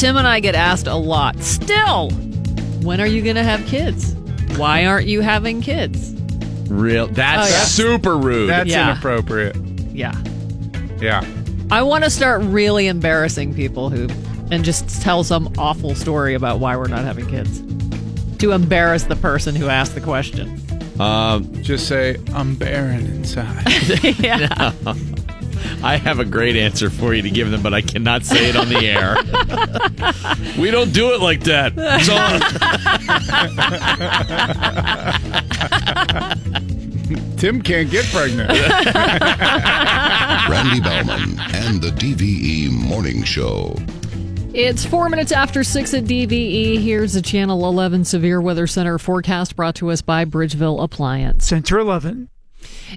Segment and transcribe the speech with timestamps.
[0.00, 2.10] Tim and I get asked a lot still,
[2.82, 4.14] when are you going to have kids?
[4.56, 6.14] Why aren't you having kids?
[6.70, 7.06] Real.
[7.06, 7.62] That's Oh, yeah.
[7.64, 8.48] super rude.
[8.48, 8.92] That's Yeah.
[8.92, 9.56] inappropriate.
[9.92, 10.14] Yeah.
[11.00, 11.22] Yeah.
[11.70, 14.08] I want to start really embarrassing people who
[14.50, 17.60] and just tell some awful story about why we're not having kids.
[18.38, 20.60] To embarrass the person who asked the question.
[20.98, 23.66] um, Just say, I'm barren inside.
[24.18, 24.72] yeah.
[25.82, 28.56] I have a great answer for you to give them, but I cannot say it
[28.56, 29.16] on the air.
[30.60, 31.74] we don't do it like that.
[32.04, 32.40] So, uh,
[37.36, 38.50] Tim can't get pregnant.
[40.48, 43.76] Randy Baumann and the DVE Morning Show.
[44.52, 46.82] It's four minutes after six at DVE.
[46.82, 51.46] Here's the Channel 11 Severe Weather Center forecast brought to us by Bridgeville Appliance.
[51.46, 52.28] Center 11.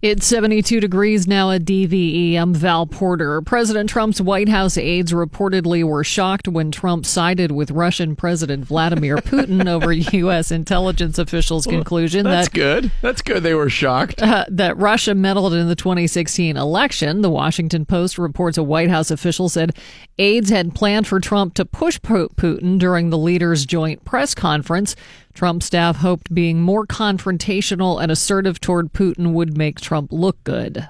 [0.01, 2.35] It's 72 degrees now at DVE.
[2.35, 3.41] I'm Val Porter.
[3.41, 9.17] President Trump's White House aides reportedly were shocked when Trump sided with Russian President Vladimir
[9.17, 10.51] Putin over U.S.
[10.51, 12.91] intelligence officials' conclusion that's that good.
[13.01, 13.43] That's good.
[13.43, 14.21] They were shocked.
[14.21, 17.21] uh, that Russia meddled in the 2016 election.
[17.21, 19.75] The Washington Post reports a White House official said
[20.17, 24.95] aides had planned for Trump to push Putin during the leaders' joint press conference.
[25.33, 30.87] Trump staff hoped being more confrontational and assertive toward Putin would make Trump look good.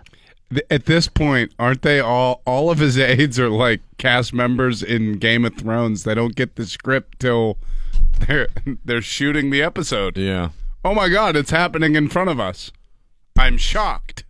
[0.70, 2.42] At this point, aren't they all?
[2.46, 6.04] All of his aides are like cast members in Game of Thrones.
[6.04, 7.58] They don't get the script till
[8.20, 8.50] they're
[8.86, 10.18] they're shooting the episode.
[10.18, 10.50] Yeah.
[10.86, 12.72] Oh my God, it's happening in front of us.
[13.38, 14.26] I'm shocked.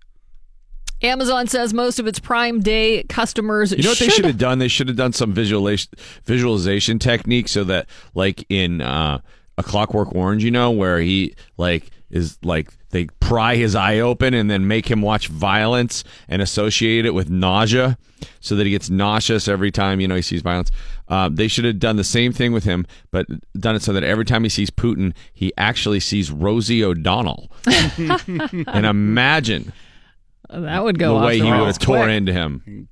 [1.02, 4.38] Amazon says most of its Prime Day customers You know what they should should have
[4.38, 4.59] done?
[4.59, 5.91] They should have done some visualization
[6.23, 9.19] visualization technique so that, like in uh,
[9.57, 14.33] a Clockwork Orange, you know, where he like is like they pry his eye open
[14.33, 17.97] and then make him watch violence and associate it with nausea,
[18.39, 20.71] so that he gets nauseous every time you know he sees violence.
[21.07, 23.25] Uh, they should have done the same thing with him, but
[23.59, 27.51] done it so that every time he sees Putin, he actually sees Rosie O'Donnell.
[27.67, 29.73] and imagine
[30.49, 32.88] that would go the off way the he would have tore into him.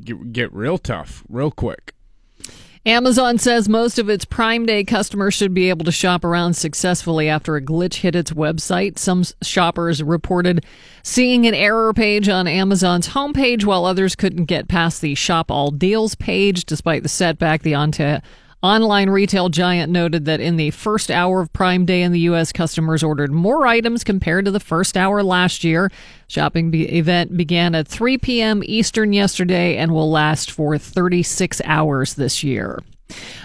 [0.00, 1.94] Get, get real tough, real quick.
[2.88, 7.28] Amazon says most of its Prime Day customers should be able to shop around successfully
[7.28, 8.98] after a glitch hit its website.
[8.98, 10.64] Some shoppers reported
[11.02, 15.70] seeing an error page on Amazon's homepage, while others couldn't get past the Shop All
[15.70, 16.64] Deals page.
[16.64, 18.20] Despite the setback, the onto
[18.60, 22.50] Online retail giant noted that in the first hour of Prime Day in the U.S.,
[22.50, 25.92] customers ordered more items compared to the first hour last year.
[26.26, 28.62] Shopping be- event began at 3 p.m.
[28.64, 32.82] Eastern yesterday and will last for 36 hours this year.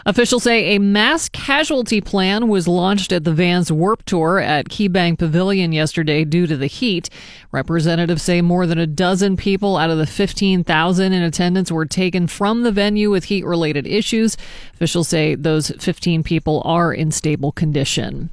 [0.05, 5.17] Officials say a mass casualty plan was launched at the Vans Warp Tour at KeyBank
[5.17, 7.09] Pavilion yesterday due to the heat.
[7.53, 12.27] Representatives say more than a dozen people out of the 15,000 in attendance were taken
[12.27, 14.35] from the venue with heat related issues.
[14.73, 18.29] Officials say those 15 people are in stable condition.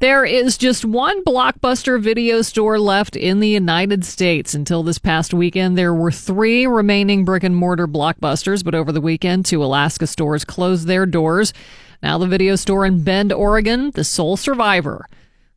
[0.00, 4.52] There is just one blockbuster video store left in the United States.
[4.52, 9.00] Until this past weekend, there were three remaining brick and mortar blockbusters, but over the
[9.00, 11.52] weekend, two Alaska stores closed their doors.
[12.02, 15.06] Now, the video store in Bend, Oregon, the sole survivor.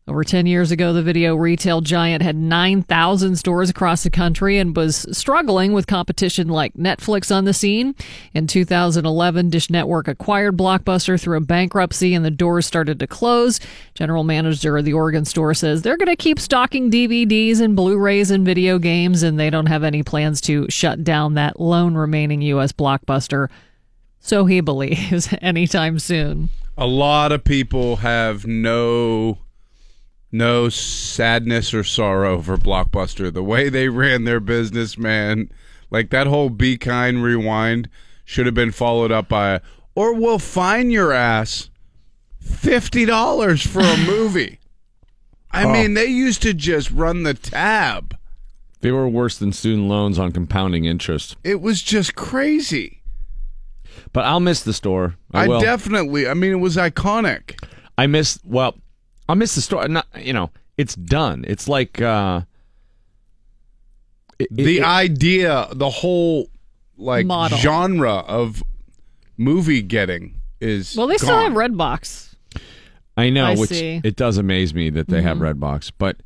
[0.09, 4.73] Over 10 years ago, the video retail giant had 9,000 stores across the country and
[4.73, 7.93] was struggling with competition like Netflix on the scene.
[8.33, 13.59] In 2011, Dish Network acquired Blockbuster through a bankruptcy and the doors started to close.
[13.95, 18.31] General manager of the Oregon store says they're going to keep stocking DVDs and Blu-rays
[18.31, 22.41] and video games and they don't have any plans to shut down that lone remaining
[22.43, 22.71] U.S.
[22.71, 23.49] Blockbuster.
[24.19, 26.49] So he believes anytime soon.
[26.77, 29.39] A lot of people have no
[30.31, 33.33] no sadness or sorrow for Blockbuster.
[33.33, 35.49] The way they ran their business, man,
[35.89, 37.89] like that whole be kind rewind
[38.25, 39.61] should have been followed up by
[39.95, 41.69] or we'll fine your ass
[42.39, 44.59] fifty dollars for a movie.
[45.51, 45.71] I oh.
[45.71, 48.15] mean, they used to just run the tab.
[48.81, 51.35] They were worse than student loans on compounding interest.
[51.43, 52.96] It was just crazy.
[54.13, 55.15] But I'll miss the store.
[55.33, 55.59] I, I will.
[55.61, 56.27] definitely.
[56.27, 57.59] I mean, it was iconic.
[57.97, 58.39] I miss.
[58.45, 58.75] Well,
[59.29, 59.87] I miss the store.
[59.87, 60.51] Not you know.
[60.77, 61.43] It's done.
[61.47, 62.41] It's like uh,
[64.39, 66.49] it- the it- idea, the whole
[66.97, 67.57] like Model.
[67.57, 68.63] genre of
[69.37, 71.51] movie getting is Well, they still gone.
[71.51, 72.35] have Redbox.
[73.15, 74.01] I know, I which see.
[74.03, 76.17] it does amaze me that they have Redbox, but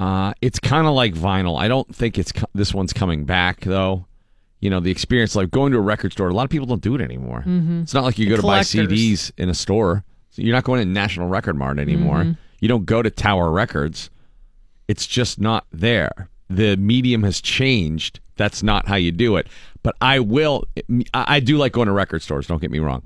[0.00, 1.58] uh, it's kind of like vinyl.
[1.60, 4.06] I don't think it's co- this one's coming back though.
[4.64, 6.30] You know, the experience like going to a record store.
[6.30, 7.40] A lot of people don't do it anymore.
[7.40, 7.82] Mm-hmm.
[7.82, 8.60] It's not like you go to buy.
[8.60, 10.04] CDs in a store.
[10.30, 12.20] So you're not going to National Record Mart anymore.
[12.20, 12.32] Mm-hmm.
[12.60, 14.08] You don't go to Tower Records.
[14.88, 16.30] It's just not there.
[16.48, 18.20] The medium has changed.
[18.36, 19.48] That's not how you do it.
[19.82, 20.64] But I will.
[21.12, 22.46] I do like going to record stores.
[22.46, 23.02] Don't get me wrong.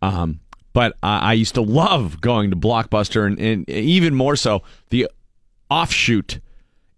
[0.00, 0.40] Um,
[0.72, 5.06] but I, I used to love going to Blockbuster and, and even more so the
[5.68, 6.40] offshoot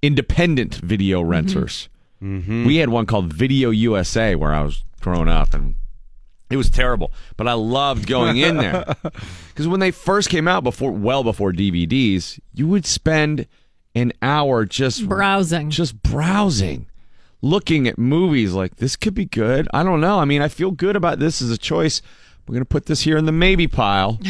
[0.00, 1.88] independent video renters.
[2.22, 2.66] Mm-hmm.
[2.66, 5.76] We had one called Video USA where I was growing up and
[6.48, 8.84] it was terrible, but I loved going in there
[9.48, 13.46] because when they first came out, before well before DVDs, you would spend
[13.94, 15.70] an hour just Browsing.
[15.70, 16.86] just browsing,
[17.42, 19.66] looking at movies like this could be good.
[19.72, 20.18] I don't know.
[20.18, 22.00] I mean, I feel good about this as a choice.
[22.46, 24.20] We're gonna put this here in the maybe pile.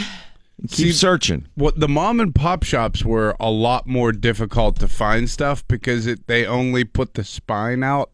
[0.63, 1.47] Keep See- searching.
[1.55, 6.07] What the mom and pop shops were a lot more difficult to find stuff because
[6.07, 8.11] it, they only put the spine out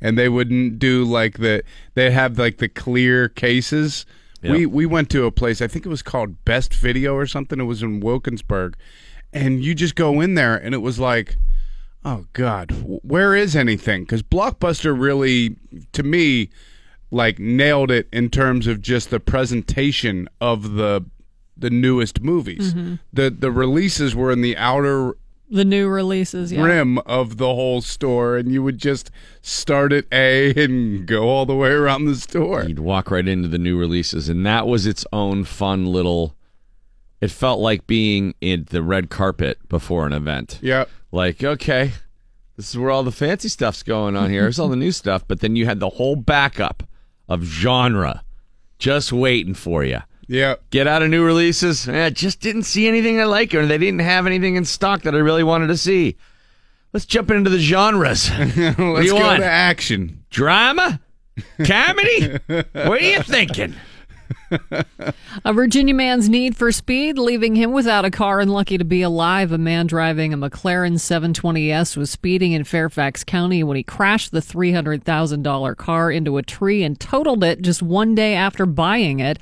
[0.00, 1.62] and they wouldn't do like the
[1.94, 4.06] they have like the clear cases.
[4.42, 4.70] We Yep.
[4.70, 7.60] we went to a place I think it was called Best Video or something.
[7.60, 8.74] It was in Wilkinsburg,
[9.32, 11.36] and you just go in there and it was like,
[12.04, 12.70] oh god,
[13.02, 14.02] where is anything?
[14.02, 15.56] Because Blockbuster really,
[15.92, 16.48] to me,
[17.12, 21.04] like nailed it in terms of just the presentation of the
[21.62, 22.74] the newest movies.
[22.74, 22.96] Mm-hmm.
[23.12, 25.16] The the releases were in the outer
[25.50, 26.50] the new releases.
[26.52, 26.62] Yeah.
[26.62, 29.10] rim of the whole store and you would just
[29.42, 32.64] start at A and go all the way around the store.
[32.64, 36.34] You'd walk right into the new releases, and that was its own fun little.
[37.20, 40.58] It felt like being in the red carpet before an event.
[40.60, 40.86] Yeah.
[41.12, 41.92] Like, okay,
[42.56, 44.42] this is where all the fancy stuff's going on here.
[44.42, 45.22] Here's all the new stuff.
[45.28, 46.82] But then you had the whole backup
[47.28, 48.24] of genre
[48.78, 50.00] just waiting for you.
[50.28, 50.56] Yeah.
[50.70, 51.88] Get out of new releases.
[51.88, 55.14] I just didn't see anything I like, or they didn't have anything in stock that
[55.14, 56.16] I really wanted to see.
[56.92, 58.30] Let's jump into the genres.
[58.38, 58.72] Let's you
[59.12, 59.40] go want?
[59.40, 60.24] to action.
[60.30, 61.00] Drama?
[61.64, 62.38] Comedy?
[62.46, 63.74] what are you thinking?
[65.44, 69.02] A Virginia man's need for speed, leaving him without a car and lucky to be
[69.02, 69.52] alive.
[69.52, 74.40] A man driving a McLaren 720S was speeding in Fairfax County when he crashed the
[74.40, 79.38] $300,000 car into a tree and totaled it just one day after buying it.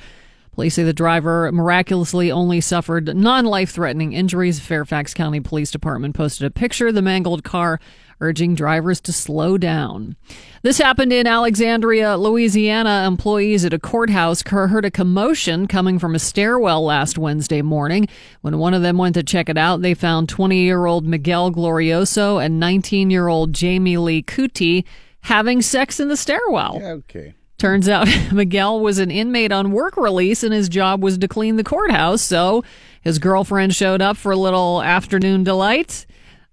[0.61, 4.61] Police say the driver miraculously only suffered non life threatening injuries.
[4.61, 7.81] Fairfax County Police Department posted a picture of the mangled car,
[8.21, 10.17] urging drivers to slow down.
[10.61, 13.07] This happened in Alexandria, Louisiana.
[13.07, 18.07] Employees at a courthouse heard a commotion coming from a stairwell last Wednesday morning.
[18.43, 21.51] When one of them went to check it out, they found 20 year old Miguel
[21.51, 24.85] Glorioso and 19 year old Jamie Lee Cootie
[25.23, 26.83] having sex in the stairwell.
[26.83, 27.33] Okay.
[27.61, 31.57] Turns out Miguel was an inmate on work release and his job was to clean
[31.57, 32.23] the courthouse.
[32.23, 32.65] So
[33.03, 36.07] his girlfriend showed up for a little afternoon delight.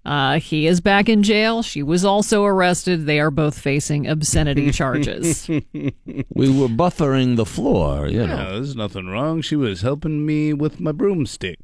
[0.08, 1.60] Uh, he is back in jail.
[1.60, 3.04] She was also arrested.
[3.04, 5.46] They are both facing obscenity charges.
[5.46, 5.92] We
[6.48, 8.54] were buffering the floor, you know.
[8.54, 9.42] there's nothing wrong.
[9.42, 11.58] She was helping me with my broomstick.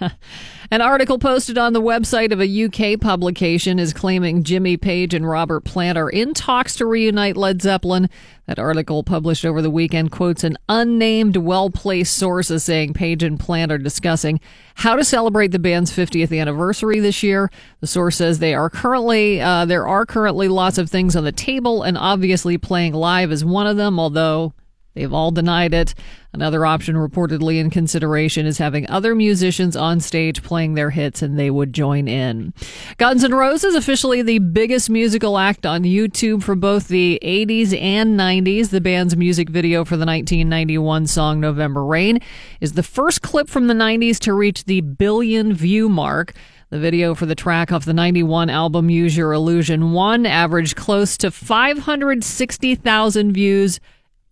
[0.72, 2.64] An article posted on the website of a
[2.94, 7.62] UK publication is claiming Jimmy Page and Robert Plant are in talks to reunite Led
[7.62, 8.10] Zeppelin.
[8.46, 13.22] That article, published over the weekend, quotes an unnamed, well placed source as saying Page
[13.22, 14.40] and Plant are discussing
[14.74, 17.50] how to celebrate the band's 50th anniversary this year.
[17.80, 21.32] The source says they are currently uh, there are currently lots of things on the
[21.32, 23.98] table, and obviously playing live is one of them.
[23.98, 24.52] Although
[24.94, 25.94] They've all denied it.
[26.32, 31.38] Another option reportedly in consideration is having other musicians on stage playing their hits and
[31.38, 32.54] they would join in.
[32.96, 38.18] Guns N' Roses, officially the biggest musical act on YouTube for both the 80s and
[38.18, 38.70] 90s.
[38.70, 42.20] The band's music video for the 1991 song November Rain
[42.60, 46.34] is the first clip from the 90s to reach the billion view mark.
[46.70, 51.16] The video for the track off the 91 album Use Your Illusion 1 averaged close
[51.18, 53.78] to 560,000 views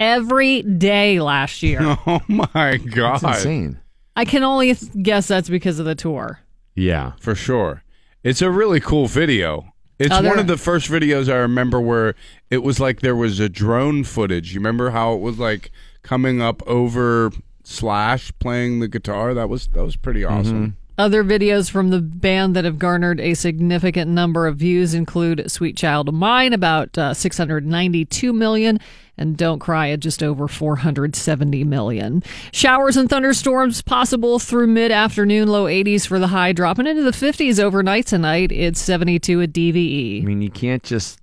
[0.03, 1.79] every day last year.
[2.07, 3.17] oh my god.
[3.17, 3.79] It's insane.
[4.17, 6.41] I can only th- guess that's because of the tour.
[6.75, 7.13] Yeah.
[7.21, 7.83] For sure.
[8.23, 9.73] It's a really cool video.
[9.99, 12.15] It's Other- one of the first videos I remember where
[12.51, 14.53] it was like there was a drone footage.
[14.53, 15.71] You remember how it was like
[16.03, 17.31] coming up over
[17.65, 19.35] Slash playing the guitar?
[19.35, 20.77] That was that was pretty awesome.
[20.99, 25.77] Other videos from the band that have garnered a significant number of views include Sweet
[25.77, 28.79] Child of Mine, about uh, 692 million,
[29.17, 32.23] and Don't Cry at just over 470 million.
[32.53, 37.11] Showers and thunderstorms possible through mid afternoon, low 80s for the high, dropping into the
[37.11, 38.53] 50s overnight tonight.
[38.53, 40.23] It's 72 at DVE.
[40.23, 41.19] I mean, you can't just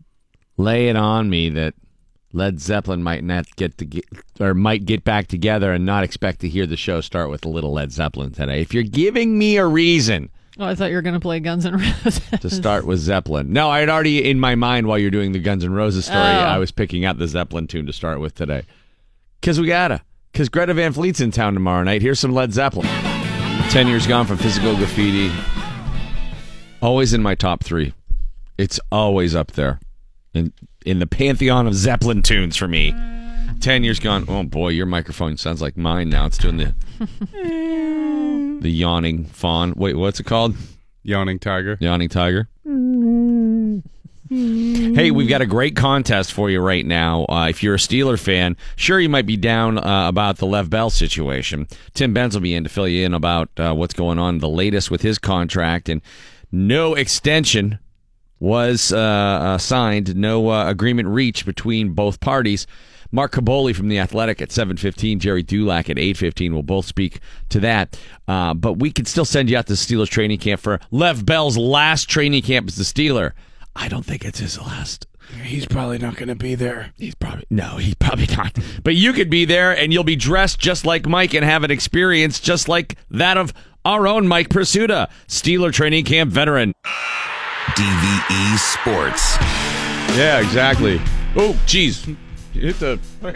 [0.58, 1.74] lay it on me that
[2.32, 4.06] Led Zeppelin might not get to get
[4.40, 7.50] or might get back together and not expect to hear the show start with a
[7.50, 8.62] little Led Zeppelin today.
[8.62, 11.66] If you're giving me a reason Oh, I thought you were going to play Guns
[11.66, 12.20] N' Roses.
[12.42, 15.40] to start with Zeppelin, no, I had already in my mind while you're doing the
[15.40, 16.22] Guns N' Roses story, Oh.
[16.22, 18.64] I was picking out the Zeppelin tune to start with today.
[19.42, 20.02] Cause we gotta.
[20.34, 22.02] Cause Greta Van Fleet's in town tomorrow night.
[22.02, 22.88] Here's some Led Zeppelin.
[23.70, 25.32] Ten years gone from physical graffiti.
[26.82, 27.94] Always in my top three.
[28.58, 29.80] It's always up there.
[30.34, 30.52] In
[30.86, 32.94] in the pantheon of Zeppelin tunes for me.
[33.60, 34.26] Ten years gone.
[34.28, 36.26] Oh boy, your microphone sounds like mine now.
[36.26, 36.74] It's doing the
[38.62, 39.74] the yawning fawn.
[39.76, 40.56] Wait, what's it called?
[41.04, 41.78] Yawning tiger.
[41.80, 42.48] Yawning tiger.
[44.30, 47.26] Hey, we've got a great contest for you right now.
[47.28, 50.70] Uh, if you're a Steeler fan, sure you might be down uh, about the Le'Veon
[50.70, 51.68] Bell situation.
[51.96, 54.48] Tim Benz will be in to fill you in about uh, what's going on, the
[54.48, 56.04] latest with his contract, and
[56.52, 57.80] no extension
[58.40, 62.68] was uh, uh, signed, no uh, agreement reached between both parties.
[63.12, 67.60] Mark Kaboly from the Athletic at 7:15, Gerry Dulac at 8:15 We'll both speak to
[67.62, 68.00] that.
[68.28, 71.26] Uh, but we can still send you out to the Steelers training camp for Le'Veon
[71.26, 73.32] Bell's last training camp as the Steeler.
[73.76, 75.08] I don't think it's his last.
[75.44, 76.92] He's probably not going to be there.
[76.98, 78.58] He's probably no, he's probably not.
[78.84, 81.72] But you could be there, and you'll be dressed just like Mike and have an
[81.72, 83.54] experience just like that of
[83.86, 86.74] our own Mike Prisuta, Steeler training camp veteran.
[87.76, 89.38] DVE Sports.
[90.18, 91.00] Yeah, exactly.
[91.36, 92.18] Oh, jeez.
[92.60, 93.00] You hit the.
[93.22, 93.36] Sorry.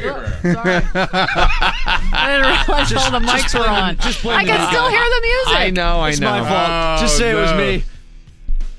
[0.95, 3.97] I didn't realize all the mics were on.
[3.97, 4.67] just blame I can it.
[4.67, 5.55] still hear the music.
[5.57, 6.29] I know, I It's know.
[6.31, 6.99] my fault.
[6.99, 7.57] Oh, Just say it was no.
[7.57, 7.83] me.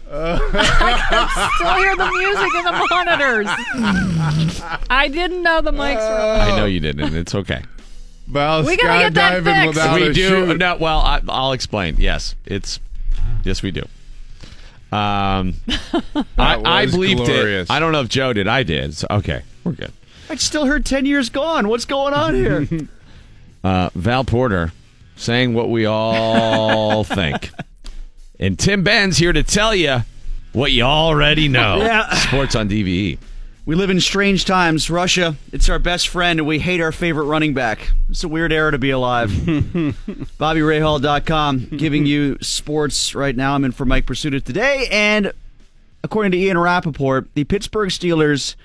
[0.14, 3.46] still hear the music in the monitors.
[4.90, 6.40] I didn't know the mics were on.
[6.52, 7.14] I know you didn't.
[7.14, 7.62] It's okay.
[8.30, 9.92] Well, We gotta get that skydiving fixed.
[9.94, 10.46] we do.
[10.46, 10.58] chute.
[10.58, 11.96] No, well, I, I'll explain.
[11.98, 12.80] Yes, it's.
[13.44, 13.82] Yes, we do.
[14.92, 15.54] Um,
[16.38, 17.68] I, I was bleeped glorious.
[17.68, 17.72] it.
[17.72, 18.46] I don't know if Joe did.
[18.46, 18.94] I did.
[18.96, 19.92] So, okay, we're good.
[20.30, 21.68] I still heard 10 years gone.
[21.68, 22.68] What's going on here?
[23.64, 24.72] Uh, Val Porter
[25.16, 27.50] saying what we all think,
[28.38, 30.02] and Tim Benz here to tell you
[30.52, 31.78] what you already know.
[31.78, 32.12] Yeah.
[32.14, 32.68] Sports on.
[32.68, 33.16] DVE.
[33.64, 34.90] we live in strange times.
[34.90, 37.90] Russia, it's our best friend, and we hate our favorite running back.
[38.10, 39.30] It's a weird era to be alive.
[39.30, 43.54] BobbyRayHall.com giving you sports right now.
[43.54, 45.32] I'm in for Mike Prisuta today, and
[46.02, 48.56] according to Ian Rapoport, the Pittsburgh Steelers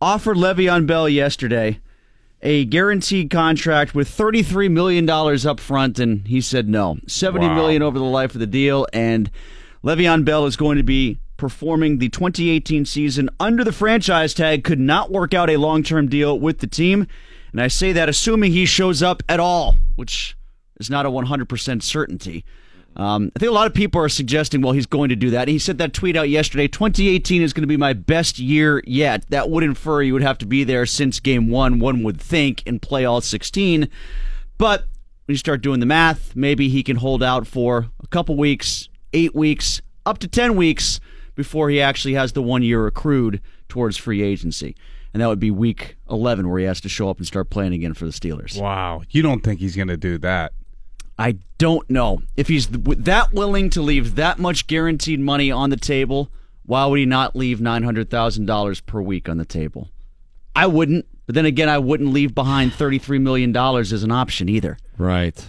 [0.00, 1.80] offered Le'Veon Bell yesterday
[2.42, 5.08] a guaranteed contract with $33 million
[5.46, 6.98] up front, and he said no.
[7.06, 7.54] 70 Wow.
[7.54, 9.30] million over the life of the deal, and
[9.84, 14.78] Le'Veon Bell is going to be performing the 2018 season under the franchise tag, could
[14.80, 17.06] not work out a long-term deal with the team.
[17.52, 20.36] And I say that assuming he shows up at all, which
[20.78, 22.44] is not a 100% certainty.
[23.00, 25.48] Um, I think a lot of people are suggesting, well, he's going to do that.
[25.48, 29.24] He sent that tweet out yesterday 2018 is going to be my best year yet.
[29.30, 32.62] That would infer you would have to be there since game one, one would think,
[32.66, 33.88] and play all 16.
[34.58, 34.80] But
[35.24, 38.90] when you start doing the math, maybe he can hold out for a couple weeks,
[39.14, 41.00] eight weeks, up to 10 weeks
[41.34, 44.76] before he actually has the one year accrued towards free agency.
[45.14, 47.72] And that would be week 11 where he has to show up and start playing
[47.72, 48.60] again for the Steelers.
[48.60, 49.04] Wow.
[49.08, 50.52] You don't think he's going to do that?
[51.20, 55.68] I don't know if he's th- that willing to leave that much guaranteed money on
[55.68, 56.30] the table.
[56.64, 59.90] Why would he not leave nine hundred thousand dollars per week on the table?
[60.56, 64.48] I wouldn't, but then again, I wouldn't leave behind thirty-three million dollars as an option
[64.48, 64.78] either.
[64.96, 65.46] Right.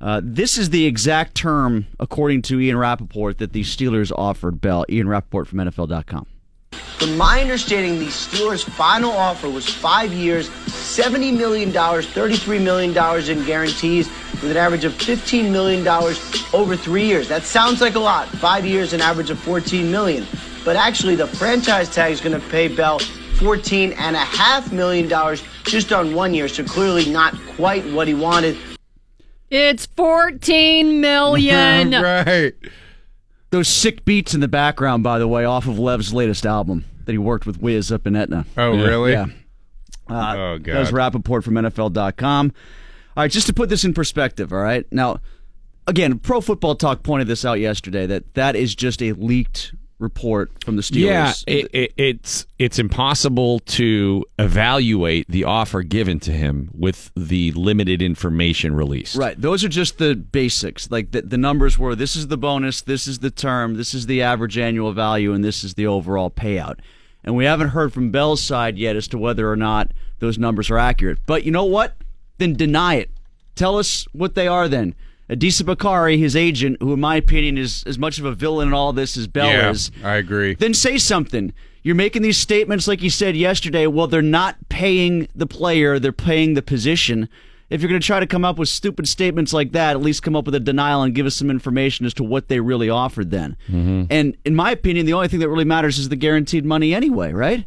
[0.00, 4.84] Uh, this is the exact term, according to Ian Rapoport, that the Steelers offered Bell.
[4.88, 6.26] Ian Rapoport from NFL.com.
[6.98, 12.90] From my understanding, the Steelers' final offer was five years, $70 million, $33 million
[13.30, 15.86] in guarantees, with an average of $15 million
[16.52, 17.28] over three years.
[17.28, 18.26] That sounds like a lot.
[18.26, 20.26] Five years, an average of 14 million.
[20.64, 26.34] But actually, the franchise tag is going to pay Bell $14.5 million just on one
[26.34, 28.58] year, so clearly not quite what he wanted.
[29.50, 31.92] It's 14 million.
[32.02, 32.54] right.
[33.50, 37.12] Those sick beats in the background, by the way, off of Le'Veon's latest album that
[37.12, 38.44] he worked with Wiz up in Etna.
[38.56, 39.12] Oh, really?
[39.12, 39.26] Yeah.
[40.10, 40.96] Uh, Oh, That was God.
[40.96, 42.52] Rapoport from NFL.com.
[43.16, 44.84] All right, just to put this in perspective, all right?
[44.92, 45.20] Now,
[45.86, 50.50] again, Pro Football Talk pointed this out yesterday that that is just a leaked report
[50.64, 51.04] from the Steelers.
[51.04, 57.52] Yeah, it, it, it's it's impossible to evaluate the offer given to him with the
[57.52, 59.16] limited information released.
[59.16, 59.40] Right.
[59.40, 60.90] Those are just the basics.
[60.90, 64.06] Like the, the numbers were this is the bonus, this is the term, this is
[64.06, 66.78] the average annual value, and this is the overall payout.
[67.24, 70.70] And we haven't heard from Bell's side yet as to whether or not those numbers
[70.70, 71.18] are accurate.
[71.26, 71.96] But you know what?
[72.38, 73.10] Then deny it.
[73.56, 74.94] Tell us what they are then.
[75.30, 78.74] Adisa Bakari, his agent, who in my opinion is as much of a villain in
[78.74, 80.54] all this as Bell Yeah, is, I agree.
[80.54, 81.52] then say something.
[81.82, 83.86] You're making these statements like you said yesterday.
[83.86, 87.28] Well, they're not paying the player, they're paying the position.
[87.70, 90.22] If you're going to try to come up with stupid statements like that, at least
[90.22, 92.88] come up with a denial and give us some information as to what they really
[92.88, 93.58] offered then.
[93.68, 94.04] Mm-hmm.
[94.08, 97.30] And in my opinion, the only thing that really matters is the guaranteed money anyway,
[97.32, 97.66] right?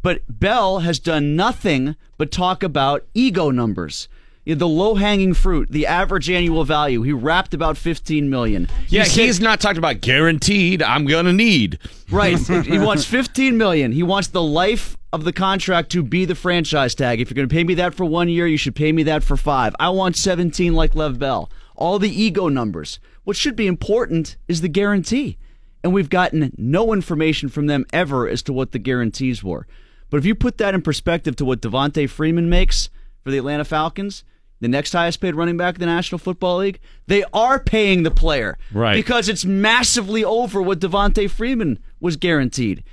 [0.00, 4.08] But Bell has done nothing but talk about ego numbers.
[4.44, 7.02] The low hanging fruit, the average annual value.
[7.02, 8.68] He rapped about 15 million.
[8.88, 10.82] Yeah, said- he's not talked about guaranteed.
[10.82, 11.78] I'm gonna need.
[12.10, 12.38] Right.
[12.66, 13.92] he wants 15 million.
[13.92, 17.20] He wants the life of the contract to be the franchise tag.
[17.20, 19.22] If you're going to pay me that for one year, you should pay me that
[19.22, 19.74] for five.
[19.78, 21.50] I want 17 like Le'Veon Bell.
[21.76, 22.98] All the ego numbers.
[23.24, 25.36] What should be important is the guarantee.
[25.84, 29.66] And we've gotten no information from them ever as to what the guarantees were.
[30.10, 32.88] But if you put that in perspective to what Devonta Freeman makes
[33.20, 34.24] for the Atlanta Falcons,
[34.62, 36.78] the next highest paid running back in the National Football League,
[37.08, 38.56] they are paying the player.
[38.72, 38.94] Right.
[38.94, 42.84] Because it's massively over what Devonta Freeman was guaranteed.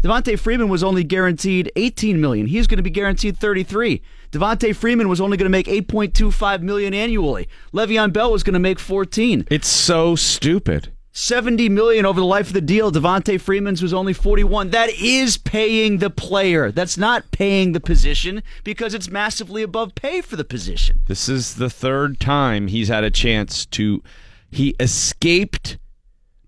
[0.00, 2.46] Devonta Freeman was only guaranteed 18 million.
[2.46, 4.00] He's going to be guaranteed 33.
[4.32, 7.46] Devonta Freeman was only going to make 8.25 million annually.
[7.74, 9.46] Le'Veon Bell was going to make 14.
[9.50, 10.92] It's so stupid.
[11.18, 12.92] 70 million over the life of the deal.
[12.92, 14.70] Devonta Freeman's was only 41.
[14.70, 16.70] That is paying the player.
[16.70, 21.00] That's not paying the position because it's massively above pay for the position.
[21.08, 24.00] This is the third time he's had a chance to.
[24.48, 25.76] He escaped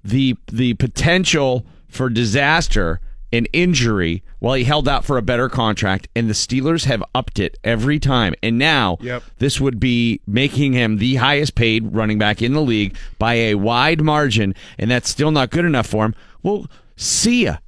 [0.04, 3.00] the the potential for disaster
[3.32, 7.38] and injury while he held out for a better contract, and the Steelers have upped
[7.38, 8.34] it every time.
[8.42, 9.22] And now Yep.
[9.38, 13.54] this would be making him the highest paid running back in the league by a
[13.54, 16.14] wide margin, and that's still not good enough for him.
[16.42, 17.58] Well, see ya.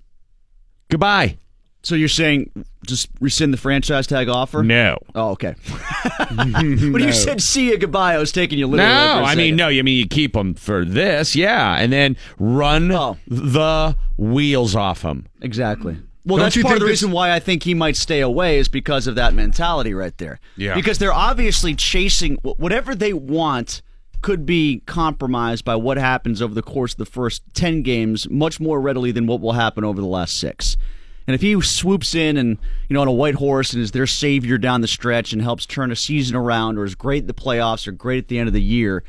[0.89, 1.37] Goodbye.
[1.85, 2.51] So you're saying
[2.87, 4.63] just rescind the franchise tag offer?
[4.63, 4.99] No.
[5.15, 5.55] Oh, okay.
[6.35, 8.93] when you said see you goodbye, I was taking you literally.
[8.93, 9.69] No, I mean no.
[9.69, 13.17] I mean you keep them for this, yeah, and then run Oh.
[13.27, 15.27] the wheels off them.
[15.41, 15.97] Exactly.
[16.25, 18.59] Well, Don't that's part of the this- reason why I think he might stay away
[18.59, 20.39] is because of that mentality right there.
[20.57, 20.75] Yeah.
[20.75, 23.83] Because they're obviously chasing whatever they want
[24.21, 28.61] could be compromised by what happens over the course of the first 10 games much
[28.61, 30.77] more readily than what will happen over the last 6.
[31.27, 34.07] And if he swoops in and, you know, on a white horse and is their
[34.07, 37.35] savior down the stretch and helps turn a season around or is great in the
[37.35, 39.05] playoffs or great at the end of the year,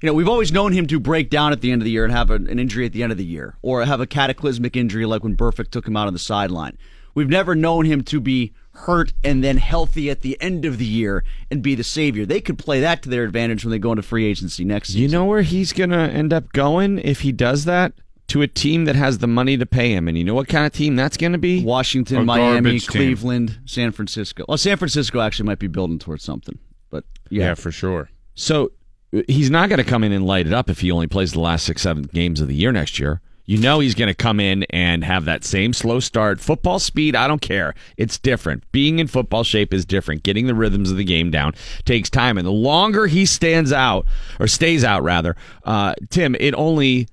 [0.00, 2.04] you know, we've always known him to break down at the end of the year
[2.04, 5.06] and have an injury at the end of the year, or have a cataclysmic injury
[5.06, 6.76] like when Burfict took him out on the sideline.
[7.14, 10.84] We've never known him to be hurt and then healthy at the end of the
[10.84, 12.26] year and be the savior.
[12.26, 15.00] They could play that to their advantage when they go into free agency next season.
[15.00, 17.94] You know where he's gonna end up going if he does that?
[18.28, 20.66] To a team that has the money to pay him, and you know what kind
[20.66, 21.62] of team that's gonna be?
[21.64, 23.00] Washington, A Miami, garbage team.
[23.00, 24.44] Cleveland, San Francisco.
[24.48, 26.58] Well, San Francisco actually might be building towards something,
[26.90, 28.10] but yeah, Yeah, for sure.
[28.34, 28.72] So
[29.16, 31.40] uh, he's not gonna come in and light it up if he only plays the
[31.40, 33.20] last six, seven games of the year next year.
[33.48, 36.40] You know he's going to come in and have that same slow start.
[36.40, 37.74] Football speed, I don't care.
[37.96, 38.64] It's different.
[38.72, 40.24] Being in football shape is different.
[40.24, 41.52] Getting the rhythms of the game down
[41.84, 42.38] takes time.
[42.38, 44.04] And the longer he stands out,
[44.40, 47.06] or stays out rather, uh, Tim, it only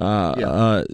[0.00, 0.84] uh, uh,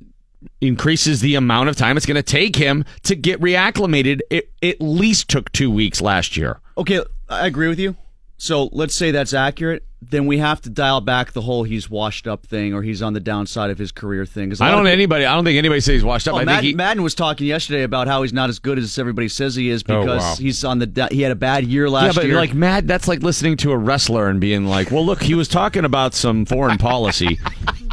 [0.61, 4.21] increases the amount of time it's going to take him to get reacclimated.
[4.31, 6.61] It at least took two weeks last year.
[6.79, 7.97] Okay, I agree with you.
[8.37, 9.85] So let's say that's accurate.
[10.03, 13.15] Then we have to dial back the whole he's washed up thing or he's on
[13.15, 14.53] the downside of his career thing.
[14.61, 15.25] I don't people- anybody.
[15.25, 16.35] I don't think anybody says he's washed up.
[16.35, 18.79] Oh, I Madden, think he, Madden was talking yesterday about how he's not as good
[18.79, 20.35] as everybody says he is Oh, because wow.
[20.39, 22.35] he's on the he had a bad year Yeah, last but year.
[22.37, 25.49] like Matt, that's like listening to a wrestler and being like, "Well, look, he was
[25.49, 27.39] talking about some foreign policy."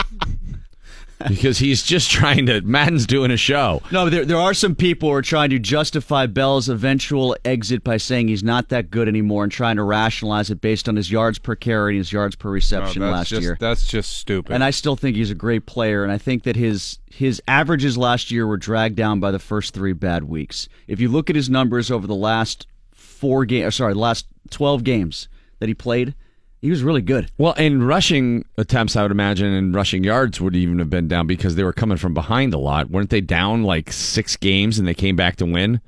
[1.27, 3.81] because he's just trying to Madden's doing a show.
[3.91, 7.97] no, there there are some people who are trying to justify Bell's eventual exit by
[7.97, 11.39] saying he's not that good anymore and trying to rationalize it based on his yards
[11.39, 13.57] per carry and his yards per reception that's last just, year.
[13.59, 14.53] That's just stupid.
[14.53, 17.97] And I still think he's a great player, and I think that his his averages
[17.97, 20.69] last year were dragged down by the first three bad weeks.
[20.87, 25.27] If you look at his numbers over the last four games, sorry, last twelve games
[25.59, 26.15] that he played,
[26.61, 27.31] he was really good.
[27.37, 31.25] Well, and rushing attempts, I would imagine, and rushing yards would even have been down
[31.25, 32.89] because they were coming from behind a lot.
[32.89, 35.81] weren't they down like six games and they came back to win?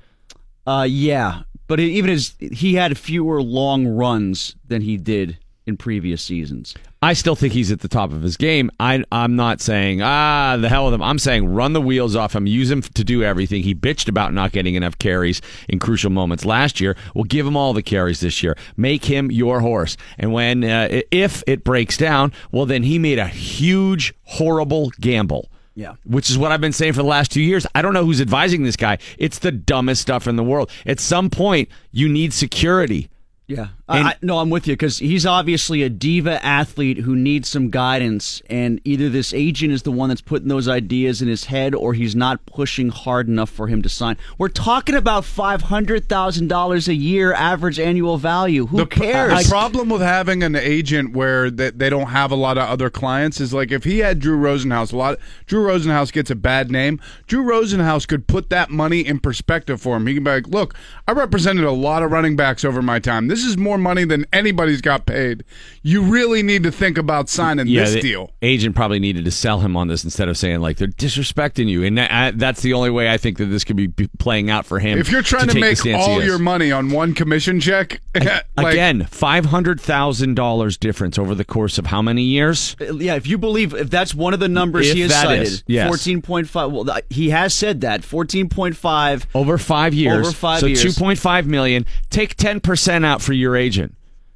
[0.66, 6.22] Uh, yeah, but even as he had fewer long runs than he did in previous
[6.22, 6.74] seasons.
[7.02, 8.70] I still think he's at the top of his game.
[8.80, 11.02] I, I'm not saying, ah, the hell with him.
[11.02, 13.64] I'm saying run the wheels off him, use him to do everything.
[13.64, 16.96] He bitched about not getting enough carries in crucial moments last year.
[17.14, 18.58] We'll give him all the carries this year.
[18.78, 19.98] Make him your horse.
[20.18, 25.50] And when, uh, if it breaks down, well, then he made a huge, horrible gamble.
[25.76, 25.96] Yeah.
[26.06, 27.66] Which is what I've been saying for the last two years.
[27.74, 29.00] I don't know who's advising this guy.
[29.18, 30.70] It's the dumbest stuff in the world.
[30.86, 33.10] At some point, you need security.
[33.48, 37.50] Yeah, And- I, no, I'm with you because he's obviously a diva athlete who needs
[37.50, 41.46] some guidance, and either this agent is the one that's putting those ideas in his
[41.46, 44.16] head, or he's not pushing hard enough for him to sign.
[44.38, 48.68] We're talking about five hundred thousand dollars a year average annual value.
[48.68, 49.44] Who the cares?
[49.44, 52.90] The problem with having an agent where they, they don't have a lot of other
[52.90, 55.20] clients is like if he had Drew Rosenhaus, a lot.
[55.46, 57.02] Drew Rosenhaus gets a bad name.
[57.28, 60.08] Drew Rosenhaus could put that money in perspective for him.
[60.08, 60.74] He can be like, "Look,
[61.06, 63.28] I represented a lot of running backs over my time.
[63.28, 65.44] This is more more money than anybody's got paid.
[65.82, 68.32] You really need to think about signing this the deal.
[68.42, 71.84] Agent probably needed to sell him on this instead of saying like they're disrespecting you,
[71.84, 73.88] and that, that's the only way I think that this could be
[74.20, 75.00] playing out for him.
[75.00, 78.44] If you're trying to, take the make all your money on one commission check, like,
[78.58, 82.76] Again, five hundred thousand dollars difference over the course of how many years?
[82.80, 85.48] Yeah, if you believe if that's one of the numbers If he has that cited,
[85.48, 85.88] is, yes.
[85.88, 86.72] fourteen point five.
[86.72, 89.26] Well, he has said that fourteen point five.
[89.34, 90.28] Over five years.
[90.28, 90.82] Over five so years.
[90.84, 91.86] two point five million.
[92.12, 93.96] Take ten percent out for your agent.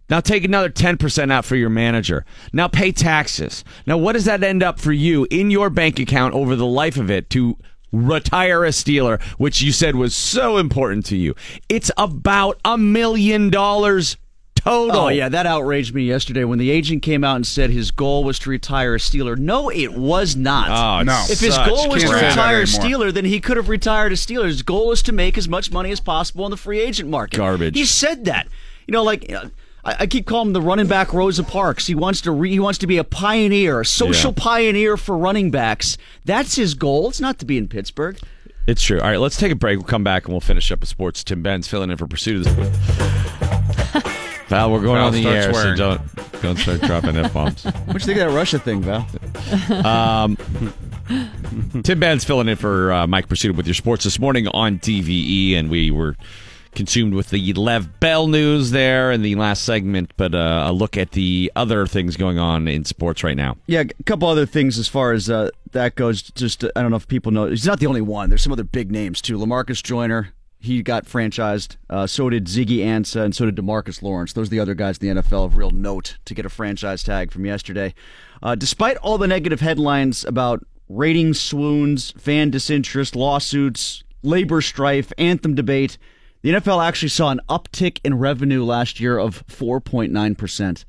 [0.10, 2.26] Now take another ten percent out for your manager.
[2.54, 3.64] Now pay taxes.
[3.86, 6.96] Now what does that end up for you in your bank account over the life
[6.98, 7.58] of it to
[7.92, 11.36] retire a Steeler, which you said was so important to you?
[11.68, 14.16] It's about a million dollars
[14.56, 14.96] total.
[14.98, 18.24] Oh yeah, that outraged me yesterday when the agent came out and said his goal
[18.24, 19.38] was to retire a Steeler.
[19.38, 20.70] No, it was not.
[20.70, 21.26] Oh, No.
[21.30, 23.10] if his such goal was to Can't say retire a anymore.
[23.10, 24.46] Steeler, then he could have retired a Steeler.
[24.46, 27.36] His goal is to make as much money as possible in the free agent market.
[27.38, 27.76] Garbage.
[27.78, 28.48] He said that.
[28.88, 29.50] You know, like uh,
[29.86, 31.88] I, I keep calling him the running back Rosa Parks.
[31.88, 34.42] He wants to re, he wants to be a pioneer, a social Yeah.
[34.44, 35.98] pioneer for running backs.
[36.26, 37.10] That's his goal.
[37.10, 38.18] It's not to be in Pittsburgh.
[38.66, 39.00] It's true.
[39.00, 39.78] All right, let's take a break.
[39.78, 41.24] We'll come back and we'll finish up with sports.
[41.24, 44.14] Tim Benz filling in for Pursuit of the.
[44.50, 45.76] Val, we're going Val, on the air, swearing.
[45.78, 47.64] so don't don't start dropping f bombs.
[47.86, 49.06] What do you think of that Russia thing, Val?
[51.84, 55.56] Tim Benz filling in for uh, Mike Prisuta with your sports this morning on DVE,
[55.56, 56.16] and we were
[56.78, 60.96] consumed with the Le'Veon Bell news there in the last segment, but uh, a look
[60.96, 63.58] at the other things going on in sports right now.
[63.66, 66.22] Yeah, a couple other things as far as uh, that goes.
[66.22, 67.48] Just uh, I don't know if people know.
[67.48, 68.30] He's not the only one.
[68.30, 69.40] There's some other big names too.
[69.40, 71.78] Lamarcus Joyner, he got franchised.
[71.90, 74.34] Uh, so did Ziggy Ansah, and so did Demarcus Lawrence.
[74.34, 77.02] Those are the other guys in the NFL of real note to get a franchise
[77.02, 77.96] tag from yesterday.
[78.44, 85.56] Uh, despite all the negative headlines about ratings swoons, fan disinterest, lawsuits, labor strife, anthem
[85.56, 85.98] debate,
[86.48, 90.86] the NFL actually saw an uptick in revenue last year of 4.9 percent.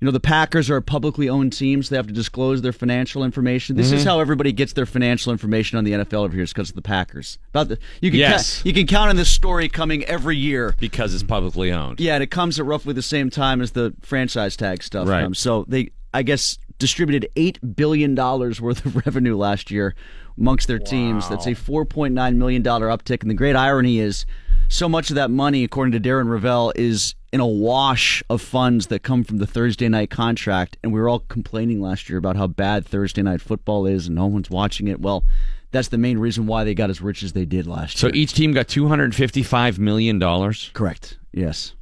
[0.00, 2.72] You know, the Packers are a publicly owned team, so they have to disclose their
[2.72, 3.76] financial information.
[3.76, 3.96] This Mm-hmm.
[3.98, 6.74] is how everybody gets their financial information on the NFL over here, is because of
[6.76, 7.38] the Packers.
[7.50, 8.60] About the you can Yes.
[8.62, 10.74] ca- you can count on this story coming every year.
[10.78, 12.00] Because it's publicly owned.
[12.00, 15.22] Yeah, and it comes at roughly the same time as the franchise tag stuff Right.
[15.22, 15.38] comes.
[15.38, 19.94] So they, I guess, distributed eight billion dollars worth of revenue last year
[20.36, 21.28] amongst their teams.
[21.30, 23.22] That's a four point nine million dollar uptick.
[23.22, 24.26] And the great irony is,
[24.68, 28.86] so much of that money, according to Darren Rovell, is in a wash of funds
[28.88, 30.76] that come from the Thursday night contract.
[30.82, 34.16] And we were all complaining last year about how bad Thursday night football is, and
[34.16, 35.00] no one's watching it.
[35.00, 35.24] Well.
[35.70, 38.12] That's the main reason why they got as rich as they did last So year.
[38.14, 40.70] So each team got two hundred fifty-five million dollars.
[40.72, 41.18] Correct.
[41.32, 41.74] Yes.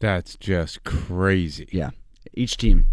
[0.00, 1.68] that's just crazy.
[1.70, 1.90] Yeah.
[2.34, 2.86] Each team.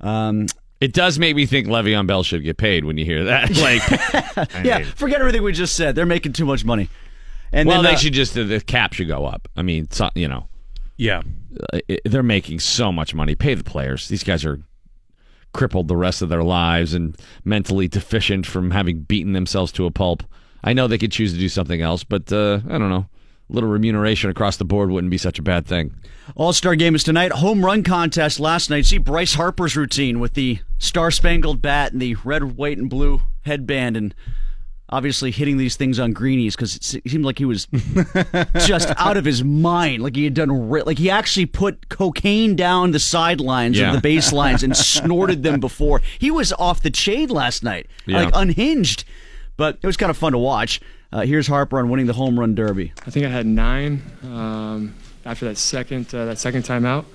[0.00, 0.46] Um,
[0.80, 3.50] It does make me think Le'Veon Bell should get paid when you hear that.
[3.58, 5.94] Like, yeah, mean, forget everything we just said.
[5.94, 6.88] They're making too much money.
[7.52, 9.48] And well, then, they uh, should just the, the cap should go up.
[9.56, 10.48] I mean, so, you know,
[10.96, 11.22] Yeah.
[11.72, 13.34] uh, it- they're making so much money.
[13.34, 14.08] Pay the players.
[14.08, 14.60] These guys are
[15.54, 19.90] crippled the rest of their lives and mentally deficient from having beaten themselves to a
[19.90, 20.22] pulp.
[20.62, 23.06] I know they could choose to do something else, but uh, I don't know.
[23.50, 25.94] A little remuneration across the board wouldn't be such a bad thing.
[26.36, 27.32] All Star game is tonight.
[27.32, 28.84] Home run contest last night.
[28.84, 33.22] See Bryce Harper's routine with the Star Spangled Bat and the red, white, and blue
[33.46, 34.14] headband, and
[34.90, 37.66] obviously hitting these things on greenies because it seemed like he was
[38.64, 40.02] just out of his mind.
[40.02, 43.94] Like he had done, ri- like he actually put cocaine down the sidelines Yeah.
[43.94, 46.00] of the baselines and snorted them before.
[46.18, 48.22] He was off the chain last night, Yeah.
[48.24, 49.04] like unhinged.
[49.56, 50.80] But it was kind of fun to watch.
[51.12, 52.92] Uh, here's Harper on winning the home run derby.
[53.06, 57.06] I think I had nine um, after that second uh, that second time out.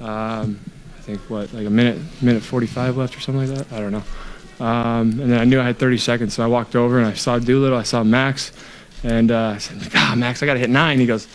[0.00, 0.58] Um,
[0.98, 3.72] I think what like a minute minute 45 left or something like that.
[3.76, 4.02] I don't know.
[4.60, 7.14] Um, and then I knew I had 30 seconds, so I walked over and I
[7.14, 7.78] saw Doolittle.
[7.78, 8.52] I saw Max,
[9.02, 11.26] and uh, I said, "Ah, Max, I got to hit nine." He goes,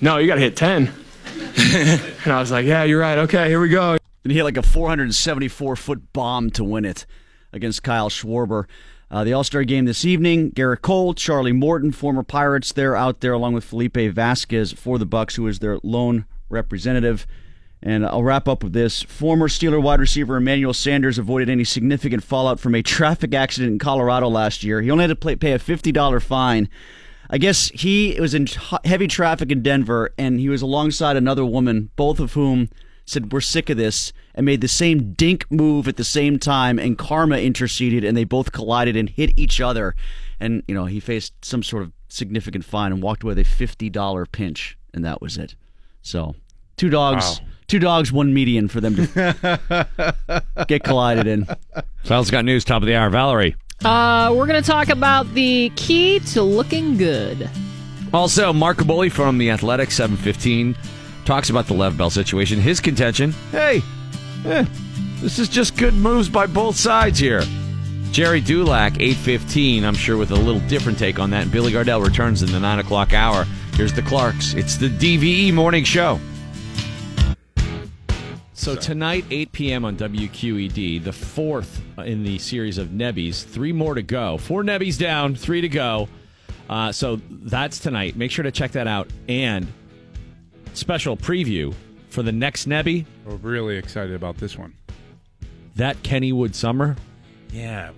[0.00, 0.92] "No, you got to hit 10."
[1.56, 3.18] and I was like, "Yeah, you're right.
[3.18, 3.92] Okay, here we go."
[4.24, 7.06] And he hit like a 474 foot bomb to win it
[7.52, 8.64] against Kyle Schwarber.
[9.10, 13.20] Uh, the All Star game this evening: Gerrit Cole, Charlie Morton, former Pirates, they're out
[13.20, 17.26] there along with Felipe Vasquez for the Bucs, who is their lone representative.
[17.84, 22.24] And I'll wrap up with this: former Steeler wide receiver Emmanuel Sanders avoided any significant
[22.24, 24.80] fallout from a traffic accident in Colorado last year.
[24.80, 26.68] He only had to pay a fifty dollar fine.
[27.30, 28.46] I guess he was in
[28.84, 32.68] heavy traffic in Denver, and he was alongside another woman, both of whom
[33.06, 36.78] said, We're sick of this, and made the same dink move at the same time,
[36.78, 39.94] and karma interceded, and they both collided and hit each other.
[40.40, 43.66] And, you know, he faced some sort of significant fine and walked away with a
[43.66, 45.54] $50 pinch, and that was it.
[46.02, 46.34] So,
[46.76, 47.40] two dogs.
[47.66, 51.46] Two dogs, one median for them to get collided in.
[52.04, 53.08] Val's got news, top of the hour.
[53.10, 53.56] Valerie.
[53.84, 57.48] Uh, we're going to talk about the key to looking good.
[58.12, 60.76] Also, Mark Kaboly from The Athletic, 715.
[61.24, 62.60] talks about the Le'Veon Bell situation.
[62.60, 63.82] His contention: Hey,
[64.44, 64.64] eh,
[65.20, 67.42] this is just good moves by both sides here.
[68.12, 69.84] Gerry Dulac, eight fifteen.
[69.84, 71.42] I'm sure with a little different take on that.
[71.42, 73.44] And Billy Gardell returns in the nine o'clock hour.
[73.74, 74.54] Here's the Clarks.
[74.54, 76.20] It's the DVE morning show.
[78.64, 79.84] So tonight, 8 p.m.
[79.84, 83.44] on WQED, the fourth in the series of Nebbies.
[83.44, 84.38] Three more to go.
[84.38, 86.08] Four Nebbies down, three to go.
[86.70, 88.16] Uh, so that's tonight.
[88.16, 89.10] Make sure to check that out.
[89.28, 89.70] And
[90.72, 91.74] special preview
[92.08, 94.72] for the next Nebby, We're really excited about this one.
[95.76, 96.96] that Kennywood Summer.
[97.52, 97.90] Yeah.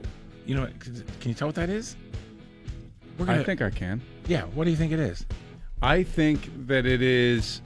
[0.46, 0.68] You know,
[1.20, 1.94] can you tell what that is?
[3.20, 4.02] We're I think I can.
[4.26, 4.42] Yeah.
[4.46, 5.26] What do you think it is?
[5.81, 7.61] I think that it is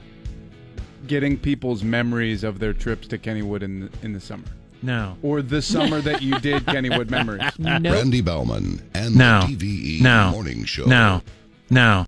[1.06, 4.44] getting people's memories of their trips to Kennywood in the, in the summer,
[4.82, 5.16] No.
[5.22, 7.42] or the summer that you did Kennywood memories.
[7.58, 7.84] Nope.
[7.94, 9.42] Randy Baumann and No.
[9.46, 10.30] the DVE No.
[10.32, 10.84] Morning Show.
[10.86, 11.22] No.
[11.70, 12.06] No.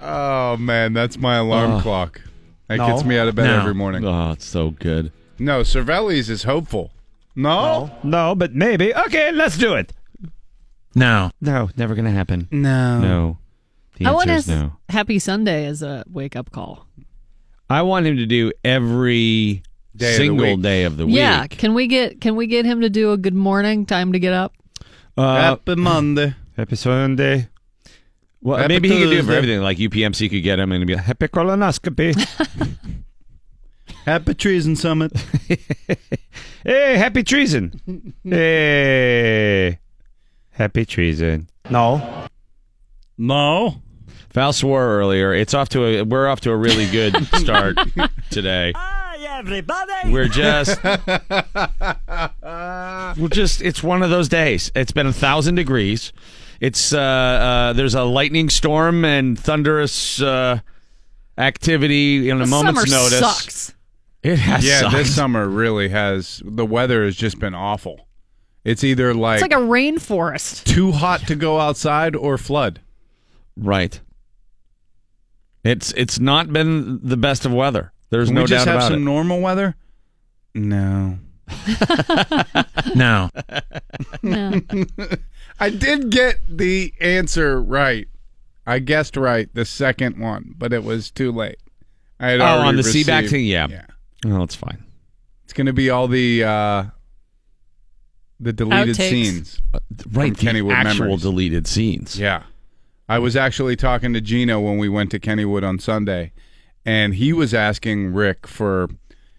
[0.00, 1.80] Oh man, that's my alarm Oh.
[1.80, 2.20] clock.
[2.68, 2.86] That No.
[2.88, 3.60] gets me out of bed No.
[3.60, 4.04] every morning.
[4.04, 5.10] Oh, it's so good.
[5.38, 6.90] No, Cervelli's is hopeful.
[7.36, 8.94] No, No, but maybe.
[8.94, 9.92] Okay, let's do it.
[10.94, 11.30] No.
[11.40, 12.48] No, never going to happen.
[12.50, 13.38] no, No.
[13.98, 14.72] The I want to no.
[14.88, 16.86] Happy Sunday as a wake up call.
[17.70, 19.62] I want him to do every
[19.94, 20.62] Day single week.
[20.62, 21.16] day of the week.
[21.16, 23.84] Yeah, can we get can we get him to do a good morning?
[23.84, 24.54] Time to get up.
[25.16, 26.34] Uh, Happy Monday.
[26.56, 27.48] Happy Sunday.
[28.40, 29.60] Well, Happy maybe he could do it for everything.
[29.60, 32.14] Like UPMC could get him and be like, happy colonoscopy.
[34.04, 35.12] Happy Treason Summit.
[36.64, 38.14] hey, happy treason.
[38.24, 39.78] hey,
[40.50, 41.48] happy treason.
[41.68, 42.26] No.
[43.18, 43.82] no,
[44.38, 45.34] Val swore earlier.
[45.34, 46.02] It's off to a.
[46.04, 47.76] We're off to a really good start
[48.30, 48.72] today.
[48.76, 50.12] Hi, everybody.
[50.12, 50.80] We're just.
[53.20, 53.62] We're just.
[53.62, 54.70] It's one of those days.
[54.76, 56.12] It's been a thousand degrees.
[56.60, 60.60] It's uh, uh there's a lightning storm and thunderous uh
[61.36, 63.18] activity in a The moment's summer notice.
[63.18, 63.74] sucks.
[64.22, 64.94] It has yeah, sucked.
[64.94, 66.40] this summer really has.
[66.44, 68.06] The weather has just been awful.
[68.64, 70.62] It's either like, It's like a rainforest.
[70.62, 72.78] too hot to go outside or flood.
[73.56, 74.00] Right.
[75.64, 77.92] It's it's not been the best of weather.
[78.10, 79.04] There's Can no we just doubt have about some it.
[79.04, 79.76] normal weather?
[80.54, 81.18] No.
[82.94, 83.30] No.
[84.22, 84.60] No.
[85.60, 88.08] I did get the answer right.
[88.66, 91.56] I guessed right the second one, but it was too late.
[92.20, 93.44] I had Oh, already on the Seaback received- thing?
[93.46, 93.66] Yeah.
[93.68, 93.86] Yeah.
[94.26, 94.84] Oh, it's fine.
[95.44, 96.84] It's going to be all the uh
[98.40, 99.08] the deleted Outtakes.
[99.10, 99.62] scenes.
[100.10, 101.22] Right, the Kennywood actual memories.
[101.22, 102.18] deleted scenes.
[102.18, 102.44] Yeah.
[103.08, 106.32] I was actually talking to Gino when we went to Kennywood on Sunday,
[106.84, 108.88] and he was asking Rick for.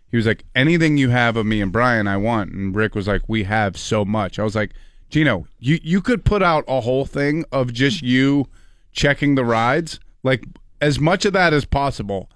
[0.10, 3.08] He was like, "Anything you have of me and Brian, I want." And Rick was
[3.08, 4.71] like, "We have so much." I was like,
[5.10, 8.47] "Gino, you you could put out a whole thing of just you
[8.91, 10.45] checking the rides, like
[10.82, 12.29] as much of that as possible.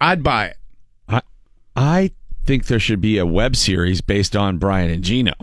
[0.00, 0.56] I'd buy it."
[1.08, 1.20] I
[1.76, 2.10] I
[2.44, 5.34] think there should be a web series based on Brian and Gino.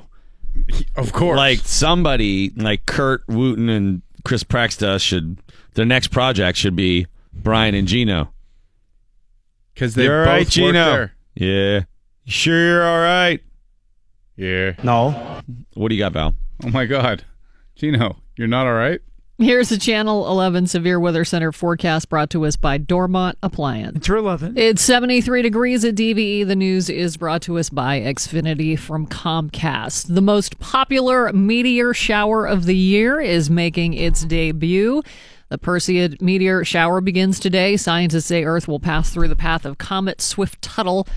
[0.97, 5.39] Of course, Like somebody like Kurt Wooten and Chris Praxta should
[5.75, 8.31] their next project should be Brian and Gino.
[9.73, 10.73] because they You're both all right, Gino.
[10.91, 11.13] there.
[11.35, 11.81] Yeah.
[12.25, 13.41] Sure you're all right?
[14.35, 14.73] Yeah.
[14.83, 15.41] No.
[15.73, 16.35] What do you got, Val?
[16.63, 17.23] Oh my God,
[17.75, 18.99] Gino, you're not all right.
[19.41, 23.95] Here's the Channel 11 Severe Weather Center forecast brought to us by Dormont Appliance.
[23.95, 24.57] It's 11.
[24.57, 26.45] It's 73 degrees at DVE.
[26.45, 30.13] The news is brought to us by Xfinity from Comcast.
[30.13, 35.03] The most popular meteor shower of the year is making its debut.
[35.47, 37.77] The Perseid meteor shower begins today.
[37.77, 41.07] Scientists say Earth will pass through the path of Comet Swift Tuttle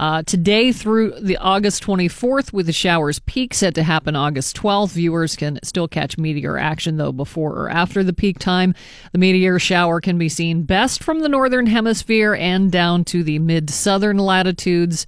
[0.00, 4.92] uh, today through the August 24th, with the shower's peak set to happen August 12th.
[4.92, 8.74] Viewers can still catch meteor action, though, before or after the peak time.
[9.12, 13.38] The meteor shower can be seen best from the northern hemisphere and down to the
[13.40, 15.04] mid southern latitudes.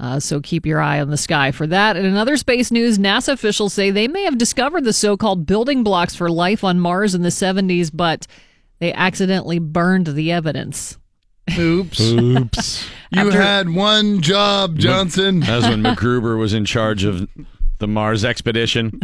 [0.00, 1.98] Uh, so keep your eye on the sky for that.
[1.98, 5.44] And in other space news, NASA officials say they may have discovered the so called
[5.44, 8.26] building blocks for life on Mars in the 70s, but
[8.78, 10.96] they accidentally burned the evidence.
[11.58, 12.00] Oops.
[12.00, 12.90] Oops.
[13.14, 15.40] You After- had one job, Johnson.
[15.40, 17.28] that was when MacGruber was in charge of
[17.78, 18.98] the Mars expedition.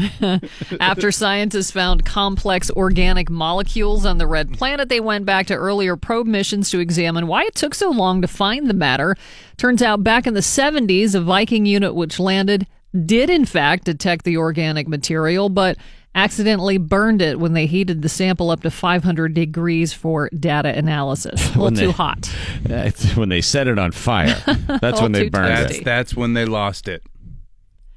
[0.81, 5.95] After scientists found complex organic molecules on the red planet, they went back to earlier
[5.99, 9.15] probe missions to examine why it took so long to find the matter.
[9.59, 12.67] Turns out back in the 70s, a Viking unit which landed
[13.05, 15.77] did in fact detect the organic material, but
[16.19, 21.41] accidentally burned it when they heated the sample up to 500 degrees for data analysis.
[21.41, 22.27] A little When too hot.
[23.17, 24.37] When they set it on fire.
[24.81, 25.85] That's when they burned That's it.
[25.85, 27.03] that's when they lost it.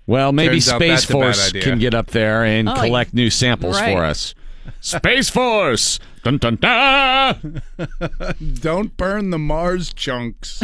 [0.07, 3.13] Well, maybe Turns Space that's a bad Force can get up there and Oh, collect
[3.13, 3.93] new samples right.
[3.95, 4.33] for us.
[4.81, 5.99] Space Force.
[6.23, 7.61] Dun dun dun.
[8.55, 10.61] Don't burn the Mars chunks.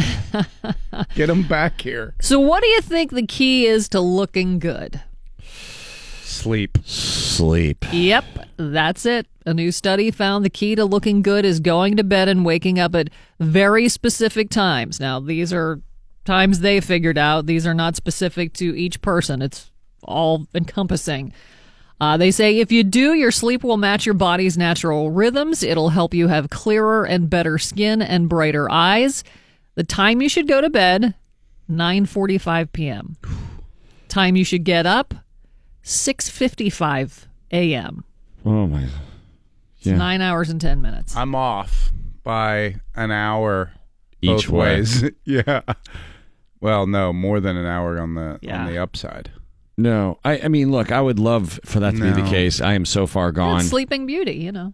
[1.15, 2.13] Get them back here.
[2.21, 5.01] So, what do you think the key is to looking good?
[6.37, 6.77] Sleep.
[6.85, 7.83] Sleep.
[7.91, 8.25] Yep,
[8.57, 9.25] that's it.
[9.45, 12.77] A new study found the key to looking good is going to bed and waking
[12.77, 14.99] up at very specific times.
[14.99, 15.81] Now, these are
[16.25, 17.47] times they figured out.
[17.47, 19.71] These are not specific to each person, it's
[20.03, 21.33] all encompassing.
[21.99, 25.63] Uh, they say if you do, your sleep will match your body's natural rhythms.
[25.63, 29.23] It'll help you have clearer and better skin and brighter eyes.
[29.73, 31.15] The time you should go to bed,
[31.69, 33.17] 9:45 p.m.
[34.07, 35.15] Time you should get up,
[35.87, 38.03] 6:55 a.m.
[38.45, 38.87] Oh my.
[39.77, 41.15] It's nine hours and ten minutes.
[41.15, 41.91] I'm off
[42.23, 43.71] by an hour
[44.21, 44.75] Each both way.
[44.75, 45.03] ways.
[45.25, 45.61] yeah.
[46.59, 48.61] Well, no, more than an hour on the Yeah.
[48.61, 49.31] on the upside.
[49.77, 52.59] No, I, I mean, look, I would love for that to be the case.
[52.59, 53.59] I am so far gone.
[53.61, 54.73] It's Sleeping Beauty, you know.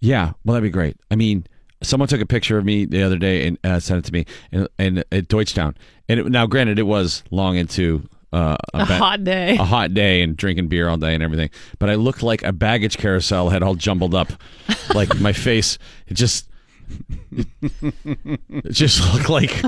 [0.00, 0.96] Yeah, well, that'd be great.
[1.10, 1.46] I mean,
[1.82, 4.24] someone took a picture of me the other day and uh, sent it to me,
[4.50, 5.74] and, and at Deutschtown.
[6.08, 9.56] And it, now, granted, it was long into uh, A ba- hot day.
[9.56, 11.50] a hot day, and drinking beer all day and everything.
[11.78, 14.32] But I looked like a baggage carousel had all jumbled up,
[14.94, 15.78] like my face.
[16.06, 16.48] It just,
[17.32, 17.46] it,
[18.50, 19.60] it just looked like,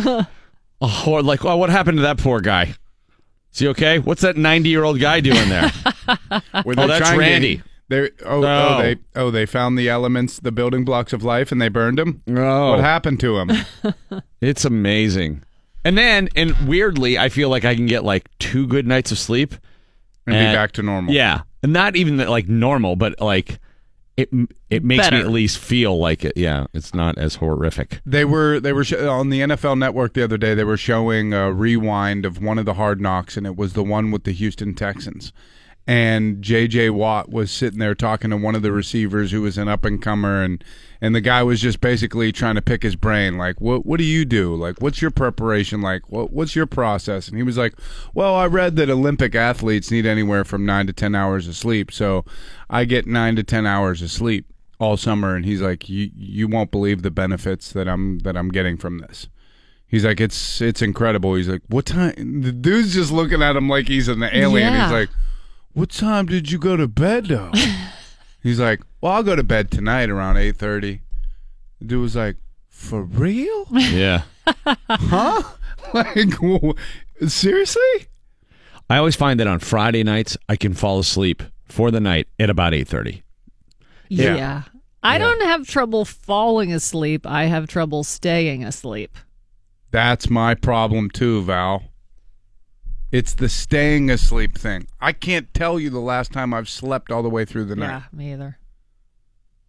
[0.80, 2.74] oh, like, oh, what happened to that poor guy?
[3.52, 3.98] Is he okay?
[3.98, 5.72] What's that ninety-year-old guy doing there?
[6.64, 7.62] Were Oh, that's trying to- Randy.
[7.88, 8.68] They oh, No.
[8.78, 11.98] oh they oh they found the elements, the building blocks of life, and they burned
[11.98, 12.22] them.
[12.28, 12.70] Oh.
[12.70, 13.50] What happened to him?
[14.40, 15.42] It's amazing.
[15.84, 19.18] And then, and weirdly, I feel like I can get like two good nights of
[19.18, 19.54] sleep
[20.26, 21.14] And be back to normal.
[21.14, 23.58] Yeah, and not even like normal, but like
[24.16, 24.28] it.
[24.68, 26.34] It makes me at least feel like it.
[26.36, 28.00] Yeah, it's not as horrific.
[28.04, 30.54] They were they were sh- on the NFL Network the other day.
[30.54, 33.82] They were showing a rewind of one of the hard knocks, and it was the
[33.84, 35.32] one with the Houston Texans.
[35.86, 36.90] And J.J.
[36.90, 40.00] Watt was sitting there talking to one of the receivers who was an up and
[40.00, 40.62] comer, and
[41.00, 44.04] and the guy was just basically trying to pick his brain, like, what what do
[44.04, 44.54] you do?
[44.54, 46.08] Like, what's your preparation like?
[46.08, 47.26] What what's your process?
[47.26, 47.74] And he was like,
[48.14, 51.90] well, I read that Olympic athletes need anywhere from nine to ten hours of sleep,
[51.90, 52.24] so
[52.68, 54.46] I get nine to ten hours of sleep
[54.80, 58.48] all summer and he's like you you won't believe the benefits that I'm that I'm
[58.48, 59.28] getting from this.
[59.86, 61.34] He's like it's it's incredible.
[61.34, 64.72] He's like what time the dude's just looking at him like he's an alien.
[64.72, 64.84] Yeah.
[64.84, 65.10] He's like
[65.72, 67.52] what time did you go to bed though?
[68.42, 71.00] he's like well I'll go to bed tonight around 8:30.
[71.80, 72.37] The dude was like
[72.68, 73.66] for real?
[73.72, 74.22] Yeah,
[74.66, 75.42] huh?
[75.94, 76.74] Like w-
[77.26, 78.06] seriously?
[78.88, 82.50] I always find that on Friday nights I can fall asleep for the night at
[82.50, 83.22] about eight thirty.
[84.09, 84.37] Yeah.
[84.37, 84.62] Yeah.
[85.02, 87.26] I don't have trouble falling asleep.
[87.26, 89.16] I have trouble staying asleep.
[89.92, 91.85] That's my problem too, Val.
[93.12, 94.86] It's the staying asleep thing.
[95.00, 97.88] I can't tell you the last time I've slept all the way through the night.
[97.88, 98.58] Yeah, me either.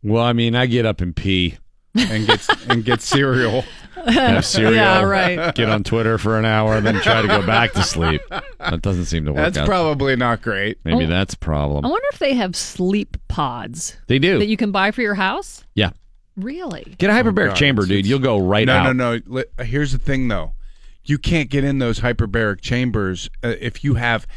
[0.04, 1.58] Well, I mean, I get up and pee,
[1.96, 3.64] and get and get cereal.
[4.08, 5.54] have cereal, Yeah, right.
[5.54, 8.22] get on Twitter for an hour, then try to go back to sleep.
[8.30, 9.68] That doesn't seem to work That's out.
[9.68, 10.78] probably not great.
[10.84, 11.08] Maybe Oh.
[11.08, 11.86] that's a problem.
[11.86, 14.40] I wonder if they have sleep pods They do.
[14.40, 15.64] that you can buy for your house.
[15.76, 15.92] yeah.
[16.38, 16.96] Really?
[16.98, 18.06] Get a hyperbaric oh, God, chamber, dude.
[18.08, 18.96] You'll go right no, out.
[18.96, 19.22] no, no.
[19.28, 20.54] Li- Here's the thing, though.
[21.04, 24.28] You can't get in those hyperbaric chambers uh, if you have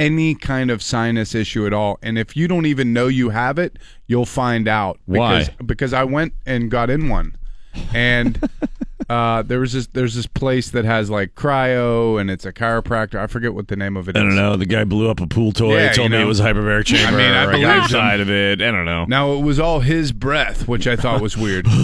[0.00, 1.98] any kind of sinus issue at all.
[2.02, 4.98] And if you don't even know you have it, you'll find out.
[5.04, 5.40] Why?
[5.40, 7.36] Because, because I went and got in one,
[7.94, 8.42] and
[9.10, 9.86] uh, there was this.
[9.88, 13.16] There's this place that has like cryo, and it's a chiropractor.
[13.16, 14.20] I forget what the name of it is.
[14.20, 14.56] I don't know.
[14.56, 15.76] The guy blew up a pool toy.
[15.76, 17.18] Yeah, told you me it was a hyperbaric chamber.
[17.18, 17.82] I mean, I believed him.
[17.82, 18.62] inside of it.
[18.62, 19.04] I don't know.
[19.04, 21.66] Now it was all his breath, which I thought was weird.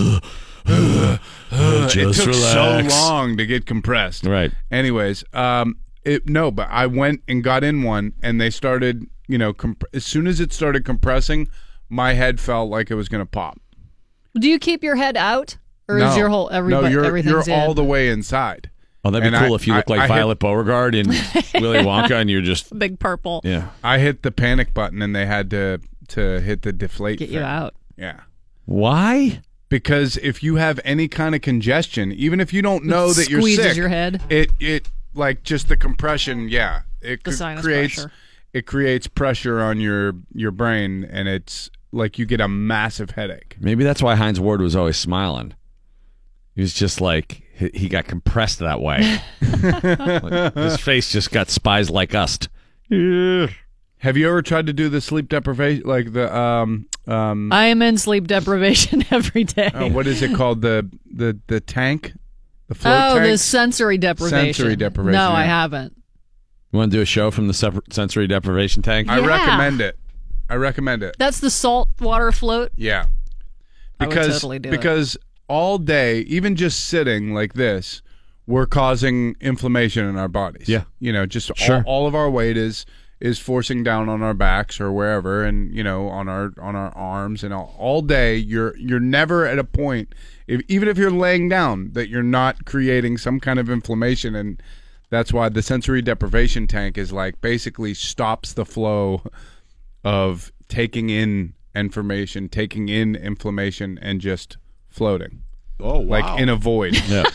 [1.53, 2.93] it took relax.
[2.95, 4.25] so long to get compressed.
[4.25, 4.53] Right.
[4.71, 9.39] Anyways, um, it no, but I went and got in one, and they started, you
[9.39, 11.49] know, comp- as soon as it started compressing,
[11.89, 13.59] my head felt like it was going to pop.
[14.39, 15.57] Do you keep your head out,
[15.89, 17.61] or no, is your whole every no, you're everything's you're in?
[17.61, 18.71] all the way inside.
[19.05, 21.07] Oh, that'd be And cool I- if you look like I hit- Violet Beauregarde in
[21.55, 23.41] Willy Wonka, and you're just big purple?
[23.45, 23.69] yeah.
[23.85, 27.19] I hit the panic button, and they had to to hit the deflate.
[27.19, 27.75] Get you out.
[27.97, 28.21] Yeah.
[28.65, 29.41] Why?
[29.69, 33.41] Because if you have any kind of congestion, even if you don't know that you're
[33.41, 34.23] Squeezes sick, your head.
[34.31, 38.13] It it like just the compression, yeah, it The c- sinus creates pressure.
[38.53, 43.57] it creates pressure on your your brain, and it's like you get a massive headache.
[43.59, 45.55] Maybe that's why Hines Ward was always smiling.
[46.55, 49.19] He was just like he, he got compressed that way.
[49.43, 52.39] Like, his face just got spies like us.
[54.07, 57.83] Have you ever tried to do the sleep deprivation, like the um um I am
[57.83, 59.67] in sleep deprivation every day.
[59.67, 62.13] uh, what is it called the the the tank,
[62.69, 63.33] the float oh, tank?
[63.33, 64.55] the sensory deprivation.
[64.55, 65.93] Sensory deprivation, No, I haven't.
[66.71, 69.09] You want to do a show from the separ- sensory deprivation tank?
[69.09, 69.27] I Yeah.
[69.27, 69.99] recommend it.
[70.49, 71.17] I recommend it.
[71.19, 72.71] That's the salt water float.
[72.77, 73.07] Yeah.
[73.99, 74.71] I would Because totally do it.
[74.71, 75.17] because
[75.49, 78.03] all day, even just sitting like this,
[78.47, 80.69] we're causing inflammation in our bodies.
[80.69, 80.85] Yeah.
[81.01, 81.79] You know, just Sure.
[81.79, 82.87] all, all of our weight is
[83.21, 86.95] is forcing down on our backs or wherever and you know on our on our
[86.97, 90.15] arms and all, all day you're you're never at a point
[90.47, 94.63] if, even if you're laying down that you're not creating some kind of inflammation and
[95.09, 99.23] that's why the sensory deprivation tank is like basically stops the flow
[100.05, 104.57] of taking in information, taking in inflammation, and just
[104.89, 105.43] floating.
[105.79, 106.97] Oh, Like in a void.
[107.09, 107.25] Yeah.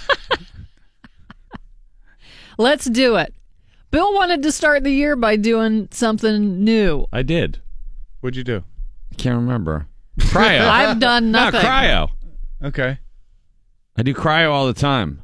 [2.57, 3.33] Let's do it.
[3.91, 7.05] Bill wanted to start the year by doing something new.
[7.11, 7.61] I did.
[8.21, 8.63] What'd you do?
[9.11, 9.87] I can't remember.
[10.19, 10.61] Cryo.
[10.67, 11.59] I've done no, nothing.
[11.61, 12.09] cryo.
[12.63, 12.99] Okay.
[13.97, 15.21] I do cryo all the time.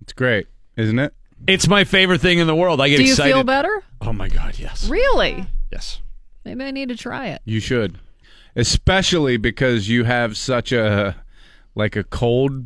[0.00, 0.46] It's great,
[0.76, 1.12] isn't it?
[1.46, 2.80] It's my favorite thing in the world.
[2.80, 3.04] I get excited.
[3.04, 3.34] Do you excited.
[3.34, 3.82] feel better?
[4.00, 4.88] Oh my god, yes.
[4.88, 5.46] Really?
[5.70, 6.00] Yes.
[6.44, 7.42] Maybe I need to try it.
[7.44, 7.98] You should.
[8.56, 11.16] Especially because you have such a
[11.74, 12.64] like a cold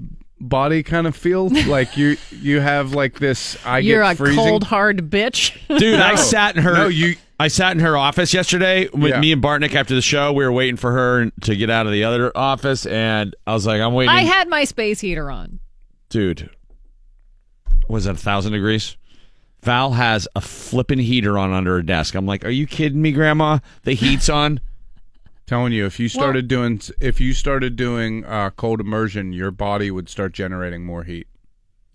[0.48, 1.48] body kind of feel.
[1.66, 4.36] like you you have like this I You're get a freezing.
[4.44, 5.56] cold, hard bitch.
[5.78, 9.20] Dude, I sat in her No, you- I sat in her office yesterday with Yeah.
[9.20, 10.32] me and Bartnick after the show.
[10.32, 13.66] We were waiting for her to get out of the other office and I was
[13.66, 14.10] like, I'm waiting.
[14.14, 15.58] I had my space heater on.
[16.10, 16.48] Dude.
[17.88, 18.96] Was that a thousand degrees?
[19.62, 22.14] Val has a flipping heater on under her desk.
[22.14, 23.58] I'm like, Are you kidding me, Grandma?
[23.82, 24.60] The heat's on?
[25.46, 29.90] Telling you if you started doing if you started doing uh, cold immersion, your body
[29.90, 31.26] would start generating more heat.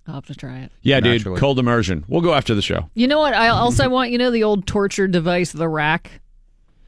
[0.07, 0.71] I'll have to try it.
[0.81, 1.23] Yeah, dude.
[1.37, 2.03] Cold immersion.
[2.07, 2.89] We'll go after the show.
[2.95, 3.33] You know what?
[3.35, 6.21] I also want you know the old torture device, the rack,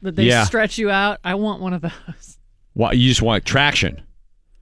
[0.02, 0.44] that they Yeah.
[0.44, 1.18] stretch you out.
[1.22, 2.38] I want one of those.
[2.74, 4.02] Why you just want traction.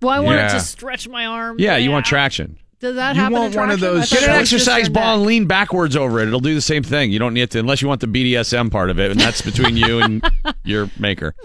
[0.02, 1.56] Well, I want it to stretch my arm.
[1.58, 2.58] Yeah, you want traction.
[2.80, 3.38] Does that You happen?
[3.38, 6.18] want one of those- Get an that was just exercise ball and lean backwards over
[6.20, 6.28] it.
[6.28, 7.12] It'll do the same thing.
[7.12, 9.76] You don't need to, unless you want the BDSM part of it, and that's between
[9.76, 10.24] you and
[10.64, 11.34] your maker.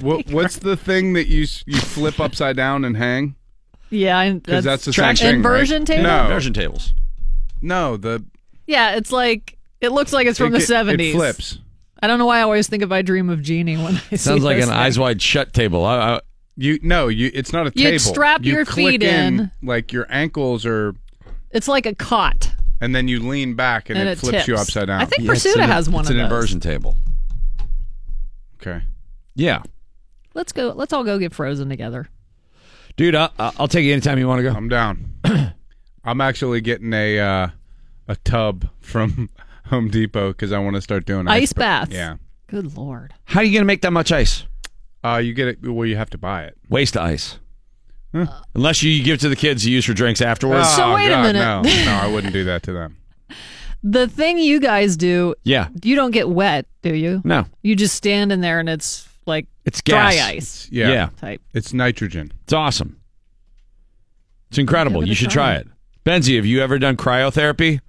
[0.00, 3.34] What, what's the thing that you you flip upside down and hang?
[3.90, 5.24] Yeah, and Because that's, the traction.
[5.24, 5.86] same thing, Inversion right?
[5.86, 6.02] table?
[6.02, 6.92] No, Immersion tables.
[7.62, 8.24] no, the
[8.66, 8.96] yeah.
[8.96, 11.14] It's like it looks like it's from it, the seventies.
[11.14, 11.58] It flips.
[12.02, 14.16] I don't know why I always think of I Dream of Jeannie when I see
[14.16, 14.78] Sounds like this an thing.
[14.78, 15.84] eyes wide shut table.
[15.84, 16.20] I, I,
[16.56, 17.30] You no, you.
[17.34, 17.82] It's not a table.
[17.92, 18.12] You'd table.
[18.14, 19.50] strap You your click feet in.
[19.62, 20.94] like your ankles are,
[21.50, 22.50] It's like a cot.
[22.80, 25.00] and then you lean back and, And it, it flips you upside down.
[25.02, 26.32] I think Yeah, it's Prisuta an- has one it's of an those.
[26.32, 26.96] inversion table.
[28.60, 28.82] Okay.
[29.34, 29.62] Yeah,
[30.34, 30.72] Let's go.
[30.74, 32.08] Let's all go get frozen together.
[32.96, 33.14] dude.
[33.14, 34.50] I, I'll take you anytime you want to go.
[34.56, 35.14] I'm down.
[36.04, 37.48] I'm actually getting a uh,
[38.08, 39.28] a tub from
[39.66, 41.92] Home Depot because I want to start doing Ice ba- baths.
[41.92, 42.16] Yeah.
[42.48, 43.12] Good lord.
[43.24, 44.44] How are you gonna make that much ice?
[45.14, 45.58] Uh, you get it.
[45.62, 46.56] Well, you have to buy it.
[46.68, 47.38] Waste of ice.
[48.54, 50.68] Unless you give it to the kids you use for drinks afterwards.
[50.74, 51.38] So Oh, wait a minute.
[51.40, 52.96] No, no, I wouldn't do that to them.
[53.82, 55.68] The thing you guys do, yeah.
[55.84, 57.20] you don't get wet, do you?
[57.24, 60.28] No, You just stand in there and it's like it's dry gas.
[60.28, 60.88] ice Yeah.
[60.88, 61.08] Yeah.
[61.20, 61.42] type.
[61.52, 62.32] It's nitrogen.
[62.44, 62.98] It's awesome.
[64.48, 65.06] It's incredible.
[65.06, 65.52] You should try.
[65.52, 65.68] try it.
[66.04, 67.80] Benzie, have you ever done cryotherapy?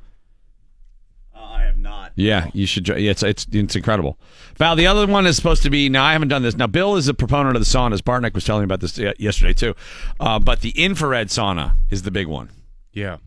[2.17, 2.45] I have not.
[2.45, 2.87] Yeah, you should.
[2.87, 4.17] Yeah, it's it's it's incredible.
[4.57, 5.89] Val, the other one is supposed to be.
[5.89, 6.55] Now, I haven't done this.
[6.55, 7.99] Now, Bill is a proponent of the saunas.
[8.01, 9.75] Bartnick was telling me about this uh, yesterday too.
[10.19, 12.49] Uh, but the infrared sauna is the big one.
[12.93, 13.17] Yeah.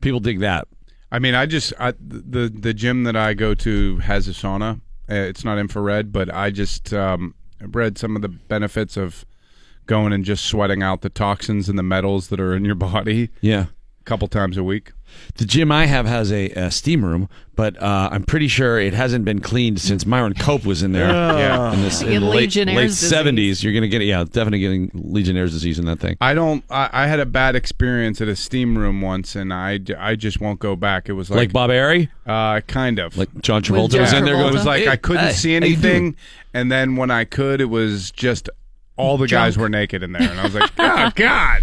[0.00, 0.66] People dig that.
[1.10, 4.80] I mean, I just I, the the gym that I go to has a sauna.
[5.10, 9.24] Uh, It's not infrared, but I just um, read some of the benefits of
[9.86, 13.28] going and just sweating out the toxins and the metals that are in your body
[13.40, 13.66] Yeah.
[14.00, 14.92] a couple times a week.
[15.36, 18.92] The gym I have has a, a steam room, but uh, I'm pretty sure it
[18.92, 21.08] hasn't been cleaned since Myron Cope was in there.
[21.08, 21.72] Yeah.
[21.72, 23.60] In, this, You in the late, Legionnaire's late disease.
[23.60, 26.16] 70s, you're going to get, it, yeah, definitely getting Legionnaire's disease in that thing.
[26.20, 26.62] I don't.
[26.70, 30.40] I, I had a bad experience at a steam room once, and I, I just
[30.40, 31.08] won't go back.
[31.08, 32.10] It was Like, like, Bob Airy?
[32.26, 34.38] uh, kind of Like John Travolta John was in there Travolta?
[34.38, 35.94] going, It was like I couldn't Hey, see how you doing?
[35.94, 36.16] anything,
[36.52, 38.50] and then when I could, it was just
[38.96, 41.62] all the guys were naked in there, and I was like, oh God.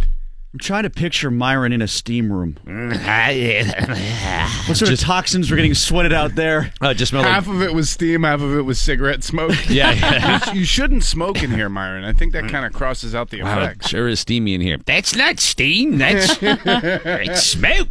[0.52, 2.58] I'm trying to picture Myron in a steam room.
[2.66, 6.74] what sort of toxins were getting sweated out there?
[6.82, 9.52] Uh, just smelled like, Half of it was steam, half of it was cigarette smoke.
[9.70, 10.52] yeah, yeah.
[10.54, 12.04] you shouldn't smoke in here, Myron.
[12.04, 13.89] I think that kind of crosses out the Wow, it effects.
[13.89, 14.80] sure is steamy in here.
[14.88, 16.00] That's not steam.
[16.00, 17.89] That's, that's smoke.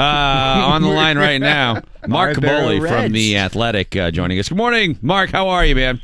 [0.00, 4.48] Uh, on the line right now, Mark Right from The Athletic uh, joining us.
[4.48, 5.28] Good morning, Mark.
[5.28, 6.00] How are you, man?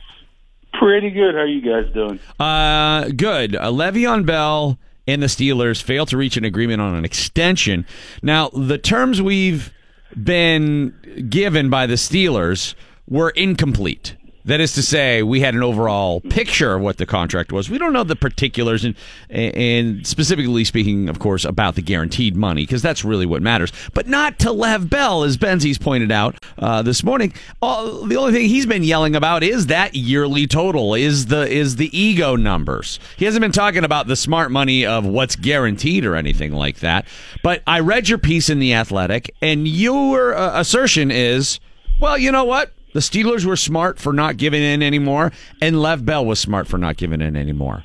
[0.74, 1.34] Pretty good.
[1.34, 2.20] How are you guys doing?
[2.38, 3.56] Uh, good.
[3.56, 4.78] Uh, Le'Veon Bell
[5.10, 7.86] and the Steelers failed to reach an agreement on an extension.
[8.22, 9.72] Now, the terms we've
[10.22, 12.74] been given by the Steelers
[13.08, 14.16] were incomplete.
[14.44, 17.68] That is to say, we had an overall picture of what the contract was.
[17.68, 18.94] We don't know the particulars, and
[19.28, 23.72] and specifically speaking, of course, about the guaranteed money because that's really what matters.
[23.92, 27.34] But not to Lev Bell, as Benzies pointed out uh, this morning.
[27.60, 31.76] All, the only thing he's been yelling about is that yearly total, is the is
[31.76, 32.98] the ego numbers.
[33.16, 37.06] He hasn't been talking about the smart money of what's guaranteed or anything like that.
[37.42, 41.60] But I read your piece in the Athletic, and your uh, assertion is,
[42.00, 42.72] well, you know what?
[42.92, 45.32] The Steelers were smart for not giving in anymore,
[45.62, 47.84] and Lev Bell was smart for not giving in anymore.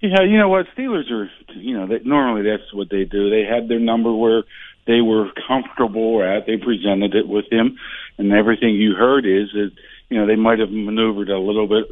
[0.00, 0.66] Yeah, you know what?
[0.76, 3.30] Steelers are, you know, they, normally that's what they do.
[3.30, 4.44] They had their number where
[4.86, 6.46] they were comfortable at.
[6.46, 7.78] They presented it with him,
[8.16, 9.72] and everything you heard is that,
[10.08, 11.84] you know, they might have maneuvered a little bit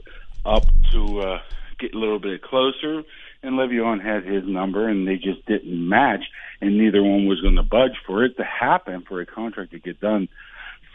[0.44, 1.40] up to uh,
[1.78, 3.02] get a little bit closer,
[3.42, 6.24] and Le'Veon had his number, and they just didn't match,
[6.62, 9.78] and neither one was going to budge for it to happen for a contract to
[9.78, 10.28] get done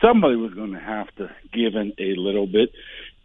[0.01, 2.71] somebody was going to have to give in a little bit,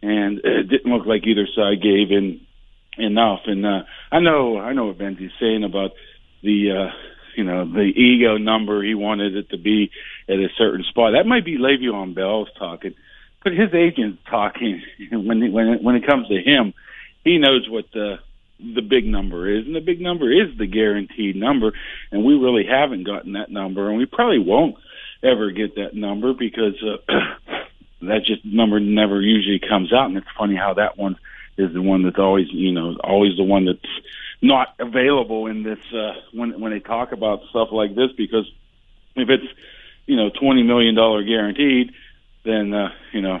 [0.01, 2.41] and it didn't look like either side gave in
[2.97, 3.41] enough.
[3.45, 5.91] And uh, I know, I know what Benzi's saying about
[6.43, 6.95] the, uh,
[7.35, 8.83] you know, the ego number.
[8.83, 9.91] He wanted it to be
[10.27, 11.13] at a certain spot.
[11.13, 12.93] That might be Le'Veon Bell's talking,
[13.43, 14.81] but his agent's talking.
[15.11, 16.73] when when it, when it comes to him,
[17.23, 18.15] he knows what the
[18.59, 21.73] the big number is, and the big number is the guaranteed number,
[22.11, 24.75] and we really haven't gotten that number, and we probably won't
[25.23, 26.97] ever get that number because uh,
[28.01, 30.05] that just number never usually comes out.
[30.05, 31.17] And it's funny how that one
[31.57, 33.79] is the one that's always, you know, always the one that's
[34.41, 38.45] not available in this uh, when when they talk about stuff like this because
[39.15, 39.47] if it's
[40.05, 41.91] you know twenty million dollar guaranteed,
[42.45, 43.39] then uh, you know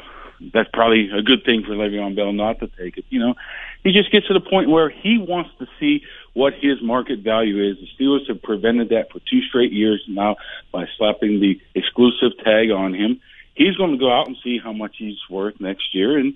[0.53, 3.05] that's probably a good thing for Le'Veon Bell not to take it.
[3.09, 3.35] You know,
[3.83, 6.03] he just gets to the point where he wants to see
[6.33, 7.77] what his market value is.
[7.77, 10.35] The Steelers have prevented that for two straight years now
[10.71, 13.21] by slapping the exclusive tag on him.
[13.55, 16.35] He's going to go out and see how much he's worth next year, and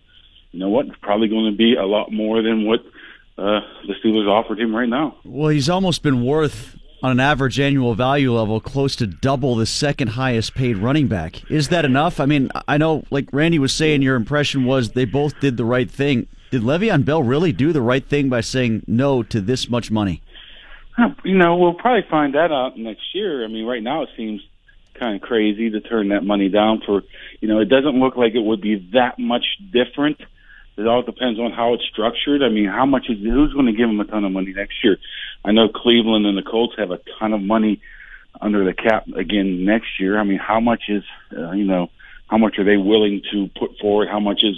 [0.52, 0.88] you know what?
[0.88, 2.80] It's probably going to be a lot more than what
[3.38, 5.18] uh, the Steelers offered him right now.
[5.24, 9.66] Well, he's almost been worth on an average annual value level close to double the
[9.66, 11.50] second highest paid running back.
[11.50, 12.20] Is that enough?
[12.20, 15.66] I mean, I know, like Randy was saying, your impression was they both did the
[15.66, 16.28] right thing.
[16.52, 20.22] Did Le'Veon Bell really do the right thing by saying no to this much money?
[21.24, 23.44] You know, we'll probably find that out next year.
[23.44, 24.42] I mean, right now it seems
[25.00, 27.02] kind of crazy to turn that money down for,
[27.40, 30.22] you know, it doesn't look like it would be that much different.
[30.78, 32.42] It all depends on how it's structured.
[32.42, 34.84] I mean, how much is who's going to give him a ton of money next
[34.84, 34.98] year?
[35.44, 37.82] I know Cleveland and the Colts have a ton of money
[38.40, 40.20] under the cap again next year.
[40.20, 41.04] I mean, how much is
[41.38, 41.90] uh, you know
[42.28, 44.08] how much are they willing to put forward?
[44.10, 44.56] How much is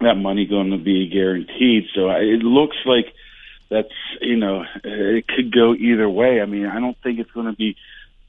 [0.00, 1.84] that money going to be guaranteed.
[1.94, 3.06] So it looks like
[3.70, 3.88] that's
[4.20, 6.40] you know it could go either way.
[6.40, 7.76] I mean, I don't think it's going to be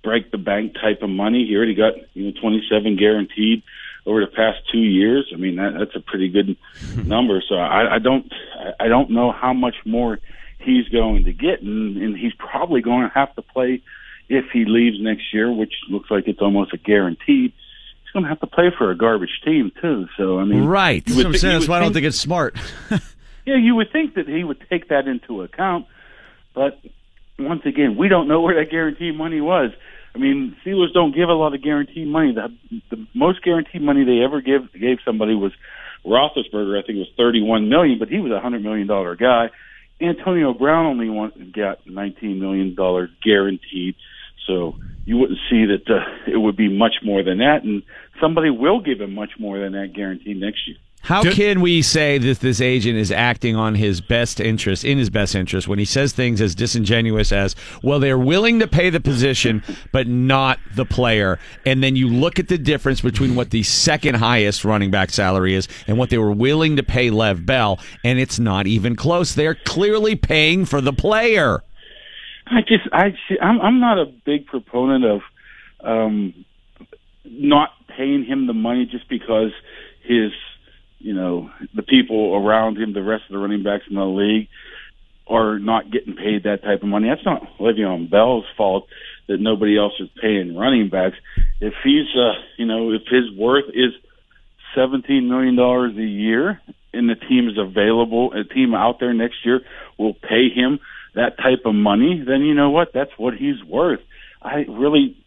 [0.04, 1.46] break the bank type of money.
[1.46, 3.64] He already got you know 27 guaranteed
[4.08, 5.30] over the past two years.
[5.34, 6.58] I mean, that, that's a pretty good
[7.06, 7.44] number.
[7.48, 8.32] So I, I don't
[8.80, 10.20] I don't know how much more
[10.60, 13.82] he's going to get, and, and he's probably going to have to play
[14.30, 17.54] if he leaves next year, which looks like it's almost a guarantee.
[18.04, 20.08] he's going to have to play for a garbage team too.
[20.18, 21.06] So I mean, right?
[21.06, 21.60] That's, what I'm saying.
[21.60, 22.58] That's why I don't think it's smart.
[23.46, 25.86] yeah, you would think that he would take that into account,
[26.56, 26.80] but
[27.38, 29.72] once again, we don't know where that guaranteed money was.
[30.18, 32.34] I mean, Steelers don't give a lot of guaranteed money.
[32.34, 32.48] The,
[32.90, 35.52] the most guaranteed money they ever give gave somebody was
[36.04, 36.82] Roethlisberger.
[36.82, 39.50] I think it was thirty-one million, but he was a hundred million dollar guy.
[40.02, 43.96] Antonio Brown only want, got nineteen million dollars guaranteed.
[44.48, 47.84] So you wouldn't see that uh, it would be much more than that, and
[48.20, 50.78] somebody will give him much more than that guaranteed next year.
[51.08, 55.10] How can we say that this agent is acting on his best interest, in his
[55.10, 59.00] best interest, when he says things as disingenuous as, well, they're willing to pay the
[59.00, 61.40] position, but not the player?
[61.66, 65.56] And then you look at the difference between what the second highest running back salary
[65.56, 69.34] is and what they were willing to pay Lev Bell, and it's not even close.
[69.34, 71.64] They're clearly paying for the player.
[72.48, 75.22] I just I I'm, I'm not a big proponent of
[75.80, 76.46] um,
[77.24, 79.52] not paying him the money just because
[80.04, 80.34] his
[81.00, 84.48] you know the people around him, the rest of the running backs in the league,
[85.28, 87.10] are not getting paid that type of money.
[87.10, 88.88] That's not Le'Veon Bell's fault
[89.28, 91.18] that nobody else is paying running backs.
[91.60, 93.94] If he's uh, you know if his worth is
[94.76, 96.62] seventeen million dollars a year
[96.94, 99.62] and the team is available, a team out there next year
[99.98, 100.80] will pay him
[101.16, 102.90] that type of money, then you know what?
[102.94, 104.00] That's what he's worth.
[104.42, 105.18] I really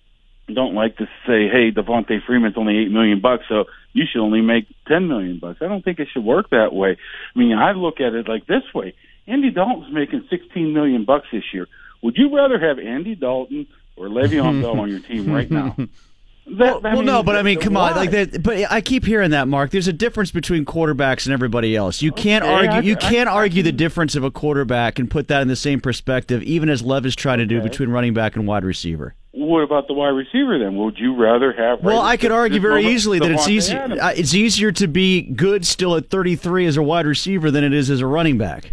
[0.54, 4.40] don't like to say, "Hey, Devonta Freeman's only eight million bucks, so you should only
[4.40, 6.96] make ten million bucks." I don't think it should work that way.
[7.34, 8.94] I mean, I look at it like this way:
[9.26, 11.66] Andy Dalton's making sixteen million bucks this year.
[12.02, 15.76] Would you rather have Andy Dalton or Le'Veon Bell on your team right now?
[16.46, 18.42] That, well, no, but I mean, come on, like that.
[18.42, 19.70] But I keep hearing that, Mark.
[19.70, 22.02] There's a difference between quarterbacks and everybody else.
[22.02, 22.70] You can't Okay, argue.
[22.72, 25.54] I- you can't I argue the difference of a quarterback and put that in the
[25.54, 27.68] same perspective, even as Lev is trying to do Okay.
[27.68, 29.14] between running back and wide receiver.
[29.32, 30.74] What about the wide receiver then?
[30.76, 31.84] Would you rather have?
[31.84, 33.76] Well, I could argue very easily that it's easy.
[33.76, 37.72] Uh, It's easier to be good still at 33 as a wide receiver than it
[37.72, 38.72] is as a running back.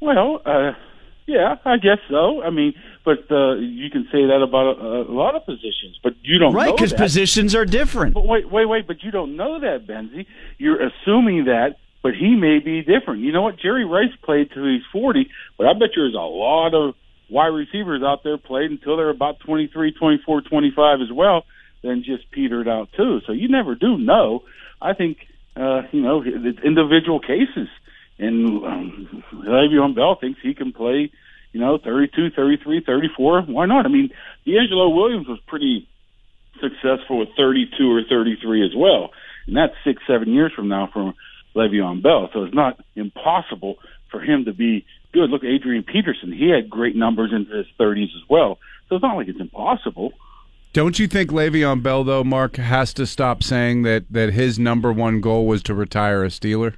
[0.00, 0.72] Well, uh,
[1.26, 2.42] yeah, I guess so.
[2.42, 2.74] I mean,
[3.10, 6.54] but uh, you can say that about a, a lot of positions, but you don't
[6.54, 8.14] Right, because positions are different.
[8.14, 8.86] But wait, wait, wait!
[8.86, 10.26] But you don't know that, Benzie.
[10.58, 13.22] You're assuming that, but he may be different.
[13.22, 13.58] You know what?
[13.58, 16.94] Jerry Rice played till he's forty, but I bet you there's a lot of
[17.28, 21.10] wide receivers out there played until they're about twenty three, twenty four, twenty five as
[21.12, 21.44] well.
[21.82, 23.22] Then just petered out too.
[23.26, 24.44] So you never do know.
[24.80, 25.18] I think
[25.56, 27.68] uh, you know it's individual cases,
[28.20, 31.10] and um, Le'Veon Bell thinks he can play.
[31.52, 33.42] You know, 32, 33, 34.
[33.42, 33.86] Why not?
[33.86, 34.10] I mean,
[34.46, 35.88] DeAngelo Williams was pretty
[36.60, 39.10] successful with 32 or 33 as well.
[39.46, 41.12] And that's six, seven years from now for
[41.56, 42.30] Le'Veon Bell.
[42.32, 43.76] So it's not impossible
[44.10, 45.30] for him to be good.
[45.30, 48.58] Look, Adrian Peterson, he had great numbers into his 30s as well.
[48.88, 50.12] So it's not like it's impossible.
[50.72, 54.92] Don't you think Le'Veon Bell, though, Mark, has to stop saying that, that his number
[54.92, 56.74] one goal was to retire a Steeler?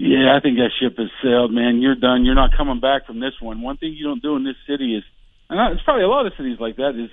[0.00, 1.82] Yeah, I think that ship has sailed, man.
[1.82, 2.24] You're done.
[2.24, 3.60] You're not coming back from this one.
[3.60, 5.04] One thing you don't do in this city is,
[5.50, 7.10] and it's probably a lot of cities like that, is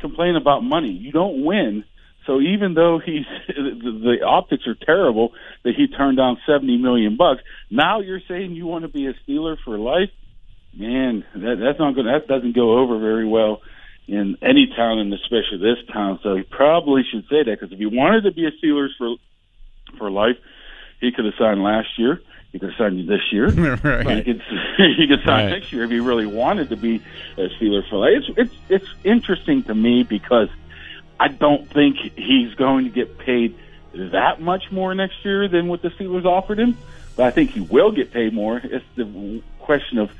[0.00, 0.90] complain about money.
[0.90, 1.84] You don't win.
[2.26, 5.32] So even though he's the, optics are terrible
[5.64, 9.14] that he turned down seventy million bucks, now you're saying you want to be a
[9.24, 10.10] Steeler for life,
[10.76, 11.24] man.
[11.32, 12.06] That that's not going.
[12.06, 13.62] That doesn't go over very well
[14.06, 16.20] in any town, and especially this town.
[16.22, 19.16] So he probably should say that because if he wanted to be a Steelers for
[19.96, 20.36] for life,
[21.00, 22.20] he could have signed last year.
[22.52, 23.50] He could have signed this year.
[23.82, 24.16] Right.
[24.18, 24.42] He could
[24.78, 25.50] he could sign Right.
[25.50, 27.02] next year if he really wanted to be
[27.36, 28.22] a Steeler for life.
[28.28, 30.48] It's it's it's interesting to me because
[31.20, 33.56] I don't think he's going to get paid
[33.94, 36.76] that much more next year than what the Steelers offered him.
[37.16, 38.58] But I think he will get paid more.
[38.62, 40.10] It's the question of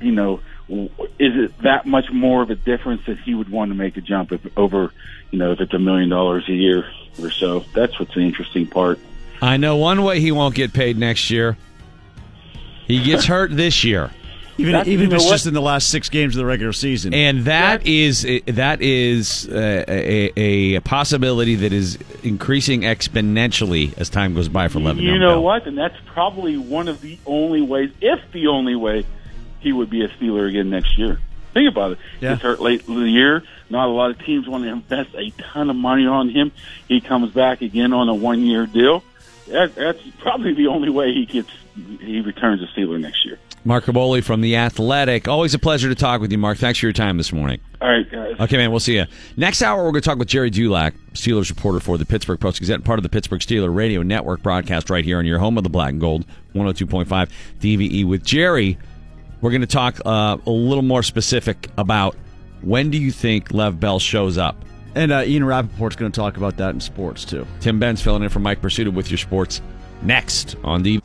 [0.00, 3.74] you know, is it that much more of a difference that he would want to
[3.76, 4.92] make a jump if, over,
[5.30, 6.90] you know, if it's a million dollars a year
[7.22, 7.60] or so?
[7.72, 8.98] That's what's the interesting part.
[9.42, 11.56] I know one way he won't get paid next year.
[12.86, 14.10] He gets hurt this year.
[14.58, 15.30] Even That's- even if it's what?
[15.30, 17.14] just in the last six games of the regular season.
[17.14, 20.32] And that is that is uh, a,
[20.74, 25.42] a possibility that is increasing exponentially as time goes by for Le'Veon you know Bell.
[25.44, 25.66] what?
[25.66, 29.06] And that's probably one of the only ways, if the only way,
[29.60, 31.18] he would be a Steeler again next year.
[31.54, 31.98] Think about it.
[32.20, 32.30] Yeah.
[32.32, 33.42] Gets hurt late in the year.
[33.70, 36.52] Not a lot of teams want to invest a ton of money on him.
[36.86, 39.02] He comes back again on a one-year deal.
[39.50, 41.50] That, that's probably the only way he gets
[42.00, 43.38] he returns a Steeler next year.
[43.64, 45.28] Mark Kaboly from The Athletic.
[45.28, 46.58] Always a pleasure to talk with you, Mark.
[46.58, 47.60] Thanks for your time this morning.
[47.80, 48.36] All right, guys.
[48.40, 49.04] Okay, man, we'll see you.
[49.36, 52.60] Next hour, we're going to talk with Gerry Dulac, Steelers reporter for the Pittsburgh Post
[52.60, 55.64] Gazette, part of the Pittsburgh Steeler Radio Network broadcast right here on your home of
[55.64, 56.24] the black and gold,
[56.54, 57.30] 102.5
[57.60, 58.06] DVE.
[58.06, 58.78] With Gerry,
[59.40, 62.16] we're going to talk uh, a little more specific about
[62.62, 64.56] when do you think Lev Bell shows up?
[64.94, 67.46] And uh, Ian Rapoport's going to talk about that in sports too.
[67.60, 69.60] Tim Benz filling in for Mike Prisuta with your sports
[70.02, 71.00] next on the.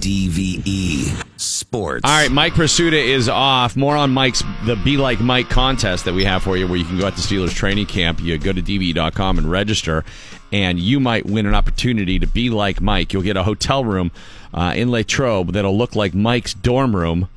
[0.00, 2.00] DVE Sports.
[2.04, 3.76] All right, Mike Prisuta is off.
[3.76, 6.86] More on Mike's the Be Like Mike contest that we have for you, where you
[6.86, 8.20] can go out to Steelers training camp.
[8.20, 10.04] You go to DVE.com and register,
[10.52, 13.12] and you might win an opportunity to be like Mike.
[13.12, 14.10] You'll get a hotel room
[14.54, 17.28] uh, in Latrobe that'll look like Mike's dorm room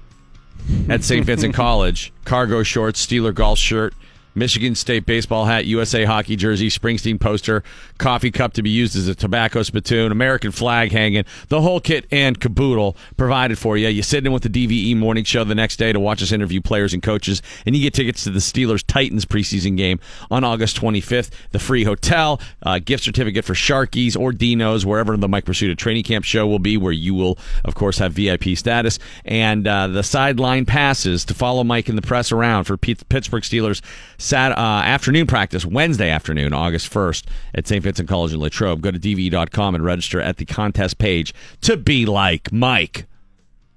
[0.87, 1.25] at St.
[1.25, 2.13] Vincent College.
[2.23, 3.93] Cargo shorts, Steeler golf shirt,
[4.35, 7.63] Michigan State baseball hat, USA hockey jersey, Springsteen poster,
[7.97, 12.05] coffee cup to be used as a tobacco spittoon, American flag hanging, the whole kit
[12.11, 13.87] and caboodle provided for you.
[13.87, 16.61] You sit in with the DVE morning show the next day to watch us interview
[16.61, 19.99] players and coaches, and you get tickets to the Steelers Titans preseason game
[20.31, 21.29] on August 25th.
[21.51, 26.03] The free hotel, uh, gift certificate for Sharkies or Dino's, wherever the Mike Prisuta training
[26.03, 30.03] camp show will be, where you will, of course, have VIP status, and uh, the
[30.03, 33.81] sideline passes to follow Mike and the press around for P- Pittsburgh Steelers
[34.23, 37.83] Sat- uh, afternoon practice Wednesday afternoon, August 1st at St.
[37.83, 38.79] Vincent College in Latrobe.
[38.79, 43.05] Go to dv.com and register at the contest page to be like Mike.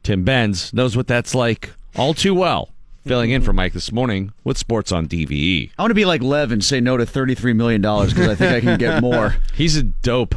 [0.04, 2.68] Tim Benz knows what that's like all too well.
[3.04, 5.72] Filling in for Mike this morning with Sports on DVE.
[5.76, 8.52] I want to be like Lev and say no to $33 million because I think
[8.52, 9.34] I can get more.
[9.52, 10.36] He's a dope.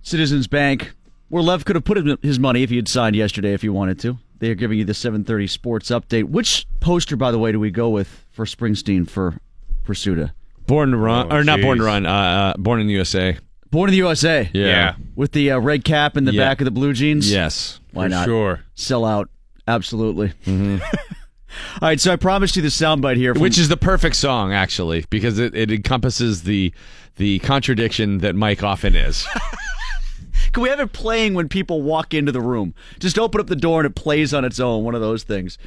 [0.00, 0.94] Citizens Bank,
[1.28, 3.98] where Lev could have put his money if he had signed yesterday if he wanted
[4.00, 4.16] to.
[4.38, 6.24] They are giving you the 7:30 sports update.
[6.24, 9.38] Which poster, by the way, do we go with for Springsteen for
[9.84, 10.32] Prisuta?
[10.66, 11.86] Born to run, Oh, or not born to jeez.
[11.86, 13.36] run, uh, uh, born in the USA.
[13.70, 14.48] Born in the USA.
[14.52, 14.94] Yeah.
[15.16, 16.44] With the uh, red cap and the Yeah.
[16.44, 17.30] back of the blue jeans.
[17.30, 17.80] Yes.
[17.92, 18.24] Why For not?
[18.26, 18.60] sure.
[18.74, 19.28] Sell out.
[19.66, 20.32] Absolutely.
[20.46, 20.80] All
[21.88, 23.34] right, so I promised you the soundbite here.
[23.34, 26.72] From, Which is the perfect song, actually, because it, it encompasses the
[27.16, 29.26] the contradiction that Mike often is.
[30.52, 32.74] Can we have it playing when people walk into the room?
[33.00, 34.82] Just open up the door and it plays on its own.
[34.84, 35.58] One of those things.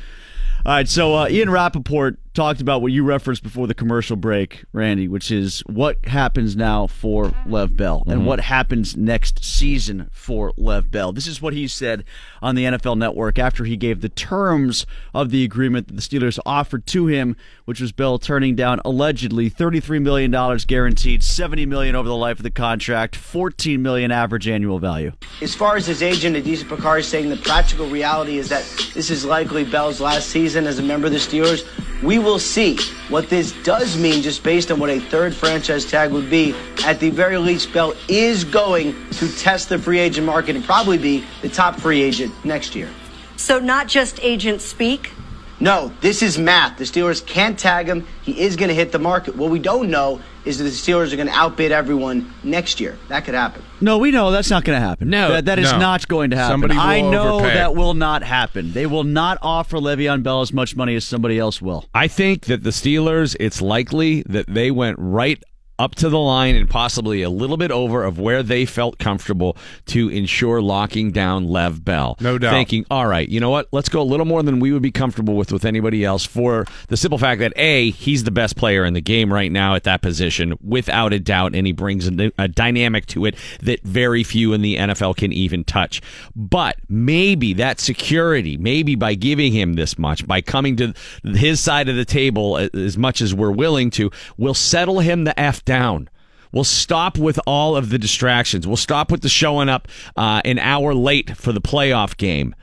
[0.66, 4.66] All right, so uh, Ian Rapoport talked about what you referenced before the commercial break,
[4.74, 8.26] Randy, which is what happens now for Lev Bell and Mhm.
[8.26, 11.12] what happens next season for Lev Bell.
[11.14, 12.04] This is what he said
[12.42, 16.38] on the NFL Network after he gave the terms of the agreement that the Steelers
[16.46, 20.32] offered to him, which was Bell turning down allegedly $33 million
[20.68, 25.14] guaranteed, 70 million over the life of the contract, 14 million average annual value.
[25.42, 28.64] As far as his agent, Adisa Bakari, is saying the practical reality is that
[28.94, 31.64] this is likely Bell's last season as a member of the Steelers.
[32.04, 32.78] We will see
[33.10, 36.56] what this does mean just based on what a third franchise tag would be.
[36.84, 40.98] At the very least, Bell is going to test the free agent market and probably
[40.98, 42.90] be the top free agent next year.
[43.38, 45.12] So not just agents speak.
[45.60, 46.78] No, this is math.
[46.78, 48.06] The Steelers can't tag him.
[48.24, 49.36] He is going to hit the market.
[49.36, 52.98] What we don't know is that the Steelers are going to outbid everyone next year.
[53.10, 53.64] That could happen.
[53.82, 55.10] No, we know that's not going to happen.
[55.10, 55.30] No.
[55.34, 55.80] that, that is No.
[55.80, 56.54] not going to happen.
[56.54, 57.54] Somebody will I know overpay.
[57.56, 58.72] that will not happen.
[58.72, 61.86] They will not offer Le'Veon Bell as much money as somebody else will.
[61.94, 65.44] I think that the Steelers, it's likely that they went right
[65.78, 69.58] up to the line and possibly a little bit over of where they felt comfortable
[69.86, 72.16] to ensure locking down Lev Bell.
[72.20, 72.52] No doubt.
[72.52, 73.68] Thinking, all right, you know what?
[73.72, 76.66] Let's go a little more than we would be comfortable with with anybody else for
[76.88, 79.84] the simple fact that A, he's the best player in the game right now at
[79.84, 84.24] that position, without a doubt, and he brings a, a dynamic to it that very
[84.24, 86.02] few in the NFL can even touch.
[86.36, 91.90] But maybe that security, maybe by giving him this much, by coming to his side
[91.90, 95.65] of the table uh, as much as we're willing to, will settle him the F
[95.66, 96.10] down.
[96.52, 98.66] We'll stop with all of the distractions.
[98.66, 102.56] We'll stop with the showing up uh, an hour late for the playoff game,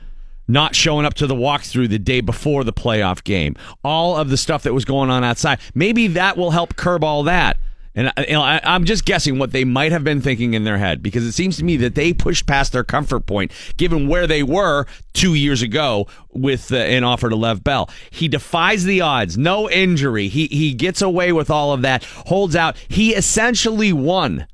[0.47, 3.55] not showing up to the walkthrough the day before the playoff game.
[3.83, 5.59] All of the stuff that was going on outside.
[5.75, 7.57] Maybe that will help curb all that.
[7.95, 10.63] And uh, you know, I, I'm just guessing what they might have been thinking in
[10.63, 14.07] their head because it seems to me that they pushed past their comfort point, given
[14.07, 17.89] where they were two years ago with uh, an offer to Lev Bell.
[18.09, 20.27] He defies the odds, no injury.
[20.27, 22.77] He he gets away with all of that, holds out.
[22.87, 24.47] He essentially won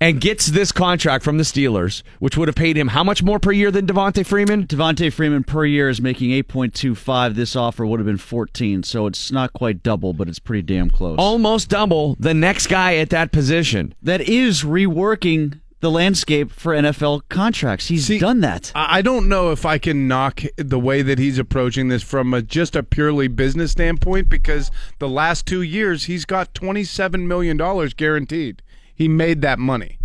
[0.00, 3.38] and gets this contract from the Steelers, which would have paid him how much more
[3.38, 4.66] per year than Devonta Freeman?
[4.66, 7.34] Devonta Freeman per year is making 8.25.
[7.34, 10.90] This offer would have been 14, so it's not quite double, but it's pretty damn
[10.90, 11.16] close.
[11.18, 13.94] Almost double the next guy at that position.
[14.02, 17.88] That is reworking the landscape for NFL contracts.
[17.88, 18.72] He's done that.
[18.74, 22.32] I I don't know if I can knock the way that he's approaching this from
[22.32, 27.56] a, just a purely business standpoint because the last two years he's got twenty-seven million
[27.56, 28.62] dollars guaranteed.
[28.96, 29.98] He made that money,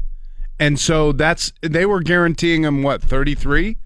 [0.59, 3.77] and so that's they were guaranteeing him what thirty-three.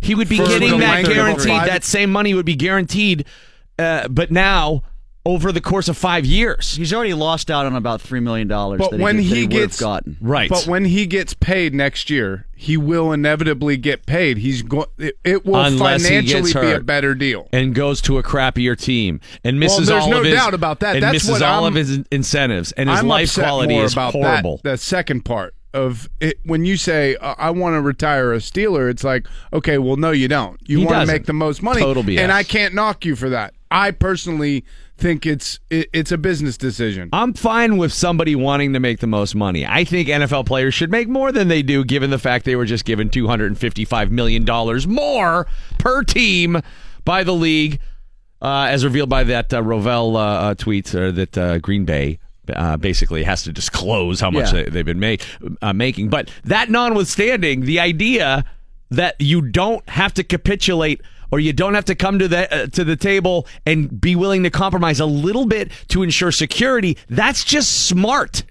[0.00, 1.68] He would be getting that length of a guaranteed.
[1.68, 3.24] That same money would be guaranteed,
[3.78, 4.82] uh, but now
[5.26, 6.76] over the course of five years.
[6.76, 9.78] He's already lost out on about $3 million But that when he, that he gets
[9.80, 10.16] gotten.
[10.20, 14.38] But when he gets paid next year, he will inevitably get paid.
[14.38, 14.86] He's going.
[14.98, 17.48] It, it will Unless financially be a better deal.
[17.52, 20.54] and goes to a crappier team and Well, misses there's all no of his doubt
[20.54, 20.96] about that.
[20.96, 23.92] and That's misses what all I'm- of his incentives and his I'm life quality is
[23.92, 24.56] about horrible.
[24.62, 28.38] That, the second part of it, when you say uh, I want to retire a
[28.38, 30.58] Steeler, it's like okay, well, no, you don't.
[30.68, 32.18] You want to make the most money, Total BS.
[32.18, 33.54] and I can't knock you for that.
[33.70, 34.64] I personally
[35.00, 37.08] think it's it, it's a business decision.
[37.12, 39.66] I'm fine with somebody wanting to make the most money.
[39.66, 42.64] I think NFL players should make more than they do, given the fact they were
[42.66, 44.44] just given $255 million
[44.92, 45.46] more
[45.78, 46.60] per team
[47.04, 47.80] by the league,
[48.42, 52.18] uh, as revealed by that uh, Rovell uh, uh, tweet uh, that uh, Green Bay.
[52.52, 54.64] Uh, basically has to disclose how much Yeah.
[54.64, 55.24] they, they've been make,
[55.62, 56.08] uh, making.
[56.08, 58.44] But that notwithstanding, the idea
[58.90, 61.00] that you don't have to capitulate
[61.30, 64.42] or you don't have to come to the uh, to the table and be willing
[64.42, 66.96] to compromise a little bit to ensure security.
[67.08, 68.44] That's just smart.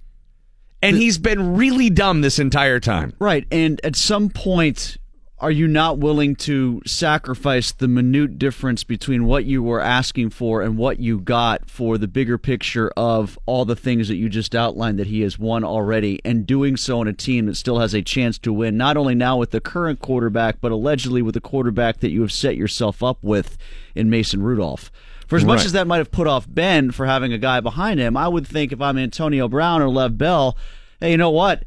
[0.82, 3.14] And he's been really dumb this entire time.
[3.20, 3.46] Right.
[3.52, 4.96] And at some point,
[5.42, 10.62] are you not willing to sacrifice the minute difference between what you were asking for
[10.62, 14.54] and what you got for the bigger picture of all the things that you just
[14.54, 17.94] outlined that he has won already and doing so in a team that still has
[17.94, 21.42] a chance to win, not only now with the current quarterback, but allegedly with the
[21.42, 23.58] quarterback that you have set yourself up with
[23.96, 24.92] in Mason Rudolph?
[25.28, 25.66] For as much Right.
[25.68, 28.48] as that might have put off Ben for having a guy behind him, I would
[28.48, 30.58] think if I'm Antonio Brown or Lev Bell,
[31.00, 31.64] hey, you know what?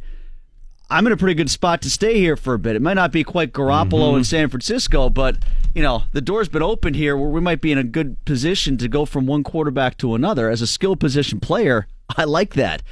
[0.93, 2.77] I'm in a pretty good spot to stay here for a bit.
[2.77, 4.23] It might not be quite Garoppolo in mm-hmm.
[4.25, 5.39] San Francisco, but
[5.75, 8.77] you know the door's been open here where we might be in a good position
[8.77, 10.51] to go from one quarterback to another.
[10.51, 11.87] As a skill position player,
[12.17, 12.83] I like that.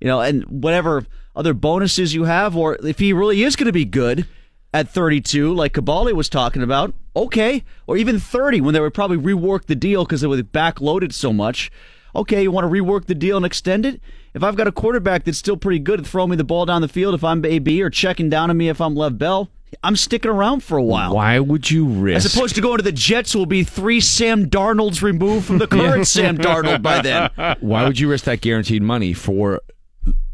[0.00, 3.72] You know, and whatever other bonuses you have, or if he really is going to
[3.72, 4.26] be good,
[4.72, 7.62] at 32, like Kaboly was talking about, okay.
[7.86, 11.32] Or even 30 when they would probably rework the deal because it was backloaded so
[11.32, 11.70] much.
[12.16, 14.00] Okay, you want to rework the deal and extend it?
[14.34, 16.82] If I've got a quarterback that's still pretty good at throwing me the ball down
[16.82, 19.48] the field if I'm AB or checking down on me if I'm Lev Bell,
[19.82, 21.14] I'm sticking around for a while.
[21.14, 22.26] Why would you risk?
[22.26, 25.66] As opposed to going to the Jets, will be three Sam Darnolds removed from the
[25.68, 27.30] current Sam Darnold by then.
[27.60, 29.60] Why would you risk that guaranteed money for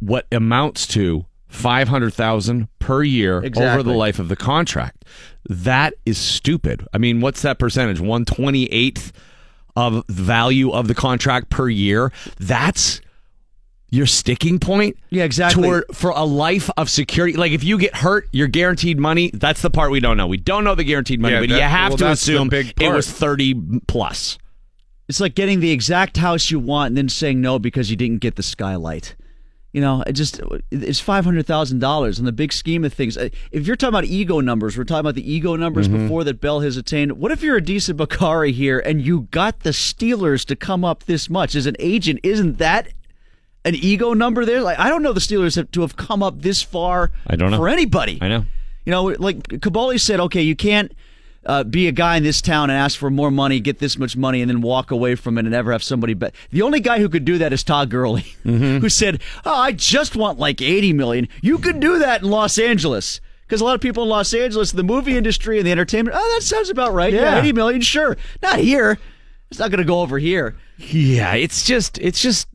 [0.01, 5.05] what amounts to five hundred thousand per year over the life of the contract?
[5.48, 6.86] That is stupid.
[6.92, 8.01] I mean, what's that percentage?
[8.01, 9.12] One twenty eighth
[9.76, 12.12] of value of the contract per year.
[12.38, 13.01] That's
[13.91, 14.97] your sticking point.
[15.11, 15.64] Yeah, exactly.
[15.64, 17.36] Toward for a life of security.
[17.36, 19.30] Like if you get hurt, you're guaranteed money.
[19.34, 20.26] That's the part we don't know.
[20.26, 22.93] We don't know the guaranteed money, Yeah, but that- you have well, to assume it
[22.93, 23.55] was thirty
[23.88, 24.38] plus.
[25.09, 28.18] It's like getting the exact house you want and then saying no because you didn't
[28.20, 29.16] get the skylight.
[29.72, 33.16] You know, it just it's five hundred thousand dollars in the big scheme of things.
[33.16, 36.05] Uh, If you're talking about ego numbers, we're talking about the ego numbers Mm-hmm.
[36.05, 37.12] before that Bell has attained.
[37.12, 41.28] What if you're Adisa Bakari here and you got the Steelers to come up this
[41.30, 42.20] much as an agent?
[42.24, 42.88] Isn't that
[43.64, 44.61] an ego number there?
[44.62, 47.11] Like I don't know the Steelers have, to have come up this far.
[47.26, 47.56] I don't know.
[47.58, 48.18] for anybody.
[48.20, 48.44] I know.
[48.84, 50.90] You know, like Kaboly said, okay, you can't
[51.46, 54.16] uh, be a guy in this town and ask for more money, get this much
[54.16, 56.98] money, and then walk away from it and never have somebody But The only guy
[56.98, 60.92] who could do that is Todd Gurley, who said, "Oh, I just want like eighty
[60.92, 61.28] million.
[61.42, 64.70] You could do that in Los Angeles." Because a lot of people in Los Angeles,
[64.70, 67.12] the movie industry and the entertainment, oh, that sounds about right.
[67.12, 67.38] Yeah, Yeah.
[67.40, 68.16] eighty million, sure.
[68.42, 68.98] Not here.
[69.50, 70.54] It's not going to go over here.
[70.78, 72.46] Yeah, it's just it's just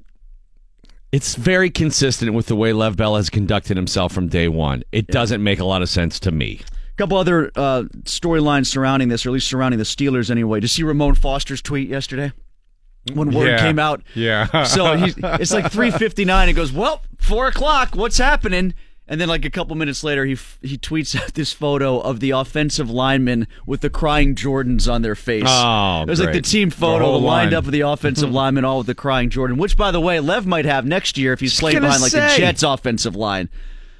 [1.15, 4.83] it's very consistent with the way Lev Bell has conducted himself from day one.
[4.91, 6.59] It doesn't make a lot of sense to me.
[6.91, 10.59] A couple other uh, storylines surrounding this, or at least surrounding the Steelers anyway.
[10.59, 12.31] Did you see Ramon Foster's tweet yesterday?
[13.13, 13.57] When word Yeah.
[13.59, 14.01] came out.
[14.13, 14.63] Yeah.
[14.63, 16.47] so he's, it's like 3.59.
[16.47, 17.95] He goes, well, 4 o'clock.
[17.95, 18.73] What's happening?
[19.07, 22.19] And then like a couple minutes later, he f- he tweets out this photo of
[22.21, 25.43] the offensive linemen with the crying Jordans on their face.
[25.45, 27.57] Oh, It was like the team photo whole lined line.
[27.59, 30.47] up with the offensive linemen all with the crying Jordan, which, by the way, Lev
[30.47, 32.33] might have next year if he's playing gonna behind like the.
[32.35, 33.47] Jets offensive line.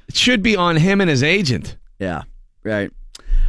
[0.08, 1.76] It should be on him and his agent.
[2.00, 2.22] Yeah,
[2.64, 2.90] right.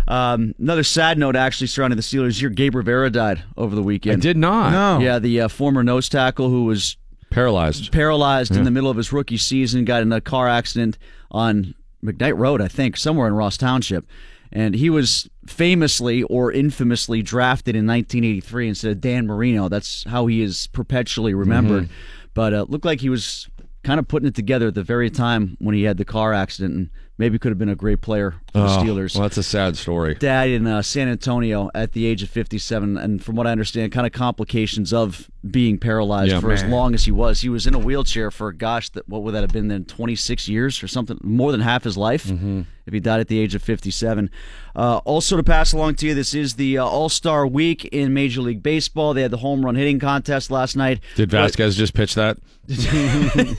[0.08, 4.12] Um, another sad note, actually, surrounding the Steelers Your Gabe Rivera died over the weekend.
[4.12, 4.22] I weekend.
[4.22, 4.72] did not.
[4.72, 5.04] No.
[5.04, 6.98] Yeah, the uh, former nose tackle who was
[7.38, 7.92] Paralyzed.
[7.92, 10.98] paralyzed in the middle of his rookie season, got in a car accident
[11.30, 14.08] on McKnight Road, I think, somewhere in Ross Township.
[14.52, 19.70] And he was famously or infamously drafted in 1983 instead of Dan Marino.
[19.70, 21.90] That's how he is perpetually remembered.
[22.34, 23.48] But uh, looked like he was
[23.84, 26.74] kind of putting it together at the very time when he had the car accident
[26.76, 29.44] and maybe could have been a great player for the Oh, Steelers Well, that's a
[29.44, 30.16] sad story.
[30.16, 33.92] died in uh, San Antonio at the age of 57, and from what I understand,
[33.92, 36.40] kind of complications of being paralyzed Yeah.
[36.42, 37.42] for as long as he was.
[37.42, 39.86] He was in a wheelchair for gosh, that what would that have been then?
[39.86, 42.26] 26 years or something, more than half his life.
[42.26, 42.62] Mm-hmm.
[42.86, 44.30] If he died at the age of 57.
[44.74, 48.14] Uh, also, to pass along to you, this is the uh, All Star Week in
[48.14, 49.14] Major League Baseball.
[49.14, 51.02] They had the home run hitting contest last night.
[51.16, 52.38] Did Vazquez just pitch that?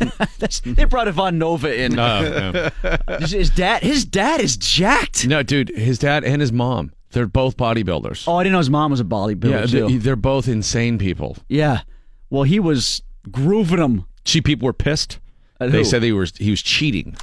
[0.64, 1.98] They brought Ivan Nova in.
[1.98, 2.70] Oh,
[3.20, 5.26] his, his dad, his dad is jacked.
[5.26, 5.70] no, dude.
[5.70, 6.92] His dad and his mom.
[7.10, 8.28] They're both bodybuilders.
[8.28, 9.88] Oh, I didn't know his mom was a bodybuilder yeah, too.
[9.88, 11.36] they- they're both insane people.
[11.48, 11.80] Yeah.
[12.30, 14.04] Well, he was grooving them.
[14.26, 15.18] See, people were pissed.
[15.60, 15.84] At They who?
[15.84, 17.16] said they were he was cheating.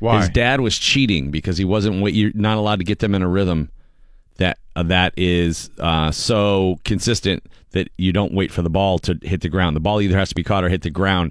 [0.00, 0.18] Why?
[0.20, 2.00] His dad was cheating because he wasn't.
[2.02, 3.70] wa- You're not allowed to get them in a rhythm
[4.38, 9.16] that uh, that is uh, so consistent that you don't wait for the ball to
[9.22, 9.76] hit the ground.
[9.76, 11.30] The ball either has to be caught or hit the ground,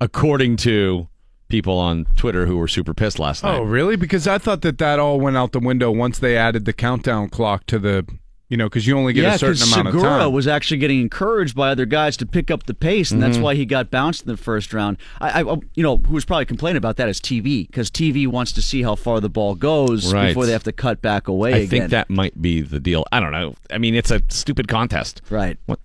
[0.00, 1.06] according to
[1.48, 3.58] people on Twitter who were super pissed last night.
[3.58, 3.96] Oh, really?
[3.96, 7.28] Because I thought that that all went out the window once they added the countdown
[7.28, 8.04] clock to the,
[8.48, 10.00] you know, because you only get yeah, a certain because amount of time.
[10.02, 10.32] Segura time.
[10.32, 13.30] was actually getting encouraged by other guys to pick up the pace, and Mm-hmm.
[13.32, 14.96] that's why he got bounced in the first round.
[15.20, 18.52] I, I you know, who was probably complaining about that is TV, because TV wants
[18.52, 20.28] to see how far the ball goes Right.
[20.28, 21.68] before they have to cut back away I again.
[21.70, 23.04] think that might be the deal.
[23.12, 23.54] I don't know.
[23.70, 25.22] I mean, it's a stupid contest.
[25.30, 25.58] right.
[25.66, 25.78] What?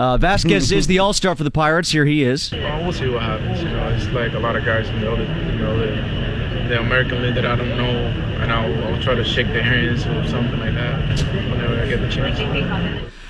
[0.00, 1.90] Uh, Vazquez is the All Star for the Pirates.
[1.90, 2.52] Here he is.
[2.52, 3.62] Well, we'll see what happens.
[3.62, 6.80] You know, it's like a lot of guys in the other, you know, the, the
[6.80, 7.84] American League that I don't know,
[8.40, 11.20] and I'll, I'll try to shake their hands or something like that
[11.50, 12.38] whenever I get the chance.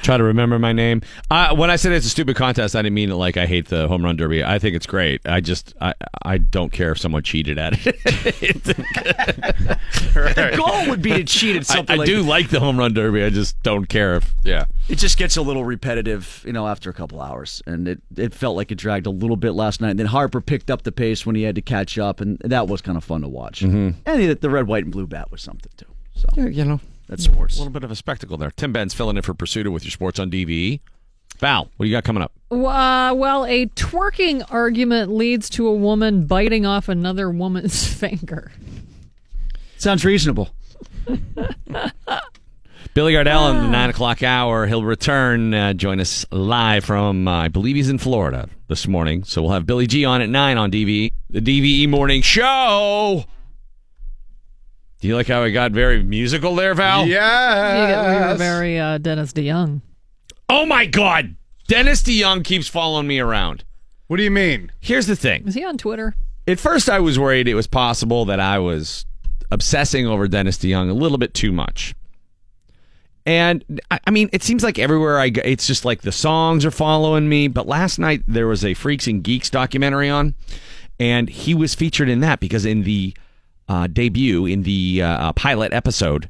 [0.03, 1.03] Try to remember my name.
[1.31, 3.69] Uh, when I said it's a stupid contest, I didn't mean it like I hate
[3.69, 4.43] the home run derby.
[4.43, 5.21] I think it's great.
[5.27, 8.67] I just I I don't care if someone cheated at it.
[10.11, 12.79] The goal would be to cheat at I, something I like do like the home
[12.79, 13.23] run derby.
[13.23, 14.67] I just don't care if yeah.
[14.89, 18.35] it just gets a little repetitive, you know, after a couple hours, and it it
[18.35, 19.91] felt like it dragged a little bit last night.
[19.91, 22.69] And then Harper picked up the pace when he had to catch up, and that
[22.69, 23.63] was kind of fun to watch.
[24.07, 25.87] And the, the red, white, and blue bat was something too.
[26.15, 26.81] So you know,
[27.11, 27.57] that's sports.
[27.57, 28.51] a little bit of a spectacle there.
[28.53, 30.81] Tim Benz filling in for Prisuta with your sports on DVE.
[31.39, 32.33] Val, what do you got coming up?
[32.51, 38.53] Uh, well, a twerking argument leads to a woman biting off another woman's finger.
[39.77, 40.51] Sounds reasonable.
[42.93, 43.69] Billy Gardell in the nine o'clock hour.
[43.69, 44.67] He'll in the nine o'clock hour.
[44.67, 49.25] He'll return, uh, join us live from, uh, I believe he's in Florida this morning.
[49.25, 53.25] So we'll have Billy G on at nine on DVE, the DVE Morning Show.
[55.01, 57.07] Do you like how I got very musical there, Val?
[57.07, 58.27] Yeah.
[58.27, 59.81] we were very uh, Dennis DeYoung.
[60.49, 61.37] Oh my God,
[61.69, 63.65] Dennis DeYoung keeps following me around.
[64.09, 64.73] What do you mean?
[64.81, 65.47] Here's the thing.
[65.47, 66.17] Is he on Twitter?
[66.47, 69.07] At first, I was worried it was possible that I was
[69.51, 71.95] obsessing over Dennis DeYoung a little bit too much.
[73.25, 76.65] And I I mean, it seems like everywhere I go, it's just like the songs
[76.65, 77.49] are following me.
[77.49, 80.35] But last night there was a Freaks and Geeks documentary on,
[80.99, 83.15] and he was featured in that because in the
[83.71, 86.29] uh, debut, in the uh, pilot episode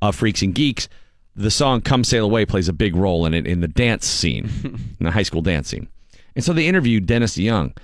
[0.00, 0.88] of Freaks and Geeks,
[1.34, 4.48] the song "Come Sail Away" plays a big role in it in the dance scene,
[4.64, 5.88] in the high school dance scene.
[6.36, 7.74] And so they interviewed Dennis Young,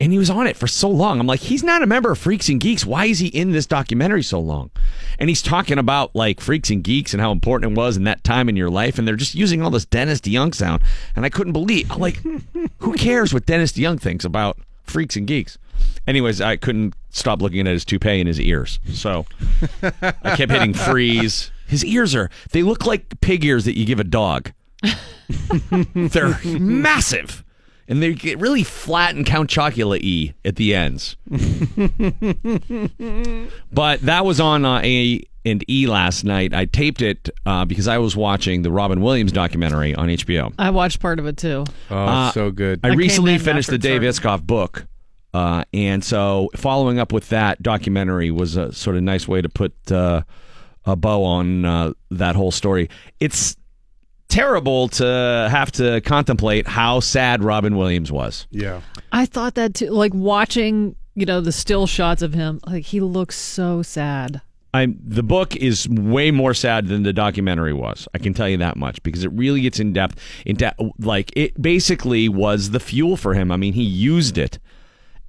[0.00, 1.20] and he was on it for so long.
[1.20, 2.84] I'm like, he's not a member of Freaks and Geeks.
[2.84, 4.72] Why is he in this documentary so long?
[5.20, 8.24] And he's talking about like Freaks and Geeks and how important it was in that
[8.24, 8.98] time in your life.
[8.98, 10.82] And they're just using all this Dennis DeYoung sound.
[11.14, 12.20] And I couldn't believe, I'm like,
[12.78, 15.56] who cares what Dennis DeYoung thinks about Freaks and Geeks?
[16.06, 18.80] Anyways, I couldn't stop looking at his toupee and his ears.
[18.92, 19.26] So
[19.82, 21.50] I kept hitting freeze.
[21.66, 24.52] His ears are, they look like pig ears that you give a dog.
[25.94, 27.44] They're massive.
[27.86, 31.16] And they get really flat and Count Chocula y at the ends.
[33.72, 36.54] but that was on uh, A and E last night.
[36.54, 40.52] I taped it uh, because I was watching the Robin Williams documentary on HBO.
[40.58, 41.64] I watched part of it too.
[41.90, 42.80] Oh, Uh, so good.
[42.84, 44.86] I I came recently in finished after the Dave Itzkoff book.
[45.32, 49.48] Uh, and so following up with that documentary was a sort of nice way to
[49.48, 50.22] put uh,
[50.84, 52.88] a bow on uh, that whole story.
[53.20, 53.56] It's
[54.28, 58.46] terrible to have to contemplate how sad Robin Williams was.
[58.50, 58.80] Yeah.
[59.12, 59.90] I thought that too.
[59.90, 62.60] Like watching, you know, the still shots of him.
[62.66, 64.40] Like he looks so sad.
[64.72, 68.06] I'm the book is way more sad than the documentary was.
[68.14, 70.20] I can tell you that much because it really gets in depth.
[70.46, 73.50] Into like it basically was the fuel for him.
[73.50, 74.60] I mean, he used it,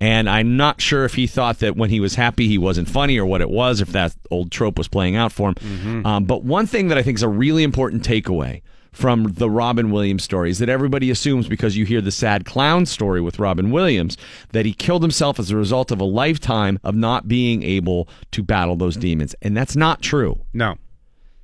[0.02, 3.18] and I'm not sure if he thought that when he was happy he wasn't funny
[3.18, 3.80] or what it was.
[3.80, 6.06] If that old trope was playing out for him.
[6.06, 9.92] Um, but one thing that I think is a really important takeaway from the Robin
[9.92, 13.72] Williams story is that everybody assumes because you hear the sad clown story with Robin
[13.72, 14.18] Williams
[14.52, 18.44] that he killed himself as a result of a lifetime of not being able to
[18.44, 19.34] battle those demons.
[19.42, 20.42] And that's not true.
[20.54, 20.76] No.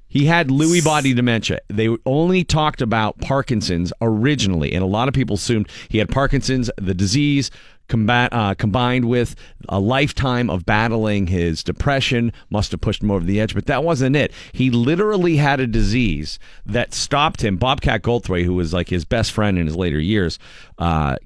[0.10, 1.60] He had Lewy body dementia.
[1.68, 6.70] They only talked about Parkinson's originally, and a lot of people assumed he had Parkinson's,
[6.78, 7.52] the disease,
[7.88, 9.36] combat, uh, combined with
[9.70, 13.54] a lifetime of battling his depression, must have pushed him over the edge.
[13.54, 14.32] But that wasn't it.
[14.52, 17.58] He literally had a disease that stopped him.
[17.58, 20.40] Bobcat Goldthwait, who was like his best friend in his later years,
[20.78, 21.18] uh,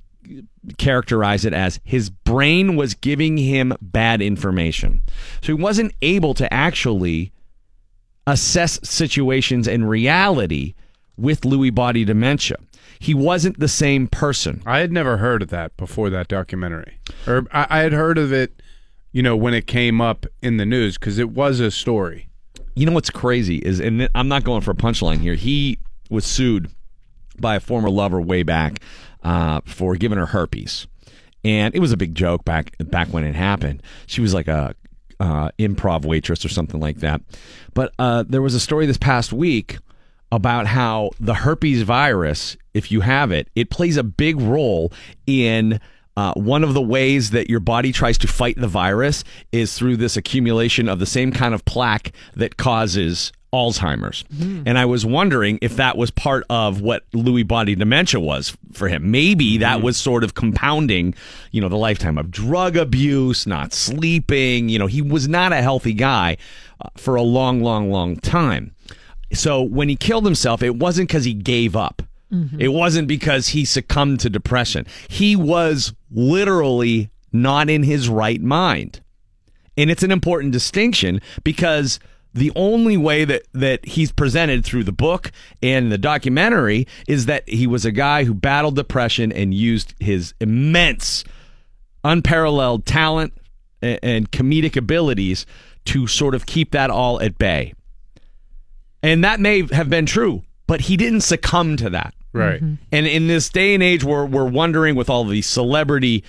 [0.78, 5.02] characterized it as his brain was giving him bad information.
[5.42, 7.32] So he wasn't able to actually
[8.28, 10.74] assess situations in reality
[11.18, 12.58] with Lewy body dementia.
[13.00, 14.62] He wasn't the same person.
[14.66, 17.00] I had never heard of that before that documentary.
[17.26, 18.62] Or I, I had heard of it,
[19.12, 22.30] you know, when it came up in the news because it was a story.
[22.76, 25.36] You know what's crazy is, and I'm not going for a punchline here.
[25.36, 26.70] He was sued
[27.40, 28.80] by a former lover way back
[29.24, 30.88] uh, for giving her herpes,
[31.44, 33.84] and it was a big joke back back when it happened.
[34.06, 34.76] She was like a
[35.22, 37.22] uh, improv waitress or something like that.
[37.74, 39.78] But uh, there was a story this past week
[40.32, 44.92] about how the herpes virus, if you have it, it plays a big role
[45.26, 45.80] in.
[46.18, 49.96] Uh, one of the ways that your body tries to fight the virus is through
[49.96, 54.24] this accumulation of the same kind of plaque that causes Alzheimer's.
[54.36, 54.64] Hmm.
[54.66, 58.88] And I was wondering if that was part of what Lewy body dementia was for
[58.88, 59.12] him.
[59.12, 59.86] Maybe that hmm.
[59.86, 61.14] was sort of compounding,
[61.52, 64.70] you know, the lifetime of drug abuse, not sleeping.
[64.70, 66.38] You know, he was not a healthy guy
[66.82, 68.74] uh, for a long, long, long time.
[69.34, 72.02] So when he killed himself, it wasn't because he gave up.
[72.32, 72.62] Mm-hmm.
[72.62, 74.86] It wasn't because he succumbed to depression.
[75.10, 79.02] He was literally not in his right mind.
[79.78, 81.99] And it's an important distinction because
[82.34, 87.48] the only way that, that he's presented through the book and the documentary is that
[87.48, 91.24] he was a guy who battled depression and used his immense,
[92.04, 93.34] unparalleled talent
[93.82, 95.46] a- and comedic abilities
[95.86, 97.74] to sort of keep that all at bay.
[99.04, 102.14] And that may have been true, but he didn't succumb to that.
[102.34, 102.62] Right.
[102.62, 102.76] Mm-hmm.
[102.92, 106.24] And in this day and age where we're wondering with all these celebrity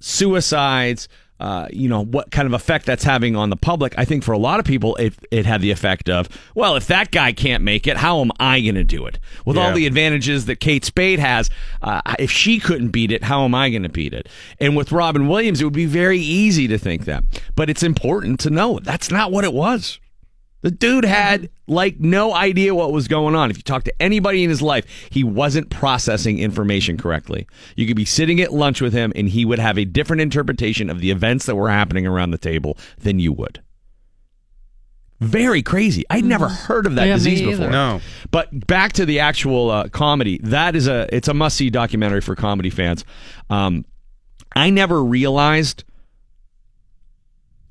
[0.00, 1.08] suicides,
[1.42, 4.30] uh, you know, what kind of effect that's having on the public, I think for
[4.30, 7.64] a lot of people, it, it had the effect of, well, if that guy can't
[7.64, 9.18] make it, how am I going to do it?
[9.44, 11.50] With all the advantages that Kate Spade has,
[11.82, 14.28] uh, if she couldn't beat it, how am I going to beat it?
[14.60, 17.24] And with Robin Williams, it would be very easy to think that.
[17.56, 19.98] But it's important to know that's not what it was.
[20.62, 23.50] The dude had like no idea what was going on.
[23.50, 27.46] If you talk to anybody in his life, he wasn't processing information correctly.
[27.76, 30.88] You could be sitting at lunch with him and he would have a different interpretation
[30.88, 33.60] of the events that were happening around the table than you would.
[35.20, 36.04] Very crazy.
[36.10, 37.70] I'd never heard of that Yeah, disease before.
[37.70, 38.00] No.
[38.32, 40.38] But back to the actual uh, comedy.
[40.42, 43.04] That is a it's a must see documentary for comedy fans.
[43.48, 43.84] Um,
[44.56, 45.84] I never realized,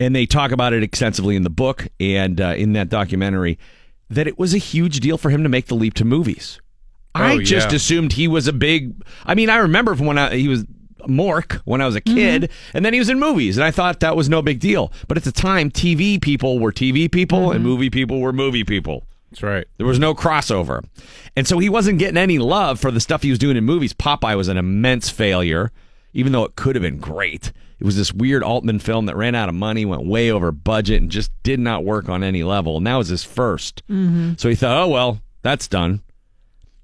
[0.01, 3.59] and they talk about it extensively in the book and uh, in that documentary,
[4.09, 6.59] that it was a huge deal for him to make the leap to movies.
[7.13, 7.75] I Oh, just yeah.
[7.75, 8.93] assumed he was a big.
[9.25, 10.65] I mean, I remember from when I, he was
[11.07, 13.99] Mork when I was a kid, and then he was in movies, and I thought
[14.01, 14.91] that was no big deal.
[15.07, 19.03] But at the time, TV people were TV people, and movie people were movie people.
[19.29, 19.65] That's right.
[19.77, 20.83] There was no crossover.
[21.37, 23.93] And so he wasn't getting any love for the stuff he was doing in movies.
[23.93, 25.71] Popeye was an immense failure,
[26.14, 27.51] even though it could have been great.
[27.80, 31.01] It was this weird Altman film that ran out of money, went way over budget,
[31.01, 32.78] and just did not work on any level.
[32.78, 34.34] And that was his 1st mm-hmm.
[34.38, 36.01] So he thought, oh, well, that's done.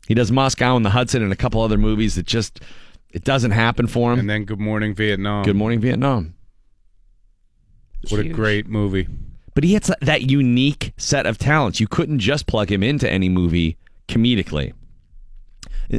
[0.08, 2.62] He does Moscow and the Hudson and a couple other movies that just,
[3.12, 4.20] it doesn't happen for him.
[4.20, 5.44] And then Good Morning Vietnam.
[5.44, 6.34] Good Morning Vietnam.
[8.10, 9.08] What a great movie.
[9.54, 11.80] But he had that- that unique set of talents.
[11.80, 14.74] You couldn't just plug him into any movie comedically.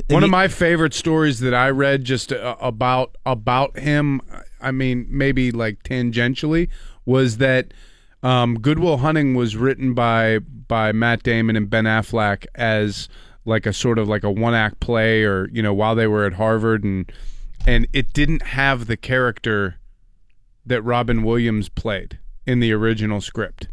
[0.09, 4.21] One of my favorite stories that I read just uh, about about him,
[4.61, 6.69] I mean, maybe like tangentially,
[7.07, 7.73] was that
[8.23, 13.09] um, Good Will Hunting was written by by Matt Damon and Ben Affleck as
[13.47, 16.27] like a sort of like a one act play, or you know, while they were
[16.27, 17.11] at Harvard, and
[17.67, 19.77] and it didn't have the character
[20.67, 23.69] that Robin Williams played in the original script.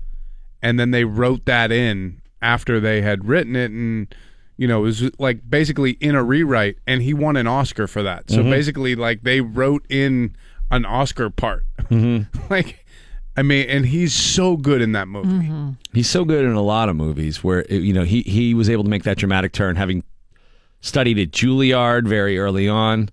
[0.61, 4.13] And then they wrote that in after they had written it and
[4.58, 8.03] you know, it was like basically in a rewrite and he won an Oscar for
[8.03, 8.30] that.
[8.30, 8.49] So mm-hmm.
[8.49, 10.36] basically like they wrote in
[10.72, 11.66] an Oscar part.
[11.84, 12.47] Mm-hmm.
[12.49, 12.86] like
[13.38, 15.30] I mean, and he's so good in that movie.
[15.47, 15.72] Mm-hmm.
[15.93, 18.84] He's so good in a lot of movies where you know he he was able
[18.84, 20.03] to make that dramatic turn, having
[20.80, 23.10] studied at Juilliard very early on,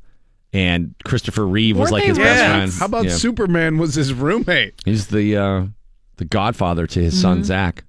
[0.53, 2.57] and Christopher Reeve was Weren't like his they best Yeah.
[2.57, 2.73] friend.
[2.73, 3.13] How about Yeah.
[3.13, 4.75] Superman was his roommate?
[4.85, 5.67] He's the uh,
[6.19, 7.85] the godfather to his son Zach.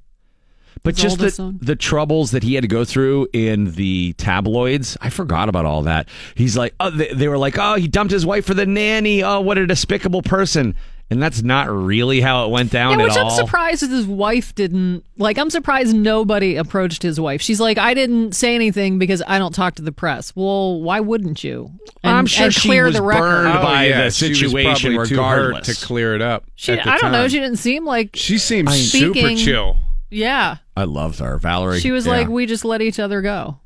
[0.84, 4.14] But His just the oldest the troubles that he had to go through in the
[4.18, 6.10] tabloids, I forgot about all that.
[6.36, 9.24] He's like, oh, they, they were like, oh, he dumped his wife for the nanny.
[9.24, 10.76] Oh, what a despicable person.
[11.10, 13.32] And that's not really how it went down Yeah, at which I'm all.
[13.32, 15.38] surprised his wife didn't like.
[15.38, 17.42] I'm surprised nobody approached his wife.
[17.42, 20.36] She's like, I didn't say anything because I don't talk to the press.
[20.36, 21.72] Well, why wouldn't you?
[22.04, 23.22] And, I'm sure and she clear was the record.
[23.22, 25.80] burned oh, by the she was situation probably too hurt regardless.
[25.80, 26.46] to clear it up.
[26.56, 27.28] She, at the I don't know.
[27.28, 28.16] She didn't seem like.
[28.16, 29.78] She seems Speaking- super chill.
[30.14, 31.80] Yeah, I loved her, Valerie.
[31.80, 32.12] she was Yeah.
[32.14, 33.60] like, we just let each other go.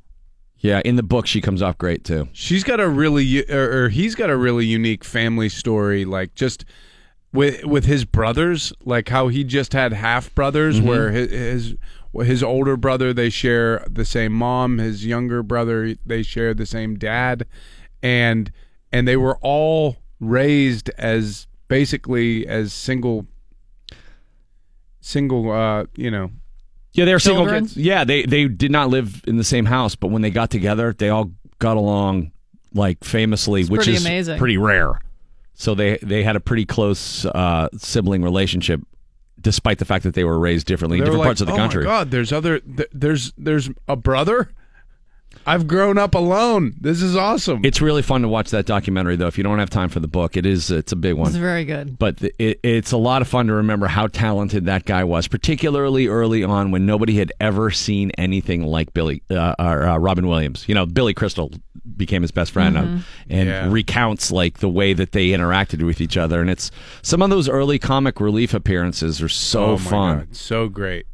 [0.59, 0.81] yeah.
[0.85, 2.27] In the book, she comes off great too.
[2.33, 6.03] She's got a really, or, or he's got a really unique family story.
[6.05, 6.65] Like just
[7.33, 10.87] with with his brothers, like how he just had half brothers, Mm-hmm.
[10.87, 11.75] where his, his
[12.25, 16.95] his older brother they share the same mom, his younger brother they share the same
[16.97, 17.45] dad,
[18.01, 18.51] and
[18.91, 23.27] and they were all raised as basically as single
[25.07, 26.29] single uh you know
[26.93, 27.63] Yeah, they were single Children?
[27.65, 27.77] kids.
[27.77, 30.93] Yeah, they they did not live in the same house, but when they got together,
[30.97, 32.31] they all got along
[32.73, 34.37] like famously, which pretty is amazing.
[34.37, 34.99] pretty rare.
[35.53, 38.81] So they they had a pretty close uh, sibling relationship,
[39.41, 41.47] despite the fact that they were raised differently in they were different like, parts of
[41.47, 41.83] the oh country.
[41.85, 44.49] my god there's other th- there's there's a brother
[45.47, 49.27] i've grown up alone this is awesome It's really fun to watch that documentary, though.
[49.27, 51.27] If you don't have time for the book, it is it's a big one.
[51.29, 51.97] It's very good.
[51.97, 55.27] but th- it, it's a lot of fun to remember how talented that guy was,
[55.27, 60.27] particularly early on when nobody had ever seen anything like Billy uh, or uh, Robin
[60.27, 60.67] Williams.
[60.67, 61.51] You know, Billy Crystal
[61.95, 62.81] became his best friend uh,
[63.29, 63.71] and Yeah.
[63.71, 66.69] recounts like the way that they interacted with each other, and it's
[67.01, 70.17] some of those early comic relief appearances are so oh my fun.
[70.19, 71.05] God, so great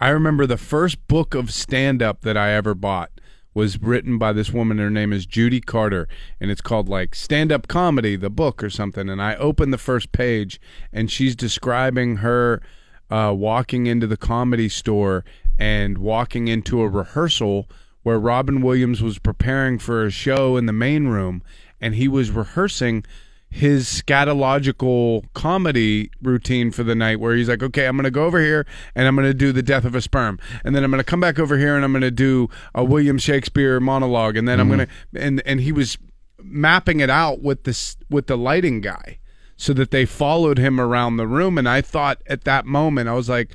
[0.00, 3.10] i remember the first book of stand up that i ever bought
[3.54, 4.78] was written by this woman.
[4.78, 6.08] Her name is judy carter
[6.40, 9.08] and it's called like stand up comedy the book or something.
[9.08, 10.60] And i opened the first page
[10.92, 12.62] and she's describing her
[13.10, 15.24] uh, walking into the comedy store
[15.58, 17.68] and walking into a rehearsal
[18.02, 21.42] where Robin Williams was preparing for a show in the main room
[21.80, 23.04] and he was rehearsing
[23.52, 28.24] his scatological comedy routine for the night where he's like, okay, I'm going to go
[28.24, 30.38] over here and I'm going to do the death of a sperm.
[30.64, 32.82] And then I'm going to come back over here and I'm going to do a
[32.82, 34.38] William Shakespeare monologue.
[34.38, 35.98] And then I'm going to, and, and he was
[36.42, 39.18] mapping it out with this, with the lighting guy
[39.58, 41.58] so that they followed him around the room.
[41.58, 43.52] And I thought at that moment, I was like,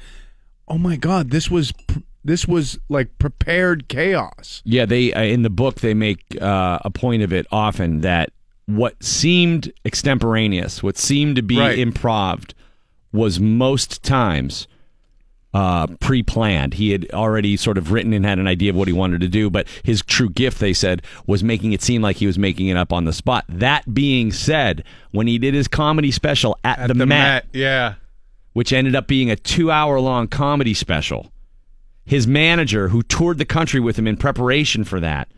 [0.67, 4.61] oh my God, this was, pr- this was like prepared chaos.
[4.63, 8.31] Yeah, they uh, in the book they make uh, a point of it often that
[8.67, 11.79] what seemed extemporaneous, what seemed to be Right.
[11.79, 12.53] improved,
[13.11, 14.67] was most times
[15.53, 16.75] uh, pre-planned.
[16.75, 19.27] He had already sort of written and had an idea of what he wanted to
[19.27, 22.67] do, but his true gift, they said, was making it seem like he was making
[22.67, 23.45] it up on the spot.
[23.49, 27.47] That being said, when he did his comedy special at, At the, the Met, Met,
[27.53, 27.93] yeah.
[28.53, 31.31] which ended up being a two-hour-long comedy special,
[32.05, 35.29] his manager, who toured the country with him in preparation for that,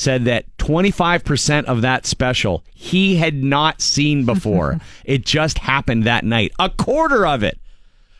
[0.00, 4.80] said that 25% of that special he had not seen before.
[5.04, 6.52] it just happened that night.
[6.58, 7.60] A quarter of it.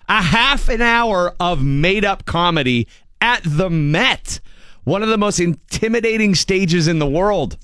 [0.08, 2.86] A half an hour of made up comedy
[3.20, 4.40] at the Met.
[4.84, 7.56] One of the most intimidating stages in the world.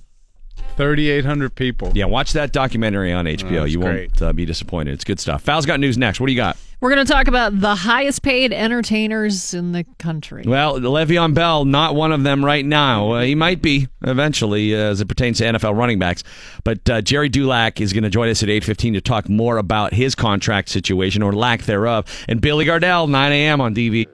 [0.76, 1.92] 3,800 people.
[1.94, 3.60] Yeah, watch that documentary on HBO.
[3.60, 4.92] that's you won't uh, be disappointed.
[4.94, 5.42] It's good stuff.
[5.42, 6.20] Val's got news next.
[6.20, 6.56] What do you got?
[6.78, 10.44] We're going to talk about the highest paid entertainers in the country.
[10.46, 13.12] Well, Le'Veon Bell, not one of them right now.
[13.12, 16.22] Uh, he might be eventually, uh, as it pertains to NFL running backs.
[16.64, 19.56] But uh, Gerry Dulac is going to join us at eight fifteen to talk more
[19.56, 22.04] about his contract situation or lack thereof.
[22.28, 23.62] And Billy Gardell, nine a.m.
[23.62, 24.06] on DV.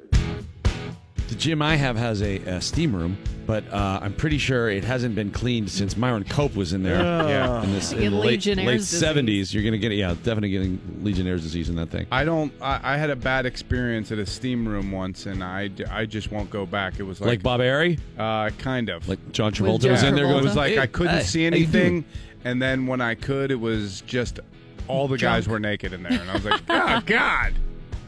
[1.29, 3.17] The gym I have has a, a steam room,
[3.53, 7.03] but uh, I'm pretty sure it hasn't been cleaned since Myron Cope was in there.
[7.03, 7.63] Yeah.
[7.63, 9.51] in, this, in the late, Legionnaire's late disease.
[9.51, 9.53] 70s.
[9.53, 12.07] You're going to get, yeah, definitely getting Legionnaire's disease in that thing.
[12.11, 12.51] I don't.
[12.63, 16.33] I, I had a bad experience at a steam room once, and I, I just
[16.33, 16.99] won't go back.
[16.99, 17.99] It was like, Like Bob Airy?
[18.19, 20.29] uh, kind of Like John Travolta John was in there Travolta?
[20.31, 22.05] going, It was like I couldn't hey, see how you doing?" anything,
[22.45, 24.41] and then when I could, it was just
[24.89, 27.53] all the guys were naked in there, and I was like, oh God.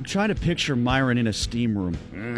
[0.05, 1.95] I'm trying to picture Myron in a steam room.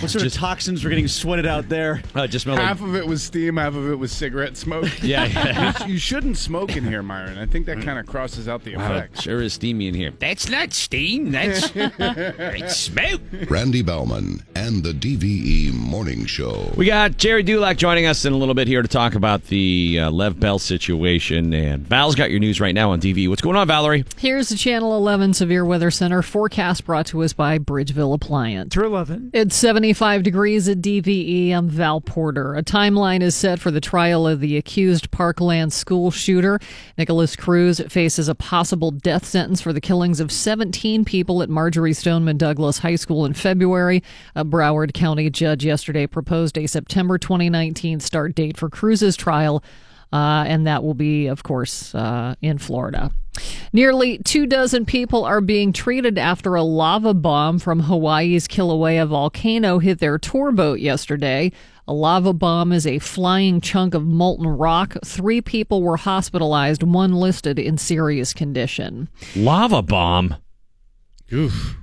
[0.00, 2.00] what sort of toxins were getting sweated out there?
[2.14, 4.84] Uh, just smelled like Half of it was steam, half of it was cigarette smoke.
[5.02, 5.86] Yeah, yeah.
[5.86, 7.38] you, you shouldn't smoke in here, Myron.
[7.38, 9.16] I think that kind of crosses out the Wow, effect.
[9.16, 10.12] it sure is steamy in here.
[10.18, 11.30] That's not steam.
[11.30, 13.20] That's, that's smoke.
[13.48, 16.70] Randy Baumann and the DVE Morning Show.
[16.76, 19.98] We got Gerry Dulac joining us in a little bit here to talk about the
[20.00, 21.52] uh, Lev Bell situation.
[21.54, 23.28] And Val's got your news right now on DV.
[23.28, 24.04] What's going on, Valerie?
[24.18, 28.72] Here's the Channel 11 Severe Weather Center forecast brought to us by Bridgeville Appliance.
[28.72, 29.30] Through 11.
[29.32, 31.52] It's 75 degrees at DVE.
[31.52, 32.54] I'm Val Porter.
[32.54, 36.60] A timeline is set for the trial of the accused Parkland school shooter.
[36.98, 41.92] Nikolas Cruz faces a possible death sentence for the killings of 17 people at Marjorie
[41.92, 44.02] Stoneman Douglas High School in February.
[44.34, 49.62] A Broward County judge yesterday proposed a September 2019 start date for Cruz's trial.
[50.12, 53.10] Uh, and that will be, of course, uh, in Florida.
[53.72, 59.78] Nearly two dozen people are being treated after a lava bomb from Hawaii's Kilauea volcano
[59.78, 61.52] hit their tour boat yesterday.
[61.88, 64.96] A lava bomb is a flying chunk of molten rock.
[65.04, 69.08] Three people were hospitalized, one listed in serious condition.
[69.34, 70.36] Lava bomb.
[71.32, 71.76] Oof.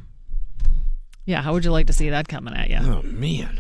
[1.26, 2.78] Yeah, how would you like to see that coming at you?
[2.78, 3.60] Oh, man.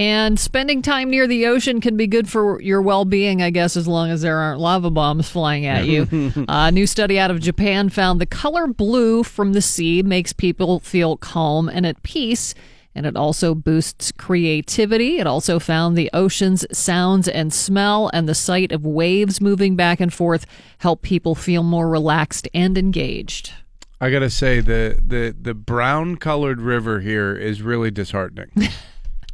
[0.00, 3.76] And spending time near the ocean can be good for your well being, I guess,
[3.76, 6.08] as long as there aren't lava bombs flying at you.
[6.48, 10.80] a new study out of Japan found the color blue from the sea makes people
[10.80, 12.54] feel calm and at peace.
[12.94, 15.18] And it also boosts creativity.
[15.18, 20.00] It also found the ocean's sounds and smell and the sight of waves moving back
[20.00, 20.46] and forth
[20.78, 23.52] help people feel more relaxed and engaged.
[24.00, 28.50] I gotta say the the the brown colored river here is really disheartening.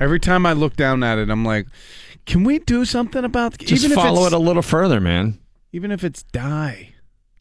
[0.01, 1.66] Every time I look down at it, I'm like,
[2.27, 5.39] can we do something about Just even follow if it a little further, man.
[5.73, 6.90] even if it's dye,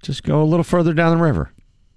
[0.02, 1.52] Just go a little further down the river.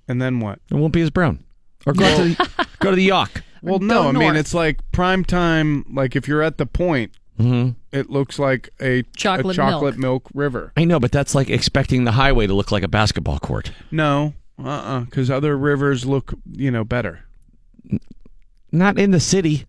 [0.09, 0.61] and then what?
[0.71, 1.45] It won't be as brown.
[1.87, 3.27] Or go to the, go to the Yough.
[3.63, 5.85] Well, Go no, I mean it's like prime time.
[5.93, 7.71] Like if you're at the point, Mm-hmm.
[7.97, 10.29] it looks like a Chocolate a chocolate milk.
[10.35, 10.73] river.
[10.77, 13.71] I know, but that's like expecting the highway to look like a basketball court.
[13.93, 17.21] No, uh, uh because other rivers look, you know, better.
[18.73, 19.67] Not in the city.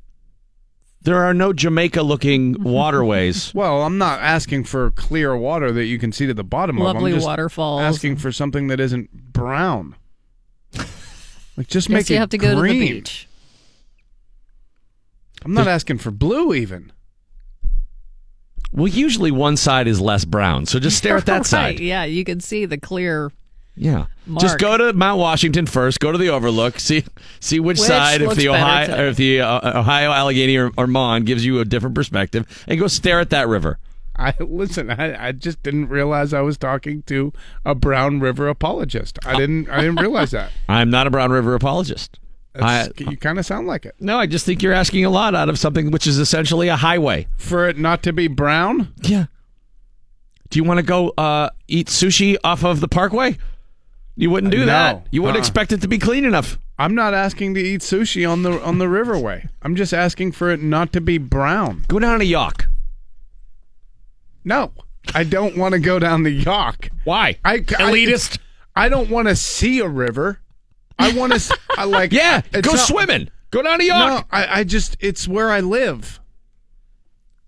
[1.01, 3.53] There are no Jamaica-looking waterways.
[3.53, 7.11] Well, I'm not asking for clear water that you can see to the bottom Lovely
[7.11, 7.15] of.
[7.15, 7.81] I'm just waterfalls.
[7.81, 9.95] asking for something that isn't brown.
[11.55, 12.73] Like just Guess make you it have to go green.
[12.73, 13.27] to the beach.
[15.45, 16.91] I'm not asking for blue even.
[18.73, 21.45] well, usually one side is less brown, so just stare at that right.
[21.45, 21.79] side.
[21.79, 23.31] Yeah, you can see the clear.
[23.79, 24.07] Yeah.
[24.25, 24.41] Mark.
[24.41, 26.01] Just go to Mount Washington first.
[26.01, 26.79] Go to the Overlook.
[26.81, 27.05] See
[27.39, 30.85] see which, Which side, if the Ohio, or if the uh, Ohio, Allegheny, or, or
[30.85, 33.79] Mon gives you a different perspective, and go stare at that river.
[34.17, 34.91] I listen.
[34.91, 37.31] I, I just didn't realize I was talking to
[37.63, 39.17] a Brown River apologist.
[39.25, 39.69] I didn't.
[39.69, 40.51] I didn't realize that.
[40.69, 42.19] I'm not a Brown River apologist.
[42.55, 43.95] I, you kind of sound like it.
[44.01, 46.75] no, I just think you're asking a lot out of something which is essentially a
[46.75, 47.27] highway.
[47.37, 49.27] For it not to be brown, Yeah.
[50.49, 53.37] Do you want to go uh, eat sushi off of the Parkway?
[54.19, 54.65] You wouldn't do No.
[54.65, 55.07] that.
[55.11, 55.39] You wouldn't Uh-uh.
[55.39, 56.59] expect it to be clean enough.
[56.77, 59.47] I'm not asking to eat sushi on the on the riverway.
[59.61, 61.85] I'm just asking for it not to be brown.
[61.87, 62.51] Go down to Yough.
[64.43, 64.71] No,
[65.13, 66.89] I don't want to go down the Yawk.
[67.03, 67.37] Why?
[67.45, 68.39] I, I Elitist.
[68.75, 70.39] I don't want to see a river.
[70.97, 71.57] I want to.
[71.77, 72.11] I like.
[72.19, 73.29] Yeah, go not- swimming.
[73.51, 73.99] Go down to York.
[73.99, 74.97] No, I, I just.
[74.99, 76.19] It's where I live.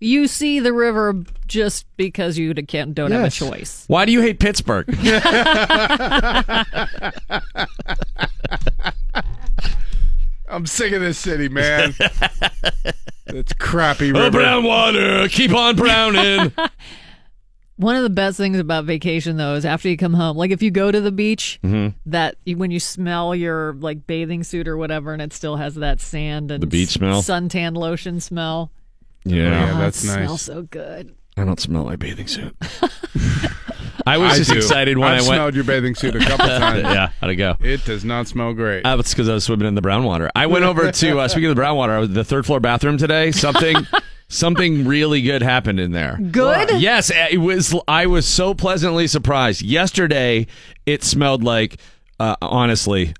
[0.02, 1.14] You see the river
[1.46, 3.84] just because you can't don't have a choice.
[3.86, 4.86] Why do you hate Pittsburgh?
[10.48, 11.94] I'm sick of this city, man.
[13.26, 14.30] it's crappy oh, river.
[14.32, 15.28] brown water.
[15.28, 16.52] Keep on browning.
[17.76, 20.62] One of the best things about vacation though is after you come home, like if
[20.62, 21.94] you go to the beach, Mhm.
[22.06, 25.74] that you, when you smell your like bathing suit or whatever, and it still has
[25.76, 27.22] that sand and The beach s- smell?
[27.22, 28.70] suntan lotion smell.
[29.24, 30.16] Yeah, Oh, that's it nice.
[30.16, 31.14] Smells so good.
[31.36, 32.54] I don't smell my bathing suit.
[34.06, 34.56] I was just do.
[34.56, 35.36] excited when I've I went.
[35.38, 36.82] smelled your bathing suit a couple times.
[36.82, 37.54] yeah, how'd it go?
[37.60, 38.84] It does not smell great.
[38.84, 40.30] Uh, it's because I was swimming in the brown water.
[40.34, 41.92] I went over to uh, speaking of the brown water.
[41.94, 43.30] I was the third floor bathroom today.
[43.30, 43.76] Something,
[44.28, 46.18] something really good happened in there.
[46.30, 46.80] Good?
[46.80, 47.74] Yes, uh, it was.
[47.86, 49.62] I was so pleasantly surprised.
[49.62, 50.48] Yesterday,
[50.84, 51.78] it smelled like.
[52.18, 53.14] Uh, honestly,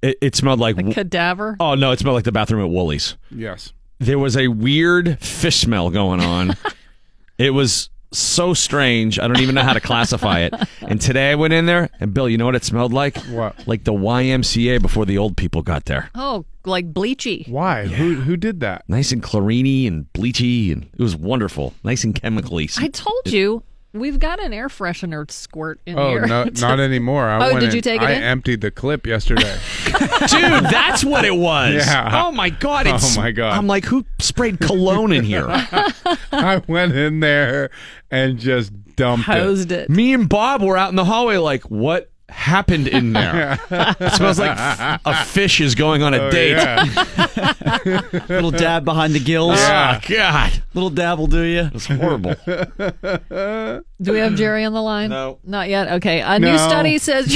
[0.00, 0.78] it, it smelled like.
[0.78, 1.56] A cadaver.
[1.60, 1.90] oh no!
[1.90, 3.16] It smelled like the bathroom at Woolies.
[3.30, 3.72] yes.
[3.98, 6.56] There was a weird fish smell going on.
[7.38, 9.18] it was so strange.
[9.18, 10.54] I don't even know how to classify it.
[10.80, 13.16] And today I went in there, and Bill, you know what it smelled like?
[13.24, 13.66] What?
[13.66, 16.10] Like the YMCA before the old people got there.
[16.14, 17.48] Oh, like bleachy.
[17.48, 17.86] Why?
[17.86, 18.84] Who who did that?
[18.88, 21.74] Nice and chlorini and bleachy, and it was wonderful.
[21.82, 22.70] Nice and chemically.
[22.78, 23.62] I told you
[23.92, 26.26] we've got an air freshener squirt in Oh, here.
[26.26, 27.26] no, not anymore.
[27.26, 28.22] I Oh, went did you in- take it I in?
[28.22, 29.56] emptied the clip yesterday.
[29.84, 31.74] Dude, that's what it was.
[31.86, 32.24] Yeah.
[32.26, 32.86] Oh my god.
[32.88, 33.56] Oh, my God.
[33.56, 35.46] I'm like, who sprayed cologne in here?
[36.32, 37.70] I went in there
[38.10, 39.88] and just dumped Hosed it.
[39.90, 43.58] Me and Bob were out in the hallway, like, what happened in there?
[43.70, 46.52] it smells like f- a fish is going on a Oh, date.
[46.56, 48.00] yeah.
[48.28, 49.58] Little dab behind the gills.
[49.58, 51.70] Oh God, Little dab will do you.
[51.72, 52.34] it's horrible.
[54.00, 55.10] Do we have Gerry on the line?
[55.10, 55.38] No.
[55.44, 55.88] Not yet.
[55.94, 56.20] Okay.
[56.20, 56.52] A No.
[56.52, 57.26] new study says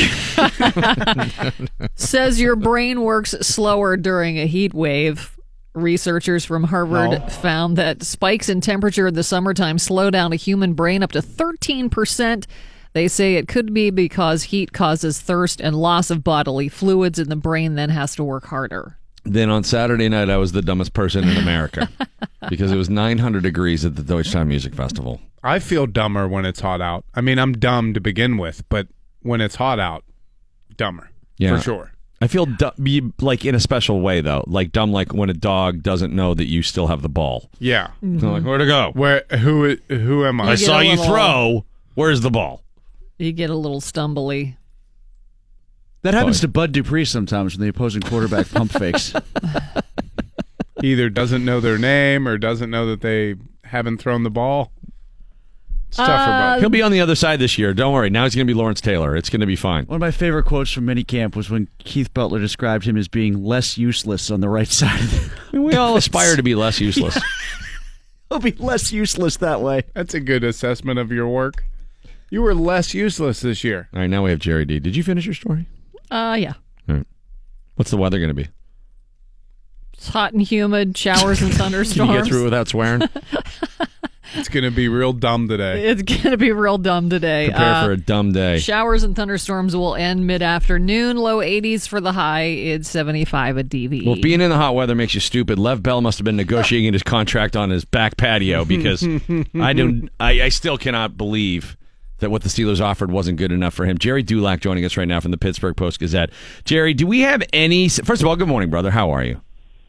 [1.97, 5.37] says your brain works slower during a heat wave.
[5.75, 10.75] Researchers from Harvard found that spikes in temperature in the summertime slow down a human
[10.75, 12.45] brain up to 13%.
[12.93, 17.31] They say it could be because heat causes thirst and loss of bodily fluids, and
[17.31, 18.99] the brain then has to work harder.
[19.25, 21.89] Then on Saturday night, I was the dumbest person in America
[22.49, 25.21] because it was 900 degrees at the Deutschtown Music Festival.
[25.45, 27.05] I feel dumber when it's hot out.
[27.15, 28.89] I mean, I'm dumb to begin with, but
[29.21, 30.05] when it's hot out,
[30.77, 31.11] dumber.
[31.39, 31.57] Yeah.
[31.57, 31.93] For sure.
[32.21, 35.83] I feel du- like in a special way though, like dumb, like when a dog
[35.83, 37.51] doesn't know that you still have the ball.
[37.59, 37.89] Yeah.
[38.01, 38.49] They're like, mm-hmm.
[38.49, 38.91] where to go?
[38.95, 40.53] Where who who am I?
[40.53, 41.65] I saw a you little- throw.
[41.95, 42.63] Where's the ball?
[43.23, 44.57] You get a little stumbly.
[46.03, 49.15] That happens to Bud Dupree sometimes when the opposing quarterback pump fakes.
[50.83, 54.73] Either doesn't know their name or doesn't know that they haven't thrown the ball.
[55.87, 56.55] It's tough for Bud.
[56.55, 57.73] Um, He'll be on the other side this year.
[57.73, 58.11] Don't worry.
[58.11, 59.15] Now he's going to be Lawrence Taylor.
[59.15, 59.85] It's going to be fine.
[59.87, 63.45] One of my favorite quotes from minicamp was when Keith Butler described him as being
[63.45, 64.99] less useless on the right side.
[65.01, 65.11] Of
[65.53, 67.17] the- I we all aspire to be less useless.
[68.29, 69.85] He'll be less useless that way.
[69.95, 71.63] That's a good assessment of your work.
[72.33, 73.91] You were less useless this year.
[73.93, 74.79] All right, now we have Gerry D.
[74.81, 75.67] Did you finish your story?
[76.11, 76.55] Uh, yeah.
[76.89, 77.07] All right.
[77.75, 78.49] What's the weather going to be?
[79.93, 81.93] It's hot and humid, showers and thunderstorms.
[81.95, 82.09] Can thunderstorms.
[82.11, 83.03] you get through without swearing?
[84.35, 85.89] It's going to be real dumb today.
[85.89, 87.49] It's going to be real dumb today.
[87.51, 88.59] Prepare Uh, for a dumb day.
[88.61, 91.19] Showers and thunderstorms will end mid afternoon.
[91.19, 92.45] Low 80s for the high.
[92.45, 94.07] It's 75 at DVE.
[94.07, 96.95] Well, being in the hot weather makes you stupid, Lev Bell must have been negotiating
[96.95, 99.03] his contract on his back patio because
[99.55, 100.09] I don't.
[100.19, 101.77] I, I still cannot believe
[102.23, 103.99] that what the Steelers offered wasn't good enough for him.
[103.99, 106.31] Gerry Dulac joining us right now from the Pittsburgh Post Gazette.
[106.65, 107.89] Gerry, do we have any?
[107.89, 108.91] First of all, good morning, brother.
[108.91, 109.41] How are you?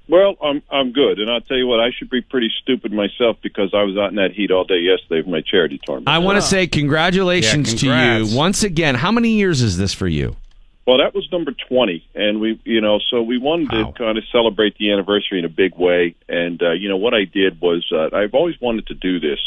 [0.10, 3.38] Well, I'm I'm good, and I'll tell you what, I should be pretty stupid myself
[3.42, 6.10] because I was out in that heat all day yesterday for my charity tournament.
[6.10, 8.96] I want to say congratulations Yeah, to you once again.
[8.96, 10.36] How many years is this for you?
[10.86, 13.92] Well, that was number twenty, and we, you know, so we wanted Wow.
[13.92, 16.16] to kind of celebrate the anniversary in a big way.
[16.28, 19.40] And uh, you know, what I did was uh, I've always wanted to do this.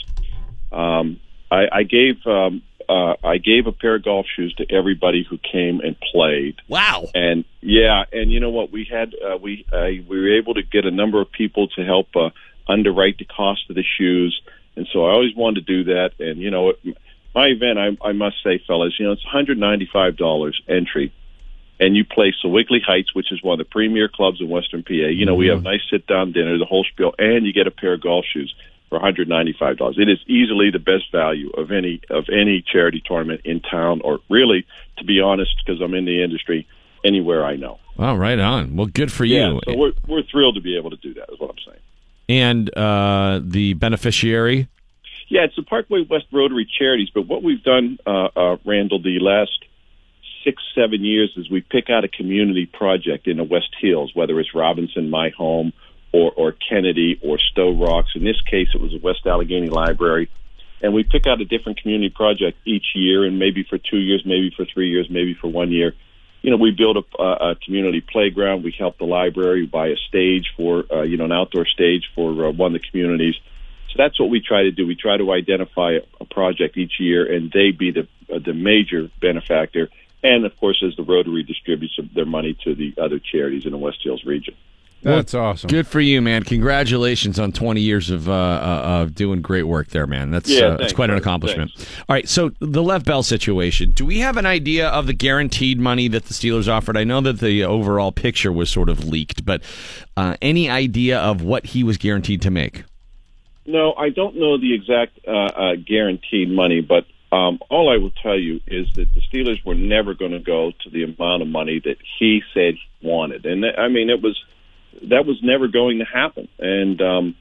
[0.73, 5.27] Um, I, I gave um, uh, I gave a pair of golf shoes to everybody
[5.29, 6.57] who came and played.
[6.69, 7.07] Wow.
[7.15, 8.71] And yeah, and you know what?
[8.71, 11.85] We had uh, we uh, we were able to get a number of people to
[11.85, 12.31] help uh,
[12.69, 14.41] underwrite the cost of the shoes,
[14.77, 16.11] and so I always wanted to do that.
[16.21, 16.99] And you know, it,
[17.35, 20.61] my event, I, I must say, fellas, you know, it's one hundred ninety five dollars
[20.69, 21.13] entry,
[21.81, 24.93] and you play Sewickley Heights, which is one of the premier clubs in Western PA.
[24.93, 27.73] You know, we have nice sit down dinner, the whole spiel, and you get a
[27.73, 28.55] pair of golf shoes
[28.97, 29.97] for one hundred ninety five dollars.
[29.99, 34.19] It is easily the best value of any of any charity tournament in town, or
[34.31, 34.65] really,
[34.99, 36.67] to be honest, because I'm in the industry,
[37.05, 37.79] anywhere I know.
[37.97, 38.77] Well, right on.
[38.77, 39.61] Well, good for Yeah, you.
[39.67, 41.31] so we're we're thrilled to be able to do that.
[41.33, 41.81] Is what I'm saying.
[42.29, 44.69] and uh, the beneficiary.
[45.29, 47.09] Yeah, it's the Parkway West Rotary Charities.
[47.13, 49.59] But what we've done, uh, uh, Randall, the last
[50.45, 54.39] six, seven years is we pick out a community project in the West Hills, whether
[54.39, 55.73] it's Robinson, my home,
[56.17, 58.13] or, or Kennedy or Stowe Rocks.
[58.15, 60.31] In this case, it was the West Allegheny Library.
[60.83, 64.23] And we pick out a different community project each year, and maybe for two years,
[64.25, 65.95] maybe for three years, maybe for one year.
[66.43, 68.65] You know, we build a, a community playground.
[68.65, 72.47] We help the library buy a stage for, uh, you know, an outdoor stage for
[72.47, 73.35] uh, one of the communities.
[73.91, 74.87] So that's what we try to do.
[74.87, 78.55] We try to identify a, a project each year, and they be the uh, the
[78.55, 79.89] major benefactor.
[80.23, 83.79] And of course, as the Rotary distributes their money to the other charities in the
[83.79, 84.55] West Hills region.
[85.03, 85.69] That's awesome.
[85.69, 86.43] Good for you, man.
[86.43, 90.31] Congratulations on 20 years of uh, uh, of doing great work there, man.
[90.33, 91.23] That's Yeah, uh, that's quite an brother.
[91.23, 91.71] accomplishment.
[92.09, 93.93] All right, so the Lev Bell situation.
[93.93, 96.97] Do we have an idea of the guaranteed money that the Steelers offered?
[96.97, 99.63] I know that the overall picture was sort of leaked, but
[100.17, 102.83] uh, any idea of what he was guaranteed to make?
[103.65, 108.13] No, I don't know the exact uh, uh, guaranteed money, but um, all I will
[108.23, 111.49] tell you is that the Steelers were never going to go to the amount of
[111.49, 114.41] money that he said he wanted, and th- I mean it was
[115.05, 116.49] that was never going to happen.
[116.59, 117.37] And um,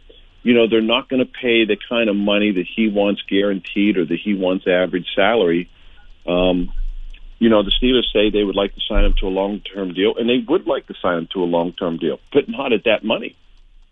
[0.45, 3.97] you know they're not going to pay the kind of money that he wants guaranteed
[3.97, 5.69] or that he wants average salary.
[6.27, 6.71] Um,
[7.39, 10.15] you know the Steelers say they would like to sign him to a long-term deal,
[10.15, 13.03] and they would like to sign him to a long-term deal, but not at that
[13.03, 13.35] money.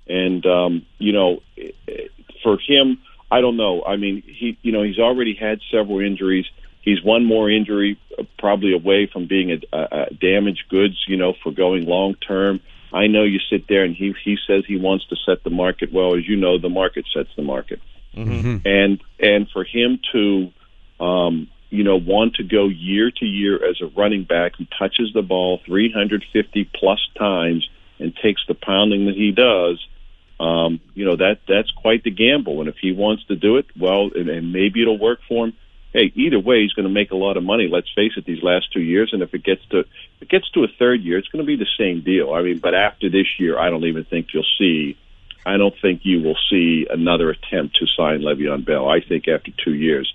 [0.08, 2.08] And um, you know, eh, eh,
[2.44, 3.00] for him,
[3.32, 3.84] I don't know.
[3.84, 6.46] I mean, he you know he's already had several injuries.
[6.82, 11.04] He's one more injury, uh, probably away from being a, a, a damaged goods.
[11.08, 12.62] You know, for going long term.
[12.94, 15.92] I know you sit there and he he says he wants to set the market.
[15.92, 17.82] Well, as you know, the market sets the market.
[18.66, 20.52] And and for him to
[21.04, 25.12] um you know want to go year to year as a running back who touches
[25.14, 27.68] the ball 350 plus times
[28.00, 29.84] and takes the pounding that he does
[30.40, 32.60] um you know that that's quite the gamble.
[32.60, 35.54] And if he wants to do it well and, and maybe it'll work for him
[35.94, 38.44] hey either way he's going to make a lot of money let's face it these
[38.44, 41.18] last two years and if it gets to if it gets to a third year
[41.18, 43.86] it's going to be the same deal i mean but after this year i don't
[43.86, 44.98] even think you'll see
[45.46, 48.88] I don't think you will see another attempt to sign Le'Veon Bell.
[48.88, 50.14] I think after two years,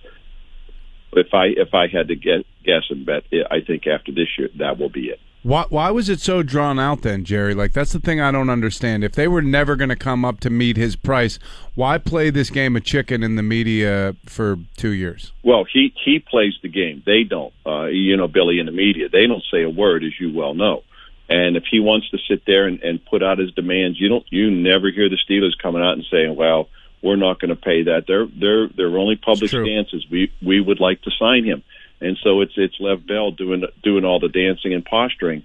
[1.13, 4.49] if I if I had to get, guess and bet, I think after this year
[4.59, 5.21] that will be it.
[5.43, 7.55] Why, why was it so drawn out then, Gerry?
[7.55, 9.05] Like, that's the thing I don't understand.
[9.05, 11.39] If they were never going to come up to meet his price,
[11.75, 15.33] why play this game of chicken in the media for two years?
[15.45, 17.03] Well, he he plays the game.
[17.07, 17.55] They don't.
[17.65, 20.55] Uh, you know, Billy in the media, they don't say a word, as you well
[20.55, 20.83] know.
[21.29, 24.25] And if he wants to sit there and, and put out his demands, you don't.
[24.31, 26.69] You never hear the Steelers coming out and saying, "Well,
[27.03, 30.61] we're not going to pay that." Their their their only public stance is we we
[30.61, 31.63] would like to sign him.
[32.01, 35.43] And so it's it's Lev Bell doing doing all the dancing and posturing.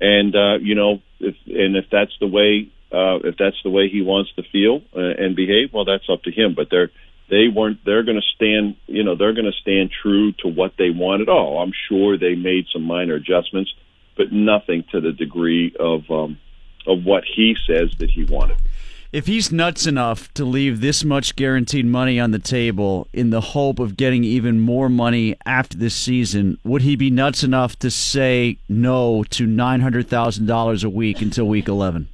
[0.00, 3.88] And uh, you know, if and if that's the way uh, if that's the way
[3.88, 6.54] he wants to feel uh, and behave, well, that's up to him.
[6.54, 6.90] But they're
[7.30, 10.74] they weren't they're going to stand you know they're going to stand true to what
[10.78, 11.28] they wanted.
[11.28, 13.72] Oh, I'm sure they made some minor adjustments,
[14.16, 16.38] but nothing to the degree of um,
[16.86, 18.58] of what he says that he wanted.
[19.10, 23.40] If he's nuts enough to leave this much guaranteed money on the table in the
[23.40, 27.90] hope of getting even more money after this season, would he be nuts enough to
[27.90, 32.08] say no to $900,000 a week until week 11?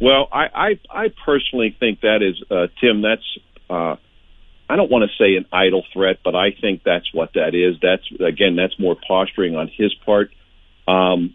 [0.00, 3.02] Well, I I, I personally think that is uh, Tim.
[3.02, 3.38] That's
[3.68, 3.96] uh,
[4.68, 7.76] I don't want to say an idle threat, but I think that's what that is.
[7.80, 10.30] That's again, that's more posturing on his part.
[10.86, 11.34] Um,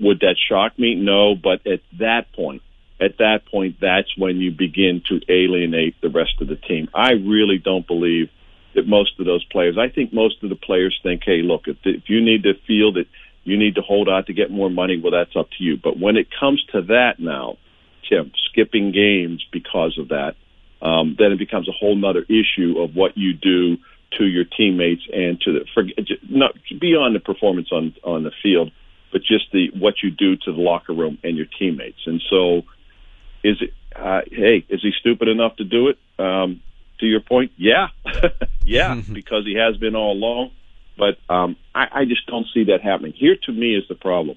[0.00, 0.94] would that shock me?
[0.94, 2.62] No, but at that point,
[3.02, 6.88] at that point, that's when you begin to alienate the rest of the team.
[6.94, 8.28] I really don't believe
[8.74, 9.76] that most of those players.
[9.78, 12.92] I think most of the players think, hey, look, if, if you need to feel
[12.92, 13.06] that
[13.44, 15.76] you need to hold out to get more money, well, that's up to you.
[15.76, 17.58] But when it comes to that now,
[18.08, 20.34] Tim, skipping games because of that,
[20.80, 23.76] um, then it becomes a whole other issue of what you do
[24.18, 25.84] to your teammates and to the for,
[26.28, 28.70] not beyond the performance on on the field,
[29.12, 32.00] but just the what you do to the locker room and your teammates.
[32.06, 32.62] And so,
[33.42, 33.72] is it?
[33.94, 35.98] Uh, hey, is he stupid enough to do it?
[36.18, 36.62] Um,
[37.00, 37.88] to your point, yeah,
[38.64, 40.50] yeah, because he has been all along.
[40.96, 43.12] But um, I, I just don't see that happening.
[43.14, 44.36] Here, to me, is the problem.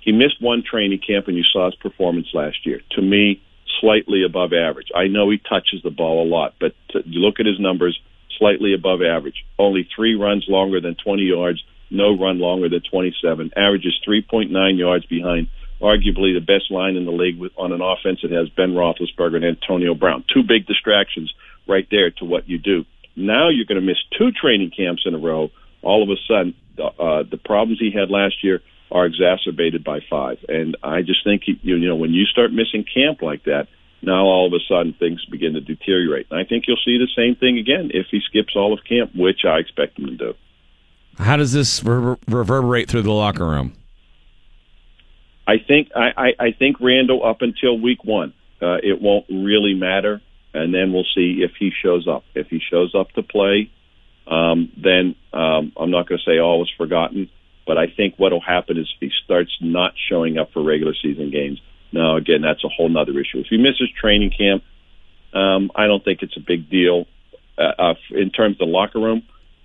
[0.00, 2.80] He missed one training camp, and you saw his performance last year.
[2.92, 3.40] To me,
[3.80, 4.88] slightly above average.
[4.94, 7.98] I know he touches the ball a lot, but to, you look at his numbers,
[8.38, 9.44] slightly above average.
[9.58, 13.52] Only three runs longer than 20 yards, no run longer than 27.
[13.56, 15.48] Averages 3.9 yards behind
[15.82, 19.36] arguably the best line in the league with, on an offense that has Ben Roethlisberger
[19.36, 20.24] and Antonio Brown.
[20.32, 21.32] Two big distractions
[21.66, 22.84] right there to what you do.
[23.16, 25.50] Now you're going to miss two training camps in a row.
[25.82, 30.38] All of a sudden, uh, the problems he had last year are exacerbated by five.
[30.48, 33.66] And I just think, he, you know, when you start missing camp like that,
[34.02, 36.26] now all of a sudden things begin to deteriorate.
[36.30, 39.12] And I think you'll see the same thing again if he skips all of camp,
[39.14, 40.34] which I expect him to do.
[41.18, 43.74] How does this rever- reverberate through the locker room?
[45.46, 49.74] I think I, I, I think Randall up until week one, uh, it won't really
[49.74, 50.20] matter,
[50.54, 52.24] and then we'll see if he shows up.
[52.34, 53.70] If he shows up to play,
[54.26, 57.28] um, then um, I'm not going to say all is forgotten.
[57.66, 60.94] But I think what will happen is if he starts not showing up for regular
[61.00, 61.60] season games.
[61.92, 63.38] Now, again, that's a whole nother issue.
[63.38, 64.64] If he misses training camp,
[65.32, 67.06] um, I don't think it's a big deal.
[67.56, 69.22] Uh, uh, in terms of the locker room,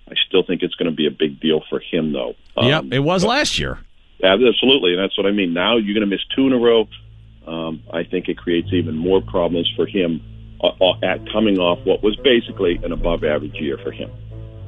[0.08, 2.34] I still think it's going to be a big deal for him, though.
[2.56, 3.78] Um, yep, it was last year.
[4.22, 5.52] Absolutely, and that's what I mean.
[5.54, 6.88] Now you're going to miss two in a row.
[7.46, 10.20] Um, I think it creates even more problems for him
[10.62, 14.10] uh, uh, at coming off what was basically an above-average year for him.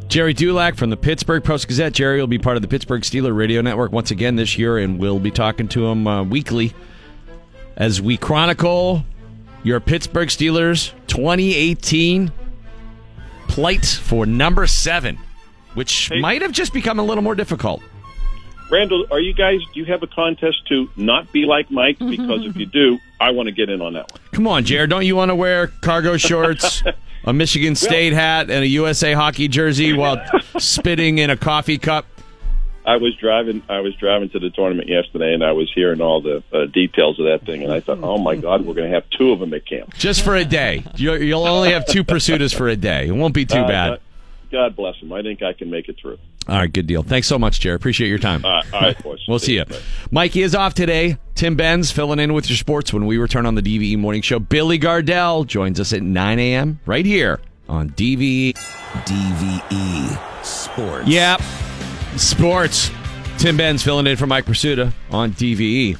[0.09, 1.93] Gerry Dulac from the Pittsburgh Post Gazette.
[1.93, 4.99] Gerry will be part of the Pittsburgh Steeler Radio Network once again this year, and
[4.99, 6.73] we'll be talking to him uh, weekly
[7.77, 9.05] as we chronicle
[9.63, 12.33] your Pittsburgh Steelers 2018
[13.49, 15.19] plight for number seven,
[15.75, 16.21] which Hey.
[16.21, 17.83] might have just become a little more difficult.
[18.71, 19.61] Randall, are you guys?
[19.75, 21.99] Do you have a contest to not be like Mike?
[22.11, 24.21] Because if you do, I want to get in on that one.
[24.33, 24.91] Come on, Jared.
[24.91, 26.83] Don't you want to wear cargo shorts,
[27.25, 30.21] a Michigan State hat, and a USA hockey jersey while
[30.59, 32.07] spitting in a coffee cup?
[32.87, 33.63] I was driving.
[33.69, 37.19] I was driving to the tournament yesterday, and I was hearing all the uh, details
[37.21, 39.39] of that thing, and I thought, oh my God, we're going to have two of
[39.41, 39.95] them at camp.
[39.95, 40.85] Just for a day.
[40.97, 43.09] You- You'll only have two pursuiters for a day.
[43.09, 43.89] It won't be too Uh, bad.
[43.91, 44.01] God-
[44.51, 45.13] God bless him.
[45.13, 46.19] I think I can make it through.
[46.49, 47.03] All right, good deal.
[47.03, 47.81] Thanks so much, Jared.
[47.81, 48.45] Appreciate your time.
[48.45, 49.21] All right, all right boys.
[49.29, 49.65] We'll see you.
[50.11, 51.19] Mikey is off today.
[51.37, 54.41] Tim Benz filling in with your sports when we return on the DVE Morning Show.
[54.41, 56.81] Billy Gardell joins us at 9 a.m.
[56.87, 58.55] right here on DVE.
[59.05, 61.07] DVE Sports.
[61.07, 61.41] Yep.
[62.17, 62.91] Sports.
[63.39, 65.33] Tim Benz filling in for Mike Prisuta on E.
[65.95, 65.99] DVE.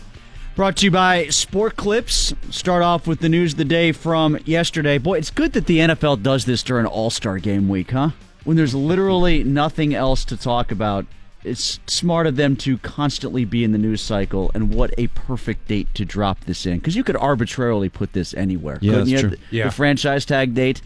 [0.57, 2.35] Brought to you by Sport Clips.
[2.51, 4.99] Start off with the news of the day from yesterday.
[4.99, 8.11] Boy, it's good that the NFL does this during All Star Game Week, huh?
[8.45, 11.07] When there's literally nothing else to talk about.
[11.43, 15.69] It's smart of them to constantly be in the news cycle, and what a perfect
[15.69, 16.77] date to drop this in.
[16.79, 18.79] Because you could arbitrarily put this anywhere.
[18.83, 19.29] Yeah, couldn't that's you?
[19.29, 19.31] true.
[19.31, 19.65] The, Yeah.
[19.65, 20.83] the franchise tag date.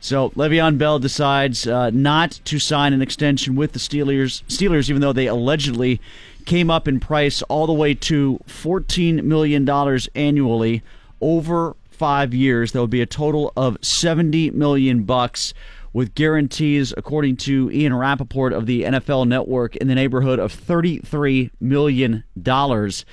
[0.00, 4.42] So Le'Veon Bell decides uh, not to sign an extension with the Steelers.
[4.48, 6.00] Steelers, even though they allegedly
[6.46, 10.82] came up in price all the way to fourteen million dollars annually
[11.20, 12.72] over five years.
[12.72, 15.54] That would be a total of seventy million bucks,
[15.92, 21.50] with guarantees, according to Ian Rapoport of the NFL Network, in the neighborhood of thirty-three
[21.60, 23.04] million dollars.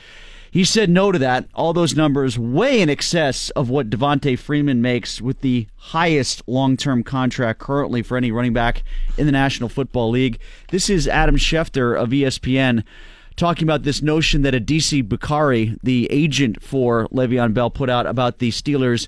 [0.51, 1.47] He said no to that.
[1.53, 7.03] All those numbers way in excess of what Devonta Freeman makes with the highest long-term
[7.03, 8.83] contract currently for any running back
[9.17, 10.39] in the National Football League.
[10.71, 12.83] This is Adam Schefter of ESPN
[13.35, 18.39] talking about this notion that Adisa Bakari, the agent for Le'Veon Bell, put out about
[18.39, 19.07] the Steelers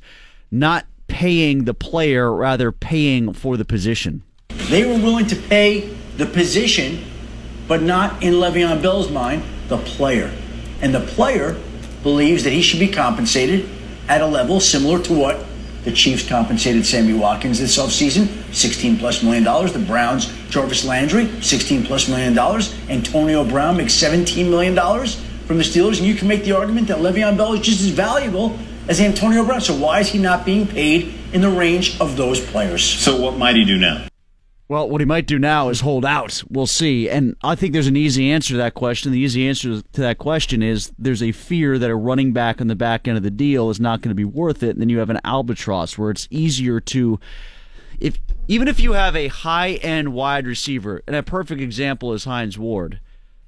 [0.52, 4.24] not paying the player, rather paying for the position.
[4.70, 7.04] They were willing to pay the position,
[7.68, 10.34] but not in Le'Veon Bell's mind, the player.
[10.82, 11.60] And the player
[12.02, 13.70] believes that he should be compensated
[14.08, 15.46] at a level similar to what
[15.84, 19.74] the Chiefs compensated Sammy Watkins this offseason, 16 plus million dollars.
[19.74, 22.74] The Browns, Jarvis Landry, 16 plus million dollars.
[22.90, 25.16] Antonio Brown makes 17 million dollars
[25.46, 25.98] from the Steelers.
[25.98, 29.46] And you can make the argument that Le'Veon Bell is just as valuable as Antonio
[29.46, 29.62] Brown.
[29.62, 32.84] So why is he not being paid in the range of those players?
[32.84, 34.08] So what might he do now?
[34.68, 36.44] Well, what he might do now is hold out.
[36.50, 37.10] We'll see.
[37.10, 39.12] And I think there's an easy answer to that question.
[39.12, 42.68] The easy answer to that question is there's a fear that a running back on
[42.68, 44.70] the back end of the deal is not going to be worth it.
[44.70, 47.20] And then you have an albatross where it's easier to
[48.00, 48.18] if
[48.48, 52.58] even if you have a high end wide receiver, and a perfect example is Hines
[52.58, 53.00] Ward.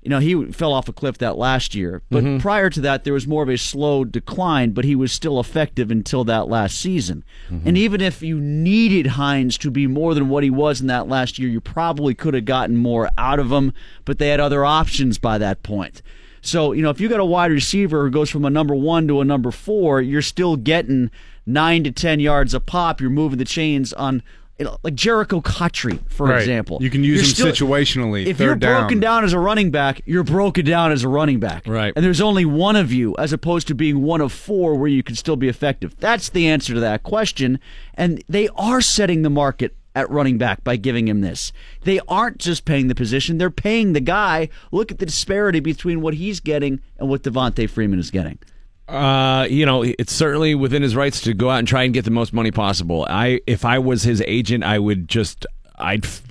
[0.04, 2.40] You know, he fell off a cliff that last year, but Mhm.
[2.42, 5.90] prior to that, there was more of a slow decline, but he was still effective
[5.90, 7.24] until that last season.
[7.66, 11.08] And even if you needed Hines to be more than what he was in that
[11.08, 13.72] last year, you probably could have gotten more out of him,
[14.04, 16.02] but they had other options by that point.
[16.42, 19.08] So, you know, if you got a wide receiver who goes from a number one
[19.08, 21.10] to a number four, you're still getting
[21.46, 23.00] nine to 10 yards a pop.
[23.00, 24.22] You're moving the chains on,
[24.60, 26.40] like Jerricho Cotchery, for Right.
[26.40, 26.78] example.
[26.82, 28.82] You can use You're him still- situationally, If you're down.
[28.84, 31.64] broken down as a running back, you're broken down as a running back.
[31.68, 31.92] Right.
[31.96, 35.04] And there's only one of you as opposed to being one of four where you
[35.04, 35.96] can still be effective.
[36.00, 37.60] That's the answer to that question.
[37.96, 41.52] And they are setting the market at running back by giving him this.
[41.84, 44.50] They aren't just paying the position, they're paying the guy.
[44.72, 48.40] Look at the disparity between what he's getting and what Devonta Freeman is getting.
[48.88, 52.04] Uh, you know, it's certainly within his rights to go out and try and get
[52.06, 53.06] the most money possible.
[53.10, 55.46] I, if I was his agent, I would just,
[55.78, 56.22] I'd f-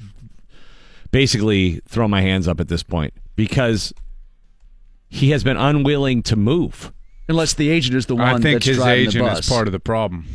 [1.11, 3.93] basically throw my hands up at this point because
[5.09, 6.93] he has been unwilling to move.
[7.29, 9.67] Unless the agent is the one I think that's his driving agent the is part
[9.69, 10.27] of the problem.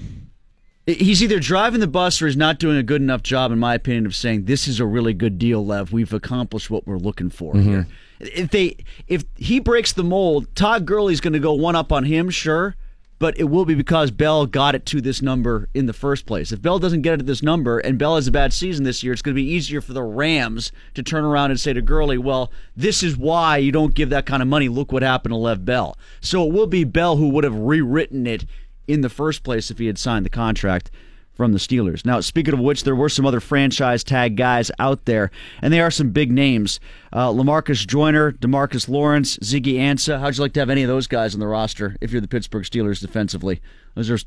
[0.87, 3.75] He's either driving the bus or he's not doing a good enough job, in my
[3.75, 5.91] opinion, of saying this is a really good deal, Lev.
[5.91, 7.63] We've accomplished what we're looking for Mhm.
[7.63, 7.87] here.
[8.19, 8.77] If they,
[9.07, 12.75] if he breaks the mold, Todd Gurley's going to go one up on him, sure,
[13.19, 16.51] but it will be because Bell got it to this number in the first place.
[16.51, 19.03] If Bell doesn't get it to this number and Bell has a bad season this
[19.03, 21.81] year, it's going to be easier for the Rams to turn around and say to
[21.81, 24.69] Gurley, "Well, this is why you don't give that kind of money.
[24.69, 28.27] Look what happened to Lev Bell." So it will be Bell who would have rewritten
[28.27, 28.45] it
[28.87, 30.91] in the first place if he had signed the contract
[31.37, 32.03] from the Steelers.
[32.03, 35.29] Now, speaking of which, there were some other franchise tag guys out there,
[35.61, 36.79] and they are some big names.
[37.13, 40.19] Uh, Lamarcus Joyner, Demarcus Lawrence, Ziggy Ansah.
[40.19, 42.27] How'd you like to have any of those guys on the roster if you're the
[42.27, 43.61] Pittsburgh Steelers defensively?
[43.95, 44.19] Those are a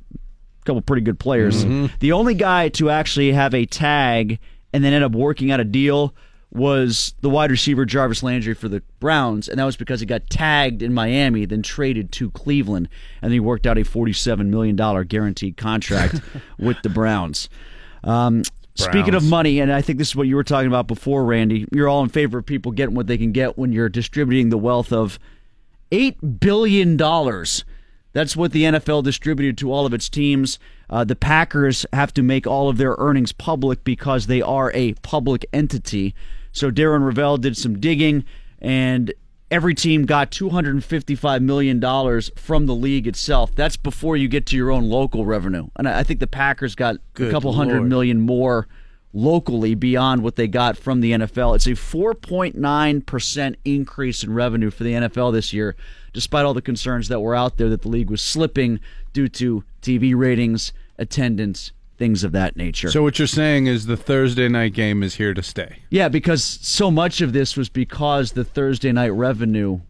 [0.65, 1.65] couple pretty good players.
[1.65, 1.91] Mhm.
[1.99, 4.39] The only guy to actually have a tag
[4.73, 6.15] and then end up working out a deal
[6.53, 10.29] was the wide receiver Jarvis Landry for the Browns, and that was because he got
[10.29, 12.89] tagged in Miami, then traded to Cleveland,
[13.23, 16.21] and he worked out a $47 million guaranteed contract
[16.59, 17.49] with the Browns.
[18.03, 18.43] Um,
[18.75, 21.67] Speaking of money, and I think this is what you were talking about before, Randy,
[21.71, 24.57] you're all in favor of people getting what they can get when you're distributing the
[24.57, 25.19] wealth of
[25.93, 26.97] $8 billion.
[26.97, 30.59] That's what the NFL distributed to all of its teams.
[30.89, 34.95] Uh, the Packers have to make all of their earnings public because they are a
[34.95, 36.15] public entity.
[36.53, 38.25] So Darren Rovell did some digging,
[38.61, 39.13] and
[39.51, 41.81] every team got $255 million
[42.37, 43.55] from the league itself.
[43.55, 45.69] That's before you get to your own local revenue.
[45.77, 47.89] And I think the Packers got a couple hundred Lord.
[47.89, 48.69] million more
[49.13, 51.57] locally beyond what they got from the NFL.
[51.57, 55.75] It's a 4.9% increase in revenue for the NFL this year,
[56.13, 58.79] despite all the concerns that were out there that the league was slipping
[59.13, 62.91] due to TV ratings, attendance, things of that nature.
[62.91, 65.81] So what you're saying is the Thursday night game is here to stay.
[65.91, 69.81] Yeah, because so much of this was because the Thursday night revenue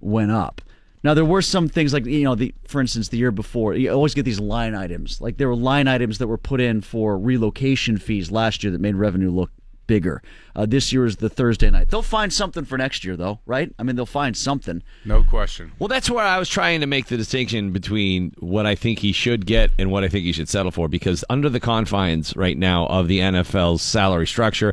[0.00, 0.60] went up.
[1.04, 3.90] Now there were some things like you know the for instance the year before you
[3.90, 7.16] always get these line items like there were line items that were put in for
[7.18, 9.50] relocation fees last year that made revenue look
[9.90, 10.22] bigger.
[10.54, 11.90] Uh, this year is the Thursday night.
[11.90, 13.74] They'll find something for next year though, right?
[13.76, 14.84] I mean they'll find something.
[15.04, 15.72] No question.
[15.80, 19.10] Well, that's where I was trying to make the distinction between what I think he
[19.10, 20.86] should get and what I think he should settle for.
[20.86, 24.72] Because under the confines right now of the NFL's salary structure,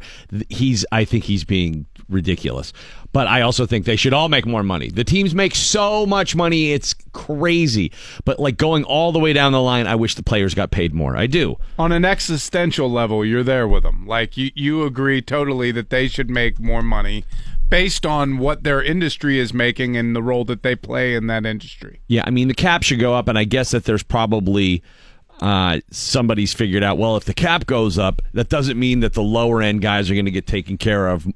[0.50, 2.74] he's I think he's being ridiculous.
[3.12, 4.90] But I also think they should all make more money.
[4.90, 7.92] The teams make so much money, it's crazy.
[8.26, 10.94] But like going all the way down the line, I wish the players got paid
[10.94, 11.18] more.
[11.18, 11.58] I do.
[11.80, 14.06] On an existential level, you're there with them.
[14.06, 17.26] Like you, you agree totally that they should make more money
[17.70, 21.46] based on what their industry is making and the role that they play in that
[21.46, 22.00] industry.
[22.08, 24.84] Yeah, I mean the cap should go up, and I guess that there's probably
[25.42, 26.98] uh, somebody's figured out.
[26.98, 30.14] Well, if the cap goes up, that doesn't mean that the lower end guys are
[30.14, 31.28] going to get taken care of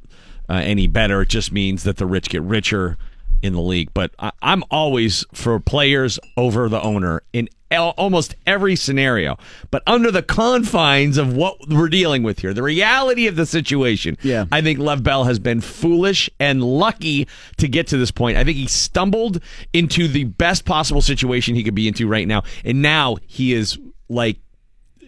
[0.51, 1.21] uh, any better.
[1.21, 2.97] It just means that the rich get richer
[3.41, 3.93] in the league.
[3.93, 9.37] But I, I'm always for players over the owner in al- almost every scenario.
[9.71, 14.17] But under the confines of what we're dealing with here, the reality of the situation,
[14.23, 14.45] yeah.
[14.51, 18.37] I think Le'Veon Bell has been foolish and lucky to get to this point.
[18.37, 19.41] I think he stumbled
[19.71, 22.43] into the best possible situation he could be into right now.
[22.65, 23.79] And now he is
[24.09, 24.37] like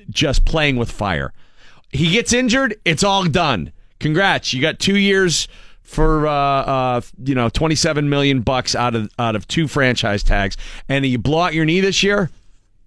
[0.10, 1.34] just playing with fire.
[1.92, 3.74] He gets injured, it's all done.
[4.04, 4.54] Congrats.
[4.54, 5.48] You got two years
[5.82, 10.24] for uh, uh, you know twenty seven million bucks out of out of two franchise
[10.24, 10.58] tags,
[10.90, 12.30] and you blow out your knee this year.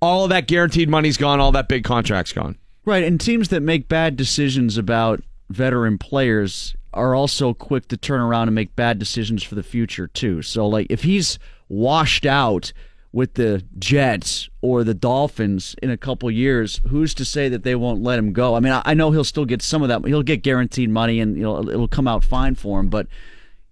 [0.02, 1.40] All of that guaranteed money's gone.
[1.40, 2.58] All that big contract's gone.
[2.84, 8.20] Right, and teams that make bad decisions about veteran players are also quick to turn
[8.20, 10.42] around and make bad decisions for the future too.
[10.42, 11.38] So like if he's
[11.70, 12.74] washed out
[13.16, 17.74] with the Jets or the Dolphins in a couple years, who's to say that they
[17.74, 18.54] won't let him go?
[18.54, 20.06] I mean, I, know he'll still get some of that.
[20.06, 22.90] He'll get guaranteed money, and you know it'll come out fine for him.
[22.90, 23.06] But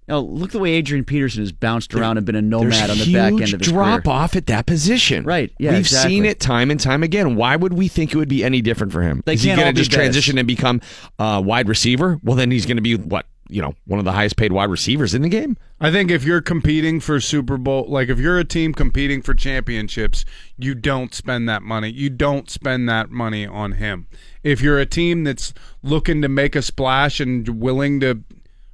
[0.09, 2.97] you know, look the way Adrian Peterson has bounced around and been a nomad on
[2.97, 3.75] the back end of his career.
[3.75, 4.15] drop career.
[4.15, 5.25] off at that position.
[5.25, 5.53] Right.
[5.59, 5.73] Yeah.
[5.73, 6.11] We've exactly.
[6.11, 7.37] seen it time and time again.
[7.37, 9.23] Why would we think it would be any different for him?
[9.27, 10.81] They Is he going to just transition and become
[11.19, 12.19] a wide receiver?
[12.23, 14.71] Well, then he's going to be what you know one of the highest paid wide
[14.71, 15.57] receivers in the game.
[15.81, 19.35] I think if you're competing for Super Bowl, like if you're a team competing for
[19.35, 20.25] championships,
[20.57, 21.91] you don't spend that money.
[21.91, 24.07] You don't spend that money on him.
[24.43, 25.53] If you're a team that's
[25.83, 28.25] looking to make a splash and willing to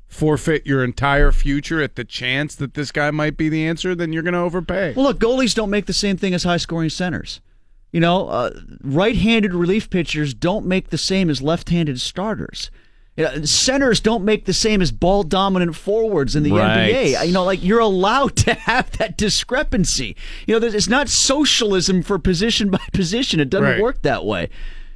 [0.06, 4.12] forfeit your entire future at the chance that this guy might be the answer, then
[4.12, 4.92] you're going to overpay.
[4.94, 7.40] Well, look, goalies don't make the same thing as high scoring centers.
[7.92, 8.50] You know, uh,
[8.82, 12.70] right handed relief pitchers don't make the same as left handed starters.
[13.20, 16.90] You know, centers don't make the same as ball dominant forwards in the Right.
[16.94, 17.26] NBA.
[17.26, 20.16] You know, like you're allowed to have that discrepancy.
[20.46, 23.38] You know, it's not socialism for position by position.
[23.40, 23.80] It doesn't Right.
[23.80, 24.48] work that way.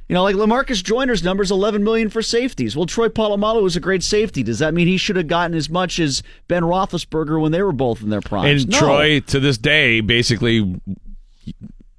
[0.09, 2.75] You know, like Lamarcus Joyner's numbers 11 million for safeties.
[2.75, 4.43] Well, Troy Polamalu was a great safety.
[4.43, 7.71] Does that mean he should have gotten as much as Ben Roethlisberger when they were
[7.71, 8.45] both in their prime?
[8.57, 8.79] And No.
[8.79, 10.79] Troy, to this day, basically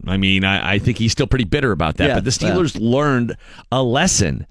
[0.07, 2.09] I mean, I, I think he's still pretty bitter about that.
[2.09, 3.37] Yeah, but the Steelers learned
[3.73, 4.47] a lesson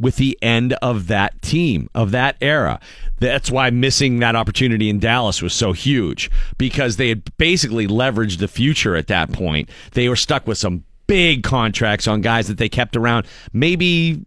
[0.00, 2.80] with the end of that team, of that era.
[3.18, 8.38] That's why missing that opportunity in Dallas was so huge because they had basically leveraged
[8.38, 9.68] the future at that point.
[9.92, 13.26] They were stuck with some big contracts on guys that they kept around.
[13.52, 14.22] Maybe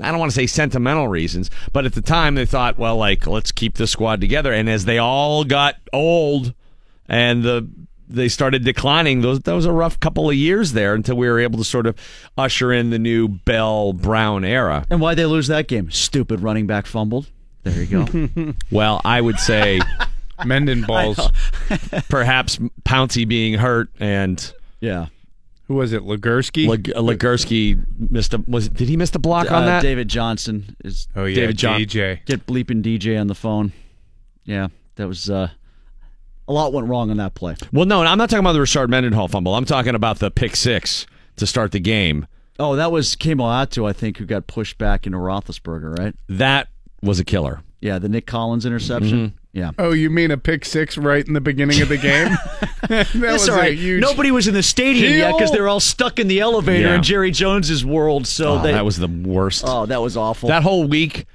[0.00, 3.26] I don't want to say sentimental reasons, but at the time they thought, well, like
[3.26, 4.52] let's keep the squad together.
[4.52, 6.52] And as they all got old
[7.08, 7.68] and the
[8.08, 11.40] they started declining, those that was a rough couple of years there until we were
[11.40, 11.96] able to sort of
[12.36, 14.84] usher in the new Bell Brown era.
[14.90, 15.90] And why they lose that game?
[15.90, 17.30] Stupid running back fumbled.
[17.62, 18.54] There you go.
[18.70, 19.80] Well, I would say
[20.44, 21.18] Mending balls.
[22.08, 25.06] perhaps Pouncey being hurt and yeah.
[25.68, 26.02] Who was it?
[26.02, 26.68] Legursky?
[26.68, 29.82] Lig- Legursky missed a was did he miss the block on Uh, that?
[29.82, 31.08] David Johnson is.
[31.16, 32.24] oh yeah, David John- DJ.
[32.26, 33.72] Get bleeping DJ on the phone.
[34.44, 35.30] Yeah, that was.
[35.30, 35.48] uh
[36.46, 37.56] A lot went wrong on that play.
[37.72, 39.54] Well, no, I'm not talking about the Rashard Mendenhall fumble.
[39.54, 41.06] I'm talking about the pick six
[41.36, 42.26] to start the game.
[42.58, 46.14] Oh, that was Kemo Atu, I think, who got pushed back into Roethlisberger, right?
[46.28, 46.68] That
[47.02, 47.62] was a killer.
[47.80, 49.28] Yeah, the Nick Collins interception.
[49.28, 49.36] Mm-hmm.
[49.58, 49.70] Yeah.
[49.78, 52.28] Oh, you mean a pick six right in the beginning of the game?
[52.88, 54.00] that That's was all a huge.
[54.00, 56.94] Nobody was in the stadium yet because they were all stuck in the elevator Yeah.
[56.96, 58.26] in Jerry Jones's world.
[58.26, 59.64] So Oh, they, that was the worst.
[59.66, 60.48] oh, that was awful.
[60.48, 61.26] that whole week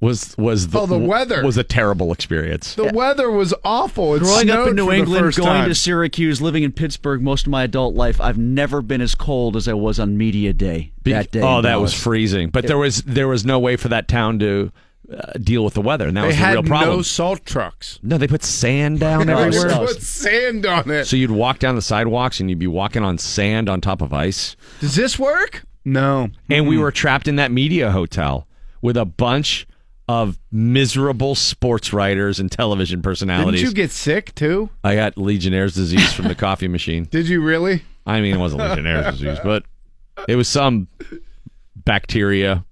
[0.00, 1.42] was was the, Oh, the weather.
[1.44, 2.74] was a terrible experience.
[2.74, 4.14] The weather was awful.
[4.14, 5.68] It Growing up in New England, going time.
[5.68, 9.56] to Syracuse, living in Pittsburgh most of my adult life, I've never been as cold
[9.56, 11.40] as I was on media day Be- that day.
[11.40, 12.50] oh, in that was freezing.
[12.50, 14.70] But there was there was no way for that town to
[15.10, 16.96] uh, deal with the weather, and that They was the had real problem.
[16.96, 17.98] no salt trucks.
[18.02, 19.70] No, they put sand down everywhere.
[19.70, 21.06] so- Put sand on it.
[21.06, 24.12] So you'd walk down the sidewalks and you'd be walking on sand on top of
[24.12, 24.56] ice.
[24.80, 25.64] Does this work?
[25.86, 26.28] No.
[26.50, 28.46] And we were trapped in that media hotel
[28.82, 29.66] with a bunch
[30.08, 33.60] of miserable sports writers and television personalities.
[33.60, 34.70] Didn't you get sick too?
[34.84, 37.04] I got Legionnaire's disease from the coffee machine.
[37.04, 37.82] Did you really?
[38.06, 39.64] I mean, it wasn't Legionnaire's disease, but
[40.28, 40.86] it was some
[41.74, 42.64] bacteria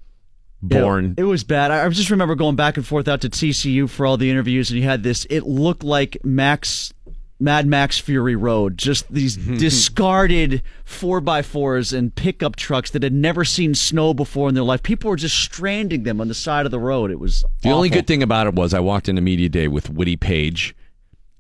[0.63, 1.15] born.
[1.17, 1.71] It, it was bad.
[1.71, 4.71] I I just remember going back and forth out to TCU for all the interviews,
[4.71, 5.27] and you had this.
[5.31, 6.93] It looked like Max,
[7.41, 13.13] Mad Max Fury Road, just these discarded four by fours and pickup trucks that had
[13.13, 14.83] never seen snow before in their life.
[14.83, 17.11] People were just stranding them on the side of the road.
[17.11, 19.91] It was The only good thing about it was I walked into media day with
[19.91, 20.75] Woody Paige,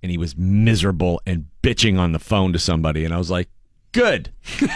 [0.02, 3.48] and he was miserable and bitching on the phone to somebody, and I was like,
[3.92, 4.30] "Good,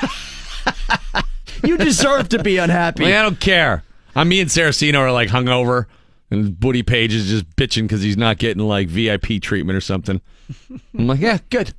[1.64, 3.04] You deserve to be unhappy.
[3.04, 3.82] Like, I don't care."
[4.14, 5.86] I'm me and Saraceno are like hungover,
[6.30, 10.20] and Woody Paige is just bitching because he's not getting like VIP treatment or something.
[10.96, 11.74] I'm like, "Yeah, good."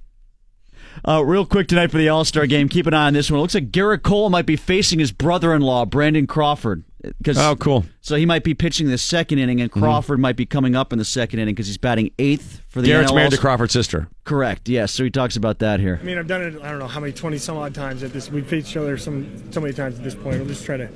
[1.07, 2.67] Uh, real quick tonight for the All Star game.
[2.67, 3.37] Keep an eye on this one.
[3.39, 6.83] It looks like Gerrit Cole might be facing his brother in law, Brandon Crawford.
[7.23, 7.85] 'Cause- Oh, cool.
[8.01, 10.99] So he might be pitching the second inning, and Crawford might be coming up in
[10.99, 13.71] the second inning because he's batting eighth for the Gerrit's NL married to All-Star- Crawford's
[13.71, 14.09] sister.
[14.25, 14.67] Correct.
[14.67, 14.91] Yes.
[14.91, 15.97] So he talks about that here.
[16.01, 16.55] I mean, I've done it.
[16.61, 18.29] I don't know how many, twenty some odd times at this.
[18.29, 20.39] We've faced each other some so many times at this point.
[20.39, 20.89] We'll just try to,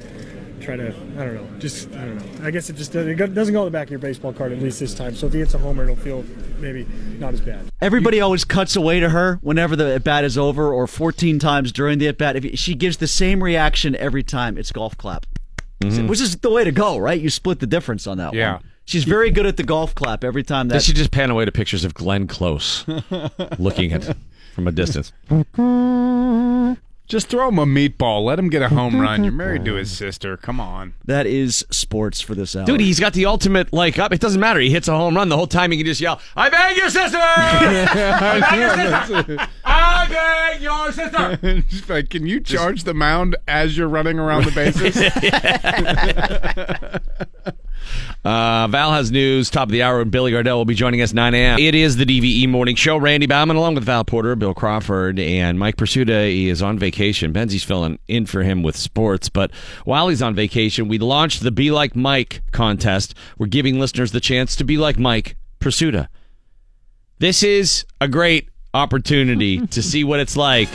[0.64, 0.88] try to.
[0.88, 1.48] I don't know.
[1.60, 2.46] Just I don't know.
[2.48, 4.52] I guess it just doesn't, it doesn't go on the back of your baseball card
[4.52, 5.16] at least this time.
[5.16, 6.24] So if he hits a homer, it'll feel
[6.60, 6.88] maybe
[7.20, 7.70] not as bad.
[7.82, 11.72] Everybody always cuts away to her whenever the at bat is over, or 14 times
[11.72, 12.36] during the at bat.
[12.38, 15.26] If she gives the same reaction every time, it's golf clap,
[15.82, 16.08] Mm-hmm.
[16.08, 17.20] which is the way to go, right?
[17.20, 18.54] You split the difference on that Yeah.
[18.54, 18.64] one.
[18.86, 20.68] She's very good at the golf clap every time.
[20.70, 22.86] That That should just pan away to pictures of Glenn Close
[23.58, 24.16] looking at
[24.56, 25.12] from a distance.
[27.06, 28.24] Just throw him a meatball.
[28.24, 29.24] Let him get a home run.
[29.24, 30.38] You're married to his sister.
[30.38, 30.94] Come on.
[31.06, 32.66] that is sports for this hour.
[32.66, 34.14] Dude, he's got the ultimate like up.
[34.14, 34.60] It doesn't matter.
[34.62, 35.72] He hits a home run the whole time.
[35.72, 37.18] He can just yell, "I bang your sister!
[37.20, 38.70] I bang your
[39.18, 39.48] sister!
[39.66, 44.46] I bang your sister!" Just like, can you charge the mound as you're running around
[44.46, 44.96] the bases?
[48.24, 49.50] Uh, Val has news.
[49.50, 50.00] Top of the hour.
[50.02, 51.60] and Billy Gardell will be joining us 9 a.m.
[51.60, 52.96] It is the DVE Morning Show.
[52.96, 56.30] Randy Baumann along with Val Porter, Bill Crawford, and Mike Prisuta.
[56.30, 57.34] He is on vacation.
[57.34, 59.28] Benzie's filling in for him with sports.
[59.28, 59.52] But
[59.84, 63.14] while he's on vacation, we launched the Be Like Mike contest.
[63.38, 66.08] We're giving listeners the chance to be like Mike Prisuta.
[67.20, 70.70] This is a great opportunity to see what it's like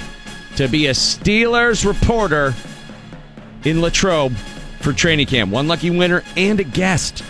[0.57, 2.55] to be a Steelers reporter
[3.65, 4.35] in Latrobe
[4.81, 5.51] for training camp.
[5.51, 7.23] One lucky winner and a guest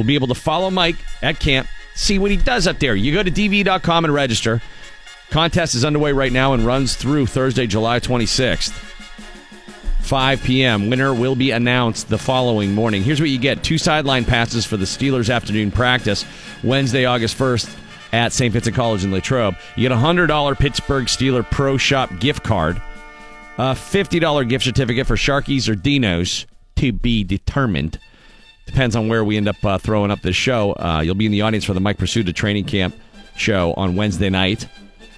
[0.00, 2.96] will be able to follow Mike at camp, see what he does up there.
[2.96, 4.62] You go to dv.com and register.
[5.28, 8.70] Contest is underway right now and runs through Thursday, July 26th.
[10.00, 10.88] 5 p.m.
[10.88, 13.02] Winner will be announced the following morning.
[13.02, 16.24] Here's what you get two sideline passes for the Steelers afternoon practice
[16.64, 17.78] Wednesday, August 1st
[18.12, 18.52] at St.
[18.52, 19.54] Vincent College in Latrobe.
[19.76, 22.80] You get a $100 Pittsburgh Steeler Pro Shop gift card,
[23.58, 26.46] a $50 gift certificate for Sharkies or Dinos
[26.76, 27.98] to be determined.
[28.70, 30.72] Depends on where we end up uh, throwing up this show.
[30.74, 32.94] Uh, you'll be in the audience for the Mike Prisuta training camp
[33.36, 34.68] show on Wednesday night,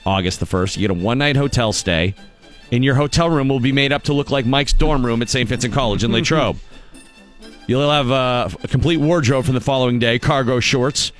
[0.07, 0.79] August the 1st.
[0.79, 2.15] You get a one night hotel stay
[2.73, 5.29] and your hotel room will be made up to look like Mike's dorm room at
[5.29, 5.47] St.
[5.47, 6.57] Vincent College in Latrobe.
[7.67, 11.13] You'll have uh, a complete wardrobe from the following day: cargo shorts,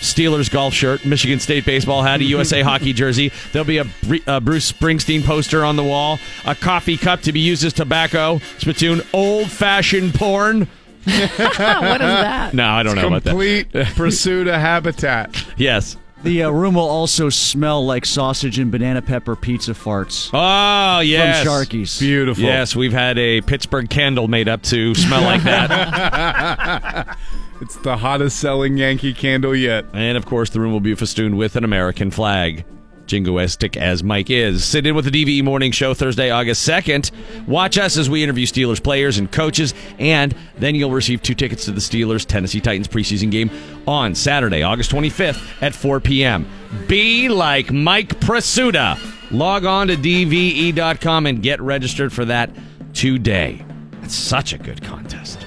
[0.00, 3.30] Steelers golf shirt, Michigan State baseball hat, a USA hockey jersey.
[3.52, 7.32] There'll be a, Br- a Bruce Springsteen poster on the wall, a coffee cup to
[7.32, 10.66] be used as tobacco, spittoon, old fashioned porn.
[11.04, 12.54] what is that?
[12.54, 13.30] No, I don't know about that.
[13.30, 15.44] Complete pursuit of habitat.
[15.56, 15.96] Yes.
[16.22, 20.30] The uh, room will also smell like sausage and banana pepper pizza farts.
[20.32, 21.42] Oh, yes.
[21.42, 21.98] From Sharkies.
[21.98, 22.44] Beautiful.
[22.44, 27.18] Yes, we've had a Pittsburgh candle made up to smell like that.
[27.60, 29.84] It's the hottest selling Yankee candle yet.
[29.92, 32.64] and of course, the room will be festooned with an American flag.
[33.06, 34.64] Jingoistic as Mike is.
[34.64, 37.10] Sit in with the DVE Morning Show Thursday, August 2nd.
[37.46, 41.64] Watch us as we interview Steelers players and coaches, and then you'll receive two tickets
[41.66, 43.50] to the Steelers Tennessee Titans preseason game
[43.86, 46.46] on Saturday, August 25th at 4 p.m.
[46.88, 48.98] Be like Mike Prisuta.
[49.30, 52.50] Log on to DVE.com and get registered for that
[52.92, 53.64] today.
[54.02, 55.46] It's such a good contest.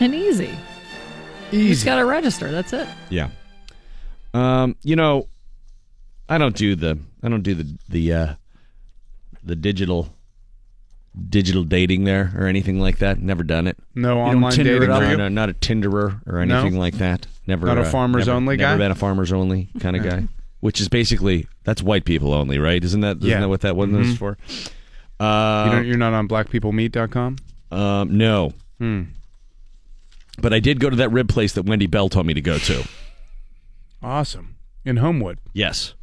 [0.00, 0.50] And easy.
[1.52, 2.50] You just got to register.
[2.50, 2.88] That's it.
[3.08, 3.28] Yeah.
[4.34, 5.28] Um, you know,
[6.28, 8.34] I don't do the I don't do the the uh
[9.44, 10.12] the digital
[11.28, 13.18] digital dating there or anything like that.
[13.20, 13.78] Never done it.
[13.94, 15.16] No don't online dating for No, you?
[15.16, 16.58] no, not a Tinderer or No?
[16.60, 17.26] anything like that.
[17.46, 17.66] Never.
[17.66, 18.78] Not a uh, farmers never- only Never guy?
[18.78, 20.28] been a farmers only kind of guy.
[20.60, 22.82] Which is basically that's white people only, right?
[22.82, 23.40] Isn't that isn't Yeah.
[23.40, 24.18] that what that one is Mhm.
[24.18, 24.36] for?
[25.20, 27.36] You Uh, don't, you're not on blackpeoplemeet.com?
[27.70, 28.52] um, no.
[28.78, 29.02] Hmm.
[30.38, 32.58] But I did go to that rib place that Wendy Bell told me to go
[32.58, 32.86] to.
[34.02, 34.56] Awesome.
[34.84, 35.38] In Homewood.
[35.54, 35.94] Yes,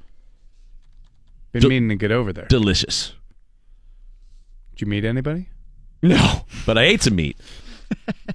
[1.54, 2.46] Been Del- meaning to get over there.
[2.48, 3.14] delicious.
[4.72, 5.50] Did you meet anybody?
[6.02, 7.38] No, but I ate some meat.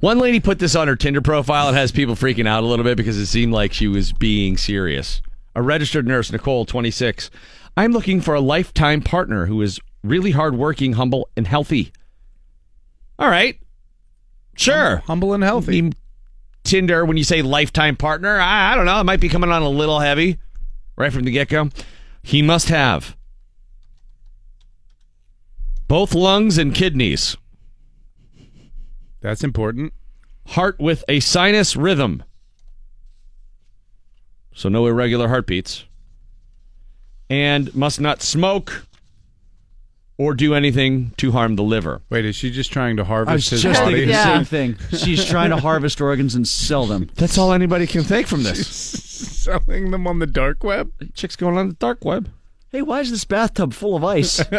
[0.00, 1.68] One lady put this on her Tinder profile.
[1.70, 4.56] It has people freaking out a little bit because it seemed like she was being
[4.56, 5.22] serious.
[5.54, 7.30] A registered nurse, Nicole, 26.
[7.76, 11.92] I'm looking for a lifetime partner who is really hardworking, humble, and healthy.
[13.18, 13.58] All right.
[14.56, 14.96] Sure.
[15.06, 15.92] Humble and healthy.
[16.64, 19.00] Tinder, when you say lifetime partner, I, I don't know.
[19.00, 20.38] It might be coming on a little heavy
[21.02, 21.68] right from the get go.
[22.22, 23.16] He must have
[25.88, 27.36] both lungs and kidneys,
[29.20, 29.92] That's important.
[30.46, 32.22] heart with a sinus rhythm.
[34.54, 35.84] So no irregular heartbeats.
[37.28, 38.86] And must not smoke
[40.22, 42.00] or do anything to harm the liver.
[42.10, 43.94] Wait, is she just trying to harvest I was harvest his just body?
[43.94, 44.98] thinking the same thing.
[44.98, 47.10] She's trying to harvest organs and sell them.
[47.16, 48.66] That's all anybody can take from this.
[48.66, 50.90] Selling them on the dark web?
[51.14, 52.30] Chick's going on the dark web.
[52.70, 54.42] Hey, why is this bathtub full of ice?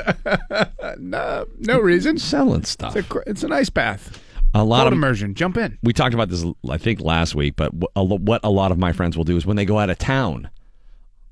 [0.99, 2.17] No, no reason.
[2.17, 2.95] Selling stuff.
[2.95, 4.21] It's, a, cr- it's an ice bath.
[4.53, 5.33] A lot Cold of immersion.
[5.33, 5.77] Jump in.
[5.81, 8.71] we talked about this I think last week, but wh- a lo- what a lot
[8.71, 10.49] of my friends will do is when they go out of town,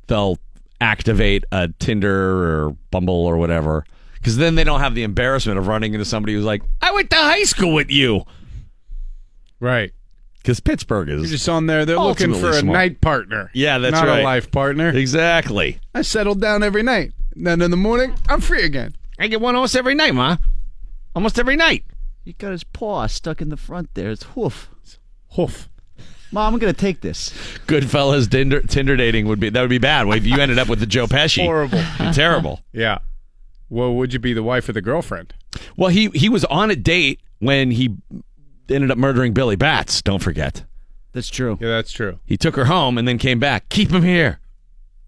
[0.08, 0.40] they'll
[0.80, 3.86] activate a Tinder or Bumble or whatever,
[4.22, 7.10] because then they don't have the embarrassment of running into somebody who's like, "I went
[7.10, 8.24] to high school with you,"
[9.60, 9.92] Right.
[10.38, 11.86] because Pittsburgh You're is just on there.
[11.86, 12.74] They're looking for a small.
[12.74, 13.52] night partner.
[13.54, 14.22] Yeah, that's not right.
[14.22, 14.90] a life partner.
[14.90, 15.80] exactly.
[15.94, 17.12] I settled down every night.
[17.36, 18.96] Then in the morning, I'm free again.
[19.20, 20.38] I get one almost every night, ma.
[21.16, 21.84] Almost every night.
[22.26, 24.12] he got his paw stuck in the front there.
[24.12, 24.70] It's hoof.
[25.36, 25.68] Hoof.
[26.32, 27.30] Mom, I'm going to take this.
[27.68, 30.08] Goodfellas Tinder, Tinder dating would be that would be bad.
[30.08, 31.82] If you ended up with the Joe Pesci, Horrible.
[32.14, 32.62] terrible.
[32.74, 33.00] Yeah.
[33.72, 35.34] Well, would you be the wife or the girlfriend?
[35.78, 37.96] Well, he he was on a date when he
[38.70, 40.02] ended up murdering Billy Batts.
[40.02, 40.64] Don't forget.
[41.14, 41.58] That's true.
[41.60, 42.20] Yeah, that's true.
[42.26, 43.68] He took her home and then came back.
[43.70, 44.40] Keep him here,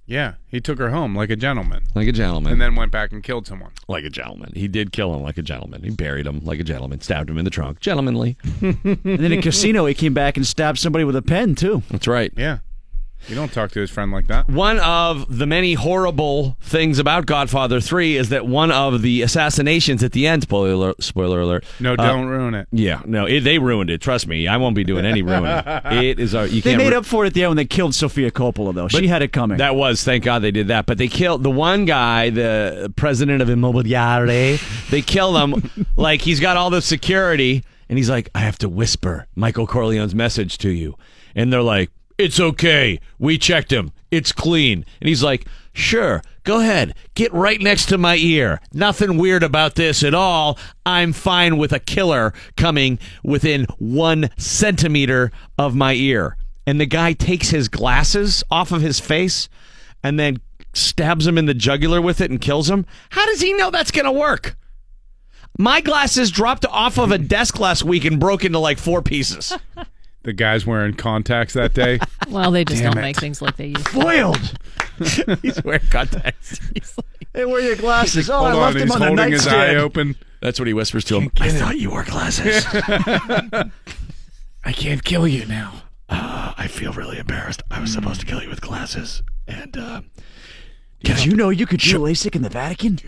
[0.05, 2.51] Yeah, he took her home like a gentleman, like a gentleman.
[2.53, 3.71] and then went back and killed someone.
[3.87, 4.51] like a gentleman.
[4.55, 5.83] He did kill him like a gentleman.
[5.83, 6.99] He buried him like a gentleman.
[7.01, 7.79] Stabbed him in the trunk.
[7.79, 8.37] Gentlemanly.
[8.61, 11.83] And then in casino, he came back and stabbed somebody with a pen, too.
[11.89, 12.31] That's right.
[12.35, 12.59] Yeah,
[13.27, 14.47] you don't talk to his friend like that.
[14.49, 20.03] One of the many horrible things about Godfather 3 is that one of the assassinations
[20.03, 21.65] at the end, spoiler alert, spoiler alert.
[21.79, 22.67] No, uh, don't ruin it.
[22.71, 24.01] Yeah, no, it, they ruined it.
[24.01, 25.49] Trust me, I won't be doing any ruining.
[25.85, 27.57] it is our, you They can't made ru- up for it at the end when
[27.57, 28.87] they killed Sofia Coppola, though.
[28.87, 29.57] she had it coming.
[29.57, 30.85] That was, thank God they did that.
[30.85, 34.59] But they killed the one guy, the president of Immobiliare.
[34.89, 38.69] they kill him like he's got all the security, and he's like, I have to
[38.69, 40.97] whisper Michael Corleone's message to you.
[41.35, 42.99] And they're like, It's okay.
[43.19, 43.91] We checked him.
[44.11, 44.85] It's clean.
[45.01, 46.93] And he's like, Sure, go ahead.
[47.15, 48.61] Get right next to my ear.
[48.73, 50.59] Nothing weird about this at all.
[50.85, 56.37] I'm fine with a killer coming within one centimeter of my ear.
[56.67, 59.49] And the guy takes his glasses off of his face
[60.03, 60.37] and then
[60.73, 62.85] stabs him in the jugular with it and kills him.
[63.09, 64.55] How does he know that's going to work?
[65.57, 69.53] My glasses dropped off of a desk last week and broke into like four pieces.
[70.23, 71.99] The guy's wearing contacts that day.
[72.29, 73.05] Well, they just Damn don't it.
[73.05, 73.91] make things like they used to.
[73.91, 74.53] Foiled.
[75.41, 76.57] He's wearing contacts.
[76.73, 78.29] He's like, Hey, where are your glasses?
[78.29, 79.77] Oh, Hold I on, left he's them on the holding his eye nightstand.
[79.79, 80.15] open.
[80.41, 81.31] That's what he whispers to him.
[81.41, 82.65] I thought you wore glasses.
[84.65, 85.73] I can't kill you now.
[86.09, 87.61] Uh, I feel really embarrassed.
[87.69, 90.01] I was supposed to kill you with glasses, and uh,
[91.03, 92.99] Did you know you could do LASIK in the Vatican?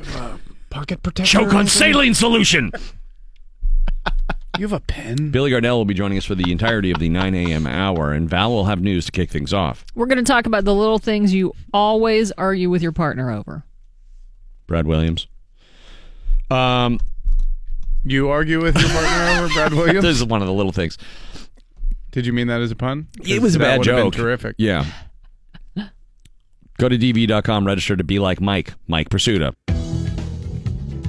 [0.69, 1.31] Pocket protector.
[1.39, 2.71] choke on saline solution.
[4.57, 5.31] You have a pen?
[5.31, 7.67] Billy Gardell will be joining us for the entirety of the 9 a.m.
[7.67, 9.85] hour, and Val will have news to kick things off.
[9.95, 13.63] We're going to talk about the little things you always argue with your partner over.
[14.67, 15.27] Brad Williams.
[16.49, 16.99] Um,
[18.03, 20.01] You argue with your partner over Brad Williams?
[20.03, 20.97] this is one of the little things.
[22.11, 23.07] Did you mean that as a pun?
[23.27, 24.13] It was a That bad would have been joke.
[24.15, 24.55] terrific.
[24.57, 24.85] Yeah.
[26.77, 29.53] Go to dv.com, register to be like Mike, Mike Prisuta.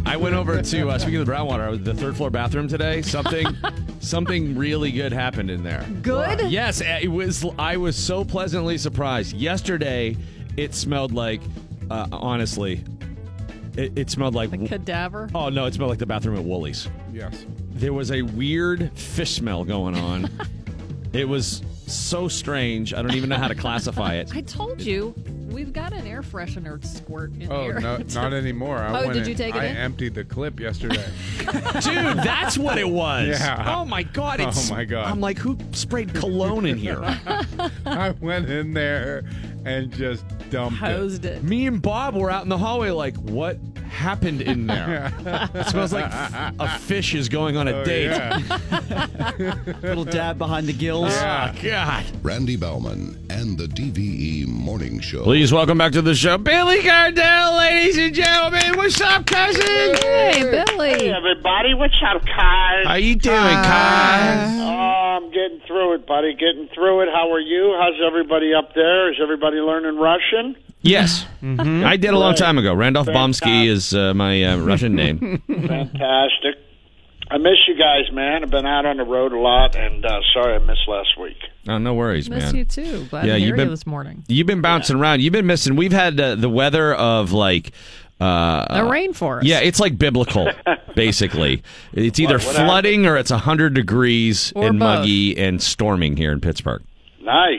[0.06, 2.68] I went over to uh, speaking of the Brownwater, I was the third floor bathroom
[2.68, 3.02] today.
[3.02, 3.44] Something,
[4.00, 5.84] something really good happened in there.
[6.00, 6.48] Good?
[6.48, 7.44] Yes, it was.
[7.58, 9.34] I was so pleasantly surprised.
[9.34, 10.16] Yesterday,
[10.56, 11.40] it smelled like,
[11.90, 12.84] uh, honestly,
[13.76, 14.52] it, it smelled like.
[14.52, 15.28] A cadaver?
[15.34, 16.88] Oh no, it smelled like the bathroom at Woolies.
[17.12, 17.44] Yes.
[17.70, 20.30] There was a weird fish smell going on.
[21.12, 22.94] it was so strange.
[22.94, 24.34] I don't even know how to classify it.
[24.34, 25.14] I told you,
[25.47, 27.81] we've got an air freshener squirt in Oh, here.
[27.81, 28.78] no, not anymore.
[28.78, 29.77] I Oh, went did you take it I in?
[29.77, 31.05] emptied the clip yesterday.
[31.39, 33.28] Dude, that's what it was.
[33.28, 33.74] Yeah.
[33.77, 34.40] Oh my god.
[34.40, 35.06] Oh my God.
[35.06, 37.01] I'm like, who sprayed cologne in here?
[37.86, 39.23] I went in there
[39.66, 41.43] and just dumped Hosed it.
[41.43, 43.59] Me and Bob were out in the hallway, like, what
[43.90, 45.12] happened in there?
[45.55, 48.06] it smells like a fish is going on a Oh, date.
[48.10, 49.55] yeah.
[49.82, 51.12] Little dab behind the gills.
[51.16, 52.05] Oh God.
[52.22, 55.22] Randy Baumann and the DVE Morning Show.
[55.24, 58.76] Please welcome back to the show, Billy Gardell, ladies and gentlemen.
[58.76, 59.62] What's up, cousin?
[59.62, 60.90] Hey, Billy.
[60.90, 61.74] Hey, everybody.
[61.74, 62.82] What's up, Kai?
[62.84, 64.59] How you doing, Kai?
[64.60, 66.34] Oh, I'm getting through it, buddy.
[66.34, 67.09] Getting through it.
[67.12, 67.76] How are you?
[67.80, 69.10] How's everybody up there?
[69.12, 70.56] Is everybody learning Russian?
[70.82, 72.72] Yes, I did a long time ago.
[72.74, 75.42] Randolph Bomsky is uh, my uh, Russian name.
[75.48, 76.54] Fantastic.
[77.28, 78.44] I miss you guys, man.
[78.44, 81.36] I've been out on the road a lot, and uh, sorry I missed last week.
[81.66, 82.54] Oh, no worries, Miss man.
[82.54, 83.04] you too.
[83.06, 84.22] Glad yeah, to you've been- you this morning.
[84.28, 85.22] You've been bouncing around.
[85.22, 85.74] You've been missing.
[85.74, 87.72] We've had uh, the weather of like.
[88.20, 89.40] Uh, The rainforest.
[89.42, 90.48] Yeah, it's like biblical,
[90.94, 91.64] basically.
[91.92, 95.00] It's either What- what flooding or it's 100 degrees Or and both.
[95.00, 96.82] muggy and storming here in Pittsburgh.
[97.20, 97.58] Nice.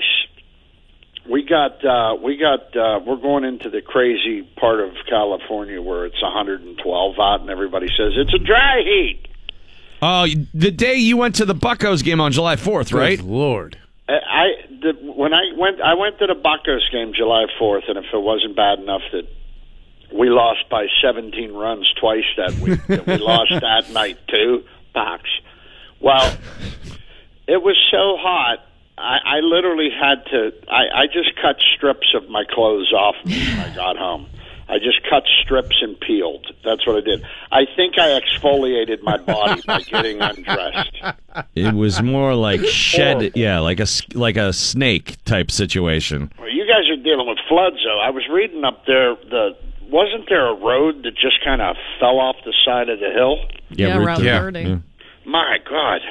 [1.29, 6.05] We got uh we got uh we're going into the crazy part of California where
[6.05, 9.27] it's 112 out and everybody says it's a dry heat.
[10.01, 13.17] Oh, the day you went to the Buccos game on July 4th, right?
[13.17, 13.77] Good Lord.
[14.07, 17.97] I, I the, when I went I went to the Buccos game July 4th and
[17.97, 19.27] if it wasn't bad enough that
[20.13, 24.63] we lost by 17 runs twice that week that we lost that night too
[24.93, 25.23] box.
[25.99, 26.37] Well,
[27.47, 28.59] it was so hot
[28.97, 30.51] I, I literally had to.
[30.69, 34.27] I, I just cut strips of my clothes off when I got home.
[34.69, 36.45] I just cut strips and peeled.
[36.65, 37.23] That's what I did.
[37.53, 40.97] I think I exfoliated my body by getting undressed.
[41.55, 46.31] It was more like shed, yeah, like a s- like a snake type situation.
[46.39, 47.99] Well, you guys are dealing with floods, though.
[47.99, 49.15] I was reading up there.
[49.29, 53.11] The wasn't there a road that just kind of fell off the side of the
[53.11, 53.37] hill?
[53.69, 54.63] Yeah, Route Route 30.
[54.65, 54.81] 30.
[55.27, 56.01] My God!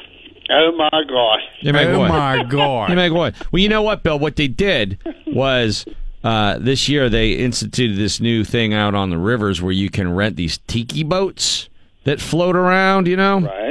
[0.51, 1.39] Oh my God!
[1.61, 2.09] You make oh what?
[2.09, 2.91] my God.
[2.91, 3.35] You make what?
[3.51, 4.19] Well, you know what, Bill?
[4.19, 5.85] What they did was
[6.23, 10.15] uh, this year they instituted this new thing out on the rivers where you can
[10.15, 11.69] rent these tiki boats
[12.05, 13.09] that float around.
[13.09, 13.66] You know, Right?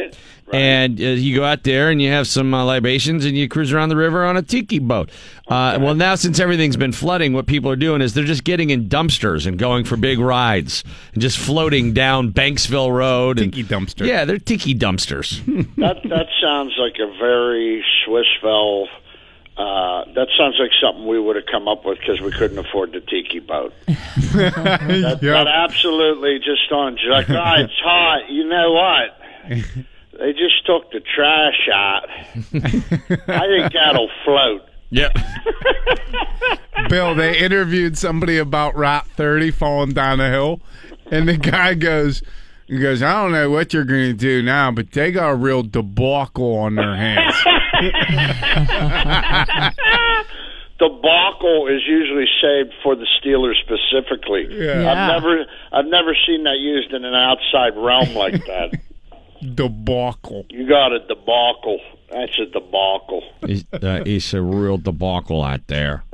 [0.54, 3.74] And uh, you go out there and you have some uh, libations and you cruise
[3.74, 5.10] around the river on a tiki boat.
[5.48, 8.70] Uh, well, now since everything's been flooding, what people are doing is they're just getting
[8.70, 13.40] in dumpsters and going for big rides and just floating down Banksville Road.
[13.40, 14.06] and- Tiki dumpster.
[14.06, 15.44] Yeah, they're tiki dumpsters.
[15.78, 18.86] that that sounds like a very Swissvale.
[19.58, 22.92] Uh, that sounds like something we would have come up with because we couldn't afford
[22.92, 23.74] the tiki boat.
[23.88, 28.30] that, that absolutely just on like, oh, it's hot.
[28.30, 29.66] You know what?
[30.20, 32.10] They just took the trash out.
[33.28, 34.62] I think that'll float.
[34.90, 35.14] yep.
[36.90, 40.62] Bill, they interviewed somebody about Route 30 falling down a hill,
[41.12, 42.22] and the guy goes,
[42.68, 45.36] he goes, I don't know what you're going to do now, but they got a
[45.36, 47.36] real debacle on their hands.
[50.78, 54.48] Debacle is usually saved for the Steelers specifically.
[54.50, 54.82] Yeah.
[54.82, 54.92] Yeah.
[54.92, 58.78] I've never, I've never seen that used in an outside realm like that.
[59.54, 60.46] Debacle.
[60.50, 61.80] You got a debacle.
[62.12, 63.24] That's a debacle.
[63.44, 66.04] It's, uh, it's a real debacle out there.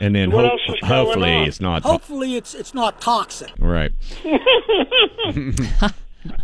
[0.00, 1.44] And then What ho- else is going hopefully on?
[1.48, 3.52] it's not Hopefully, it's it's not toxic.
[3.58, 3.92] right.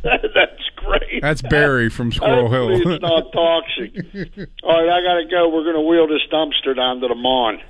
[0.02, 1.22] That's great.
[1.22, 2.70] That's Barry from Squirrel Hill.
[2.70, 4.48] it's not toxic.
[4.62, 5.48] All right, I got to go.
[5.48, 7.60] We're going to wheel this dumpster down to the lawn.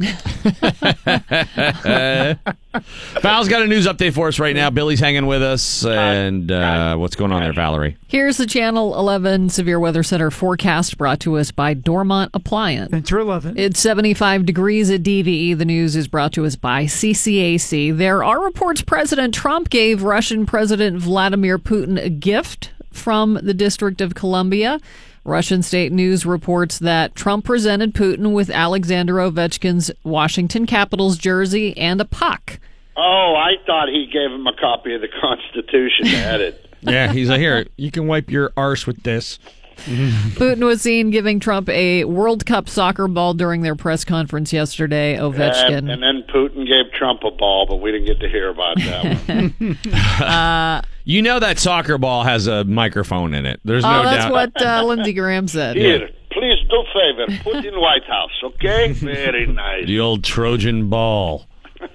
[3.21, 4.71] Val's got a news update for us right now.
[4.71, 7.97] Billy's hanging with us, and uh, what's going on there, Valerie?
[8.07, 12.91] Here's the Channel 11 Severe Weather Center forecast brought to us by Dormont Appliance.
[12.91, 13.59] Ventura 11.
[13.59, 15.59] It's 75 degrees at DVE.
[15.59, 17.97] The news is brought to us by CCAC.
[17.97, 24.01] There are reports President Trump gave Russian President Vladimir Putin a gift from the District
[24.01, 24.81] of Columbia.
[25.25, 32.01] Russian state news reports that Trump presented Putin with Alexander Ovechkin's Washington Capitals jersey and
[32.01, 32.59] a puck.
[32.97, 36.67] Oh, I thought he gave him a copy of the Constitution to edit.
[36.83, 39.39] Yeah, he's like, here, you can wipe your arse with this.
[39.85, 45.17] Putin was seen giving Trump a World Cup soccer ball during their press conference yesterday.
[45.17, 45.77] Ovechkin.
[45.77, 48.79] And, and then Putin gave Trump a ball, but we didn't get to hear about
[48.79, 49.79] that one.
[50.23, 53.59] uh, You know that soccer ball has a microphone in it.
[53.65, 54.33] There's oh, no that's doubt.
[54.33, 55.75] what uh, Lindsey Graham said.
[55.75, 57.43] Here, please do favor.
[57.43, 58.93] Put in White House, okay?
[58.93, 59.87] Very nice.
[59.89, 61.47] The old Trojan ball.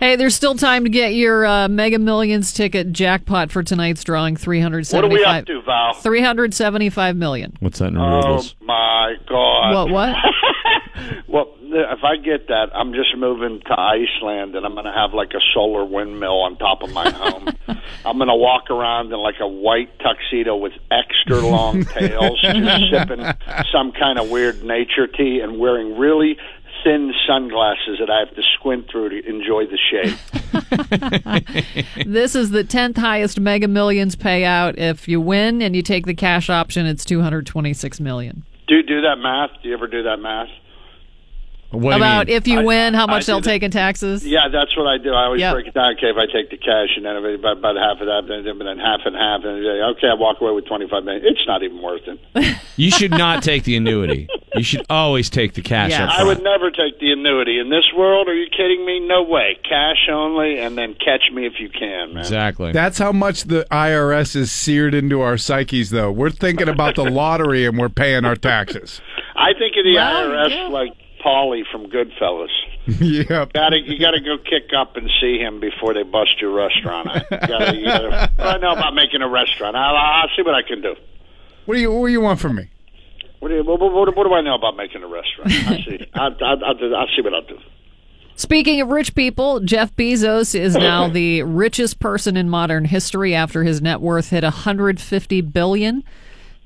[0.00, 4.36] Hey, there's still time to get your uh, Mega Millions ticket jackpot for tonight's drawing.
[4.36, 5.10] Three hundred seventy-five.
[5.10, 5.42] What are we seventy-five.
[5.42, 5.94] up to, Val?
[5.94, 7.56] Three hundred seventy-five million.
[7.58, 9.74] What's that in Oh my God!
[9.74, 9.90] What?
[9.90, 10.16] What?
[11.26, 15.12] Well, if I get that, I'm just moving to Iceland, and I'm going to have
[15.12, 17.48] like a solar windmill on top of my home.
[18.04, 22.84] I'm going to walk around in like a white tuxedo with extra long tails, just
[22.90, 23.24] sipping
[23.70, 26.36] some kind of weird nature tea, and wearing really
[26.84, 30.16] thin sunglasses that I have to squint through to enjoy the shade.
[32.06, 34.78] this is the tenth highest Mega Millions payout.
[34.78, 38.44] If you win and you take the cash option, it's two hundred twenty-six million.
[38.66, 39.50] Do you do that math?
[39.62, 40.48] Do you ever do that math?
[41.70, 43.44] What About if you I- win, how much they'll that.
[43.50, 44.26] take in taxes.
[44.26, 45.12] Yeah, that's what I do.
[45.12, 45.52] I always Yep.
[45.52, 45.92] break it down.
[45.96, 48.22] Okay, if I take the cash and then if it- about, about half of that,
[48.26, 51.04] then, then then half and half, and then, okay, I walk away with twenty five
[51.04, 51.26] million.
[51.26, 52.18] It's not even worth it.
[52.76, 54.28] You should not take the annuity.
[54.54, 57.84] You should always take the cash up I would never take the annuity in this
[57.96, 58.28] world.
[58.28, 59.00] Are you kidding me?
[59.00, 59.58] No way.
[59.68, 62.18] Cash only, and then catch me if you can, man.
[62.18, 62.70] Exactly.
[62.72, 66.12] That's how much the IRS is seared into our psyches, though.
[66.12, 69.00] We're thinking about the lottery and we're paying our taxes.
[69.36, 70.68] I think of the Well, IRS yeah.
[70.68, 70.92] like
[71.24, 72.48] Paulie from Goodfellas.
[72.86, 73.52] yep.
[73.52, 76.52] Got to you got to go kick up and see him before they bust your
[76.52, 77.08] restaurant.
[77.08, 79.76] I, gotta, you gotta, I know about making a restaurant.
[79.76, 80.94] I'll, I'll see what I can do.
[81.66, 82.70] What do you What do you want from me?
[83.40, 85.52] What do, you, what, what, what do I know about making a restaurant?
[85.52, 86.06] I see.
[86.14, 87.58] I'll, I'll, I'll, I'll see what I'll do.
[88.38, 93.64] Speaking of rich people, Jeff Bezos is now the richest person in modern history after
[93.64, 96.04] his net worth hit 150 billion.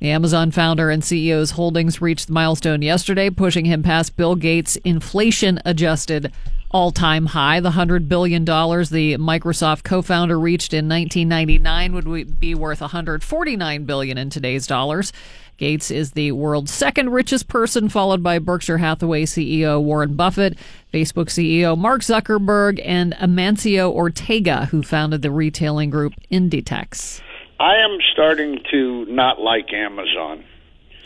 [0.02, 4.74] The Amazon founder and CEO's holdings reached the milestone yesterday, pushing him past Bill Gates'
[4.84, 6.32] inflation-adjusted
[6.72, 7.60] all-time high.
[7.60, 14.18] The 100 billion dollars the Microsoft co-founder reached in 1999 would be worth 149 billion
[14.18, 15.12] in today's dollars.
[15.56, 20.58] Gates is the world's second richest person, followed by Berkshire Hathaway CEO Warren Buffett,
[20.92, 27.22] Facebook CEO Mark Zuckerberg, and Amancio Ortega, who founded the retailing group Inditex.
[27.62, 30.44] I am starting to not like Amazon.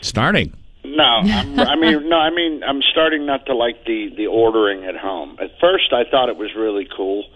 [0.00, 0.56] Starting.
[0.84, 4.84] No, I'm, I mean no, I mean I'm starting not to like the the ordering
[4.84, 5.36] at home.
[5.38, 7.26] At first, I thought it was really cool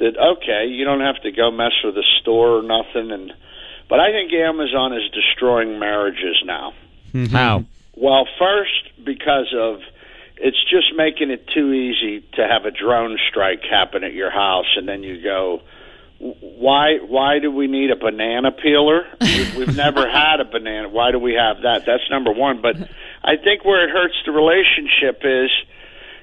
[0.00, 3.32] that okay, you don't have to go mess with the store or nothing, and
[3.88, 6.72] but I think Amazon is destroying marriages now.
[7.12, 7.32] Mm-hmm.
[7.32, 7.64] How?
[7.94, 9.78] Well, first because of
[10.38, 14.74] it's just making it too easy to have a drone strike happen at your house,
[14.76, 15.60] and then you go,
[16.20, 16.98] why?
[16.98, 19.04] Why do we need a banana peeler?
[19.20, 20.88] We've, we've never had a banana.
[20.88, 21.84] Why do we have that?
[21.86, 22.60] That's number one.
[22.60, 22.76] But
[23.24, 25.50] I think where it hurts the relationship is,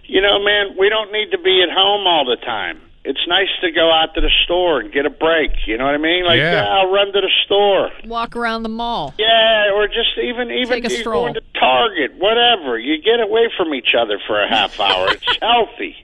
[0.06, 2.82] you know, man, we don't need to be at home all the time.
[3.04, 5.52] It's nice to go out to the store and get a break.
[5.66, 6.26] You know what I mean?
[6.26, 6.64] Like, Yeah.
[6.64, 7.90] yeah, I'll run to the store.
[8.06, 9.14] Walk around the mall.
[9.18, 11.24] Yeah, or just even even Take a stroll.
[11.24, 12.78] going to Target, whatever.
[12.78, 15.08] You get away from each other for a half hour.
[15.12, 15.96] It's healthy.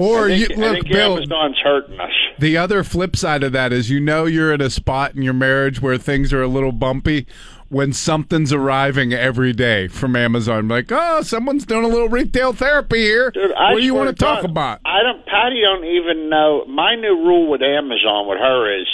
[0.00, 1.16] Or think, you look, Bill.
[1.18, 2.10] Amazon's hurting us.
[2.38, 5.34] The other flip side of that is you know you're at a spot in your
[5.34, 7.26] marriage where things are a little bumpy
[7.68, 10.68] when something's arriving every day from Amazon.
[10.68, 13.30] Like, oh, someone's doing a little retail therapy here.
[13.30, 14.80] Dude, what do you want to talk God, about?
[14.86, 15.24] I don't.
[15.26, 16.64] Patty don't even know.
[16.64, 18.86] My new rule with Amazon with her is,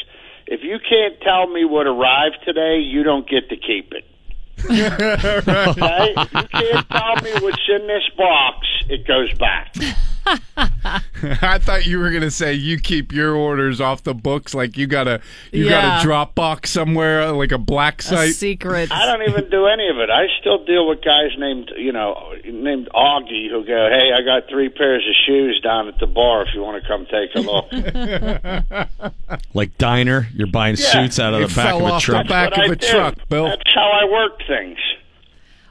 [0.49, 4.05] if you can't tell me what arrived today, you don't get to keep it.
[4.67, 6.15] Okay?
[6.17, 9.75] If you can't tell me what's in this box, it goes back.
[11.43, 14.87] I thought you were gonna say you keep your orders off the books, like you
[14.87, 15.21] got a
[15.53, 15.71] you Yeah.
[15.71, 18.35] got a Dropbox somewhere, like a black A site.
[18.35, 18.91] secret.
[18.93, 20.11] I don't even do any of it.
[20.11, 24.49] I still deal with guys named, you know, named Augie who go, "Hey, I got
[24.49, 26.43] three pairs of shoes down at the bar.
[26.43, 28.87] If you want to come take a look."
[29.55, 30.85] Like diner, you're buying Yeah.
[31.03, 32.29] suits out of It the back fell of a off the truck.
[32.29, 32.87] back of I a do.
[32.87, 33.45] truck, Bill.
[33.47, 34.79] That's how I work things.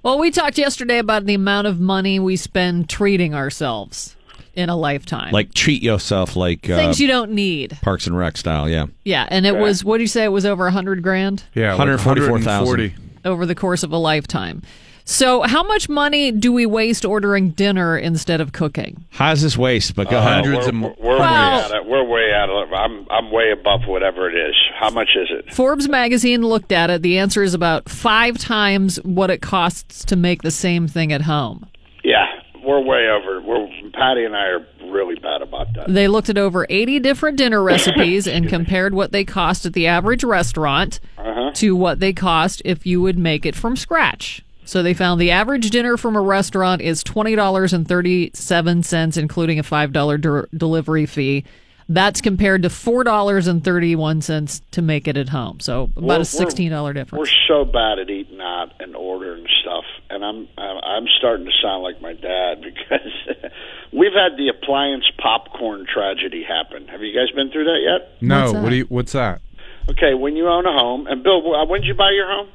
[0.03, 4.15] Well, we talked yesterday about the amount of money we spend treating ourselves
[4.55, 5.31] in a lifetime.
[5.31, 7.77] Like treat yourself like uh, things you don't need.
[7.81, 8.69] Parks and Rec style.
[8.69, 8.85] Yeah.
[9.03, 9.61] Yeah, and it Okay.
[9.61, 10.23] was what do you say?
[10.23, 12.93] It was over a hundred grand Yeah, 144,000.
[13.25, 14.61] over the course of a lifetime.
[15.07, 19.05] So, how much money do we waste ordering dinner instead of cooking?
[19.11, 19.95] How's this waste?
[19.95, 20.45] But go Uh, ahead.
[20.45, 22.73] we're, we're way out of, we're way out of.
[22.73, 24.55] I'm I'm way above whatever it is.
[24.79, 25.53] How much is it?
[25.53, 27.03] Forbes magazine looked at it.
[27.03, 31.21] The answer is about five times what it costs to make the same thing at
[31.21, 31.67] home.
[32.03, 32.25] Yeah,
[32.65, 33.41] we're way over.
[33.41, 35.93] We're Patty and I are really bad about that.
[35.93, 39.87] They looked at over 80 different dinner recipes and compared what they cost at the
[39.87, 41.51] average restaurant Uh-huh.
[41.55, 44.41] to what they cost if you would make it from scratch.
[44.65, 50.47] So they found the average dinner from a restaurant is $20.37, including a $5 de-
[50.57, 51.43] delivery fee.
[51.87, 55.59] That's compared to $4.31 to make it at home.
[55.59, 57.19] So about We're- a $16 difference.
[57.19, 61.51] We're so bad at eating out and ordering stuff, and I'm I'm I'm starting to
[61.61, 63.11] sound like my dad because
[63.93, 66.87] we've had the appliance popcorn tragedy happen.
[66.87, 68.21] Have you guys been through that yet?
[68.21, 68.85] No, what do you?
[68.85, 69.41] What's that?
[69.89, 72.47] Okay, when you own a home, and Bill, when did you buy your home?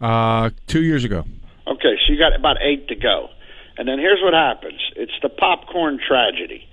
[0.00, 1.24] Uh, two years ago.
[1.66, 3.28] Okay, so you got about eight to go.
[3.76, 6.66] And then here's what happens it's the popcorn tragedy.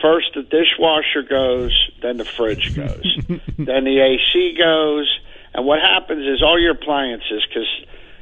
[0.00, 3.04] First, the dishwasher goes, then the fridge goes,
[3.58, 5.20] then the AC goes,
[5.54, 7.68] and what happens is all your appliances, because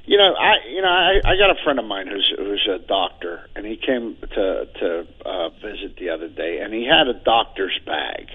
[0.04, 2.78] you know, I you know, I, I got a friend of mine who's who's a
[2.78, 7.14] doctor, and he came to to uh, visit the other day, and he had a
[7.14, 8.26] doctor's bag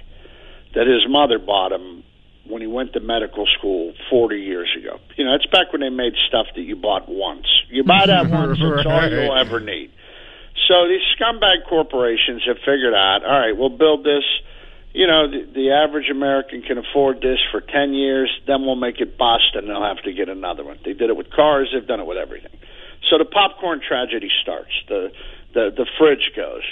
[0.73, 2.03] that his mother bought him
[2.47, 4.99] when he went to medical school 40 years ago.
[5.17, 7.47] You know, it's back when they made stuff that you bought once.
[7.69, 9.91] You buy that once, it's all you'll ever need.
[10.67, 14.23] So these scumbag corporations have figured out, all right, we'll build this.
[14.93, 19.01] You know, the, the average American can afford this for 10 years, then we'll make
[19.01, 20.79] it bust and they'll have to get another one.
[20.85, 22.57] They did it with cars, they've done it with everything.
[23.09, 24.71] So the popcorn tragedy starts.
[24.87, 25.11] The
[25.53, 26.63] the the fridge goes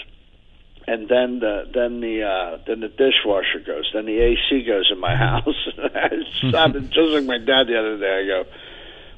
[0.88, 4.99] and then the then the uh then the dishwasher goes then the AC goes in
[4.99, 8.45] my house it sounded just like my dad the other day I go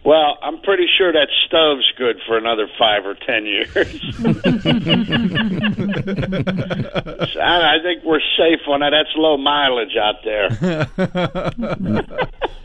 [0.05, 3.75] well I'm pretty sure that stove's good for another 5 or 10 years.
[7.41, 8.91] I I think we're safe on that.
[8.91, 10.49] That's low mileage out there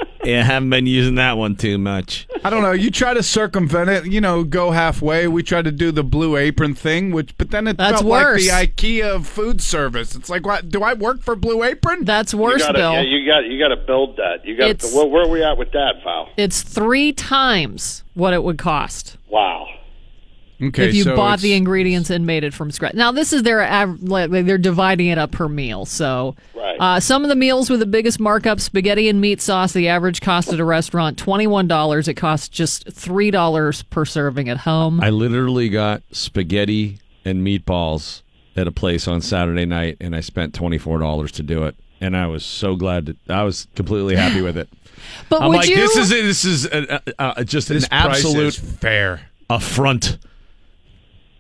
[0.24, 2.26] Yeah, I haven't been using that one too much.
[2.44, 2.72] I don't know.
[2.72, 5.26] You try to circumvent it, you know, go halfway.
[5.28, 8.48] We try to do the blue apron thing, which, but then it That's felt worse.
[8.50, 10.14] like the IKEA of food service.
[10.14, 10.68] It's like, what?
[10.68, 12.04] Do I work for Blue Apron?
[12.04, 12.92] That's you worse, gotta, Bill.
[12.92, 15.42] yeah, you got you got to build that you got It's- where, where are we
[15.42, 19.16] at with that Val It's three times what it would cost.
[19.28, 19.66] wow
[20.62, 22.94] Okay, if you so bought the ingredients and made it from scratch.
[22.94, 25.86] Now this is their av- they're dividing it up per meal.
[25.86, 26.76] So Right.
[26.78, 29.72] uh, some of the meals with the biggest markup: spaghetti and meat sauce.
[29.72, 32.08] The average cost at a restaurant twenty one dollars.
[32.08, 35.00] It costs just three dollars per serving at home.
[35.00, 38.22] I literally got spaghetti and meatballs
[38.56, 41.74] at a place on Saturday night, and I spent twenty four dollars to do it,
[42.00, 43.06] and I was so glad.
[43.06, 44.68] To, I was completely happy with it.
[45.30, 48.54] But I'm would like, you- this is this is uh, uh, just This an absolute
[48.54, 50.18] fair affront.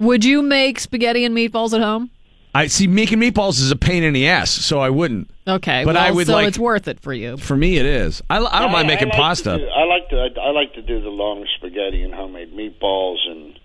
[0.00, 2.10] Would you make spaghetti and meatballs at home?
[2.52, 5.30] I see making meatballs is a pain in the ass, so I wouldn't.
[5.46, 7.36] Okay, But well, I would so like- it's worth it for you.
[7.36, 8.20] For me, it is.
[8.28, 9.58] I, I don't mind making like pasta.
[9.58, 13.18] Do, I like to I, I like to do the long spaghetti and homemade meatballs
[13.28, 13.58] and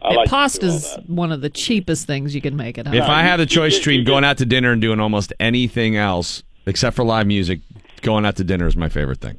[0.00, 2.78] I Yeah, like to do all pasta's one of the cheapest things you can make
[2.78, 2.94] at home.
[2.94, 6.44] If I had the choice between going out to dinner and doing almost anything else
[6.66, 7.60] except for live music,
[8.02, 9.38] going out to dinner is my favorite thing.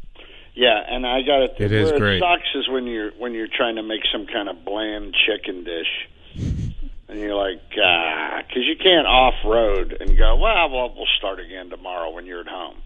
[0.56, 1.54] Yeah, and I got it.
[1.58, 2.18] It is great.
[2.18, 5.64] It sucks is when you're when you're trying to make some kind of bland chicken
[5.64, 5.88] dish,
[7.08, 10.36] and you're like, ah, because you can't off road and go.
[10.38, 12.78] Well, well, we'll start again tomorrow when you're at home.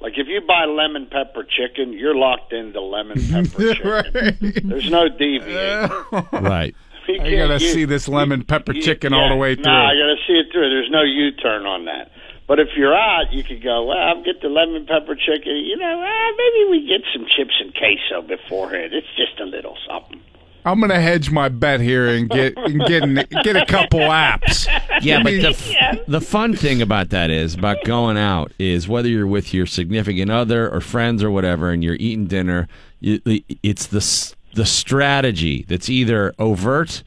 [0.00, 4.68] Like if you buy lemon pepper chicken, you're locked into lemon pepper chicken.
[4.68, 5.90] There's no deviating.
[6.32, 6.74] Right.
[7.06, 9.64] You I gotta you- see this lemon pepper you- chicken all the way through.
[9.64, 10.70] Nah, I got to see it through.
[10.70, 12.10] There's no U-turn on that.
[12.48, 13.84] But if you're out, you could go.
[13.84, 15.54] Well, I'll get the lemon pepper chicken.
[15.54, 18.94] You know, ah, maybe we get some chips and queso beforehand.
[18.94, 20.18] It's just a little something.
[20.64, 24.66] I'm gonna hedge my bet here and get and get an- get a couple apps.
[25.02, 29.08] Yeah, but the, f- the fun thing about that is about going out is whether
[29.08, 32.66] you're with your significant other or friends or whatever, and you're eating dinner.
[33.02, 37.02] It's the the strategy that's either overt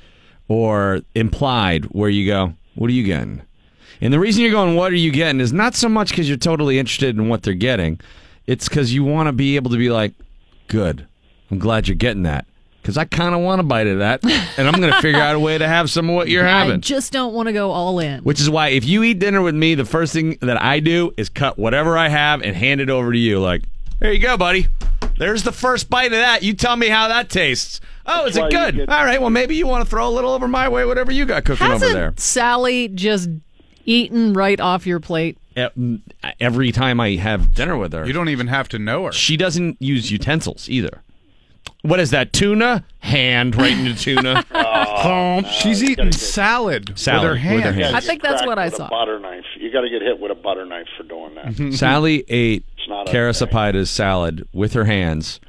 [0.47, 3.41] or implied, where you go, "What are you getting?"
[4.01, 6.37] And the reason you're going, "What are you getting?" is not so much because you're
[6.37, 7.99] totally interested in what they're getting.
[8.45, 10.13] It's because you want to be able to be like,
[10.67, 11.07] "Good,
[11.49, 12.45] I'm glad you're getting that."
[12.87, 14.23] Because I kind of want a bite of that,
[14.57, 16.75] and I'm going to figure out a way to have some of what you're having.
[16.75, 18.21] I just don't want to go all in.
[18.23, 21.13] Which is why if you eat dinner with me, the first thing that I do
[21.17, 23.41] is cut whatever I have and hand it over to you.
[23.41, 23.63] Like,
[23.99, 24.67] there you go, buddy.
[25.17, 26.43] There's the first bite of that.
[26.43, 27.81] You tell me how that tastes.
[28.05, 28.79] Oh, is it good?
[28.89, 29.19] All right.
[29.19, 31.65] Well, maybe you want to throw a little over my way, whatever you got cooking
[31.67, 32.13] over Hasn't there.
[32.15, 33.27] Sally just
[33.83, 35.37] eaten right off your plate?
[36.39, 39.11] Every time I have dinner with her, You don't even have to know her.
[39.11, 41.03] she doesn't use utensils either.
[41.83, 42.33] What is that?
[42.33, 42.83] Tuna?
[42.99, 44.43] Hand right into tuna.
[44.69, 45.45] Oh, Home.
[45.45, 47.83] She's eating salad, Salad with her with her hand.
[47.85, 47.95] hand.
[47.95, 48.87] I think that's what I saw.
[48.87, 49.45] A butter knife.
[49.57, 51.45] You got to get hit with a butter knife for doing that.
[51.45, 51.75] Mm-hmm, mm-hmm.
[51.75, 53.85] Sally ate not Kara okay.
[53.85, 55.39] Salad with her hands,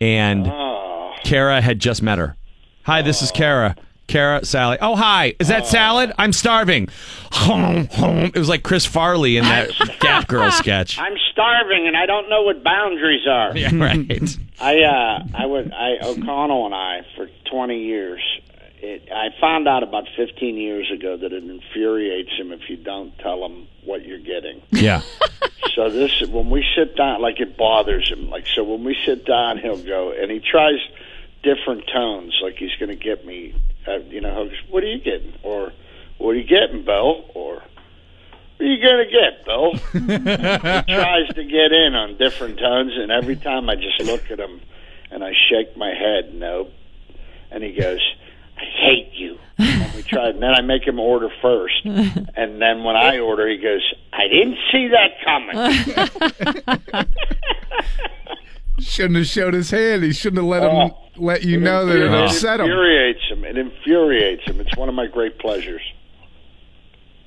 [0.00, 1.12] and oh.
[1.24, 2.36] Kara had just met her.
[2.84, 3.76] Hi, this is Kara.
[4.10, 4.76] Kara, Sally.
[4.80, 5.34] Oh, hi.
[5.38, 6.12] Is that salad?
[6.18, 6.88] I'm starving.
[7.32, 8.24] Home, home.
[8.34, 9.70] It was like Chris Farley in that
[10.00, 10.98] Gap Girl sketch.
[10.98, 13.56] I'm starving and I don't know what boundaries are.
[13.56, 14.36] Yeah, right.
[14.60, 18.20] I uh I would I O'Connell and I for 20 years.
[18.82, 23.16] It, I found out about 15 years ago that it infuriates him if you don't
[23.18, 24.60] tell him what you're getting.
[24.70, 25.02] Yeah.
[25.74, 28.28] So this when we sit down, like it bothers him.
[28.28, 30.80] Like so when we sit down, he'll go and he tries
[31.42, 32.38] different tones.
[32.42, 33.54] Like he's going to get me.
[33.86, 35.34] Uh, you know, what are you getting?
[35.42, 35.72] Or
[36.18, 37.24] what are you getting, Bill?
[37.34, 37.54] Or
[38.56, 39.72] what are you going to get, Bill?
[40.86, 44.38] he tries to get in on different tones, and every time I just look at
[44.38, 44.60] him
[45.10, 46.72] and I shake my head, nope.
[47.50, 48.00] And he goes,
[48.56, 49.38] I hate you.
[49.58, 53.48] And we tried, and then I make him order first, and then when I order,
[53.48, 53.82] he goes,
[54.12, 57.06] I didn't see that coming.
[58.80, 60.02] Shouldn't have showed his hand.
[60.02, 60.96] He shouldn't have let him Oh.
[61.16, 62.66] let you know that it It upset him.
[62.66, 63.44] It infuriates him.
[63.44, 64.60] It infuriates him.
[64.60, 65.82] It's one of my great pleasures.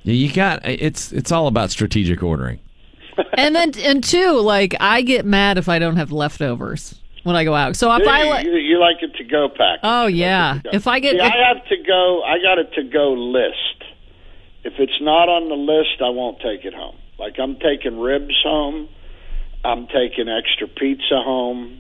[0.04, 2.60] Yeah, you got it's it's all about strategic ordering.
[3.38, 7.44] and then and two, like I get mad if I don't have leftovers when I
[7.44, 7.76] go out.
[7.76, 9.80] So if Yeah, I you, like, you, you like it to go pack.
[9.84, 12.22] oh yeah, if I get See, I have to go.
[12.24, 13.84] I got a to go list.
[14.66, 16.96] If it's not on the list, I won't take it home.
[17.20, 18.90] Like I'm taking ribs home.
[19.64, 21.80] I'm taking extra pizza home.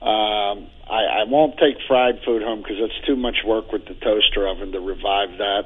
[0.00, 3.94] Um, I, I won't take fried food home because it's too much work with the
[3.94, 5.62] toaster oven to revive that.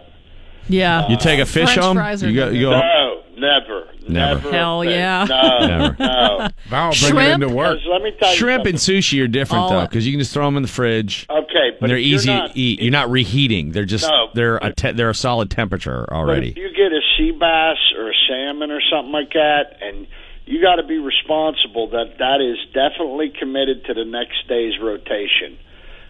[0.68, 1.96] yeah, You take a fish French home.
[1.96, 2.48] fries are You go.
[2.50, 2.70] You go.
[2.78, 4.48] No, never, Never.
[4.48, 4.90] a Hell thing.
[4.90, 5.26] yeah.
[5.28, 5.96] No, Never.
[5.98, 6.48] no.
[6.68, 7.42] Val, bring it Shrimp?
[7.42, 7.78] into work.
[7.88, 10.34] Let me tell you Shrimp and sushi are different All- though, because you can just
[10.34, 11.26] throw them in the fridge.
[11.30, 12.80] Okay, but and they're easy not- to eat.
[12.82, 13.72] You're not reheating.
[13.72, 16.50] They're just No, they're a te- they're a solid temperature But already.
[16.50, 20.06] if you get a sea bass or a salmon or something like that, and
[20.47, 25.59] you got to be responsible that that is definitely committed to the next day's rotation.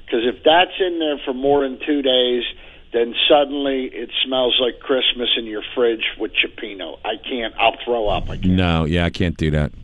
[0.05, 2.45] Because if that's in there for more than two days,
[2.93, 6.99] then suddenly it smells like Christmas in your fridge with cioppino.
[7.05, 7.55] I can't.
[7.59, 8.25] I'll throw up.
[8.31, 8.47] I can't.
[8.55, 9.73] No, yeah, I can't do that.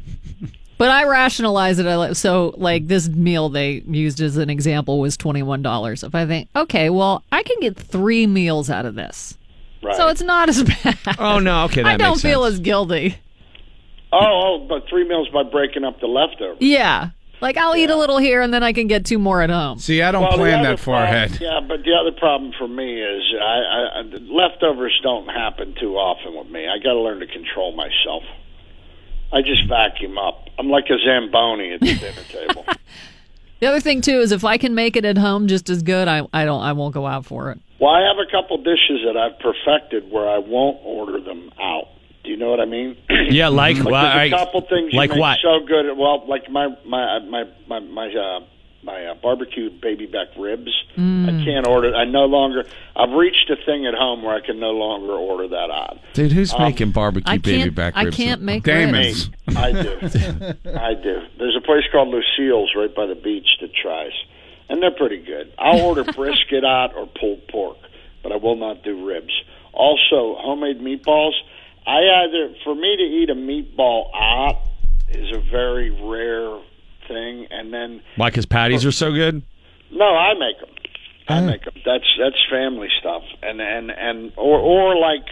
[0.78, 1.86] But I rationalize it.
[1.86, 6.02] I like so like this meal they used as an example was twenty one dollars.
[6.02, 9.38] If I think, okay, well, I can get three meals out of this,
[9.80, 9.94] Right.
[9.96, 10.98] so it's not as bad.
[11.20, 12.54] Oh no, okay, that I don't makes feel sense.
[12.54, 13.16] as guilty.
[14.12, 14.18] Oh,
[14.62, 16.58] oh, but three meals by breaking up the leftovers.
[16.60, 17.10] Yeah,
[17.40, 19.78] like I'll eat a little here and then I can get two more at home.
[19.78, 21.40] See, I don't Well, plan that far problem- ahead.
[21.40, 25.96] Yeah, but the other problem for me is I, I, I leftovers don't happen too
[25.96, 26.66] often with me.
[26.68, 28.22] I got to learn to control myself.
[29.32, 30.48] I just vacuum up.
[30.58, 32.64] I'm like a zamboni at the dinner table.
[33.60, 36.06] The other thing too is if I can make it at home just as good,
[36.08, 37.58] I I don't I won't go out for it.
[37.80, 41.88] Well, I have a couple dishes that I've perfected where I won't order them out.
[42.24, 42.96] Do you know what I mean?
[43.32, 45.38] Yeah, like, like well, there's a I- couple things you like make what?
[45.42, 45.96] so good.
[45.96, 48.40] Well, like my my my my my uh,
[48.82, 50.70] my uh, barbecue baby back ribs.
[50.98, 51.94] I can't order.
[51.94, 52.64] I no longer.
[52.94, 55.98] I've reached a thing at home where I can no longer order that out.
[56.12, 58.16] Dude, who's Um, making barbecue I baby back I ribs?
[58.20, 59.30] I can't make Damon's.
[59.46, 59.56] ribs.
[59.56, 59.98] I do.
[60.76, 61.22] I do.
[61.38, 64.12] There's a place called Lucille's right by the beach that tries,
[64.68, 65.52] and they're pretty good.
[65.58, 67.78] I'll order brisket out or pulled pork,
[68.22, 69.32] but I will not do ribs.
[69.72, 71.32] Also, homemade meatballs.
[71.86, 74.62] I either for me to eat a meatball out
[75.08, 76.58] is a very rare
[77.08, 78.30] thing, and then Why?
[78.30, 79.42] Because patties are so good.
[79.90, 80.68] no, I make them.
[81.28, 81.74] I make them.
[81.84, 85.26] That's that's family stuff, and and and or or like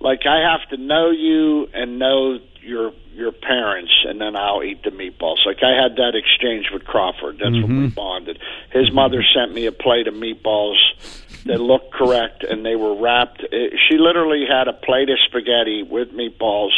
[0.00, 4.82] like I have to know you and know your your parents, and then I'll eat
[4.84, 5.44] the meatballs.
[5.44, 7.38] Like I had that exchange with Crawford.
[7.38, 7.94] That's when we mm-hmm.
[7.94, 8.38] bonded.
[8.72, 9.38] His mother mm-hmm.
[9.38, 10.78] sent me a plate of meatballs
[11.46, 13.42] that looked correct, and they were wrapped.
[13.52, 16.72] eh, She literally had a plate of spaghetti with meatballs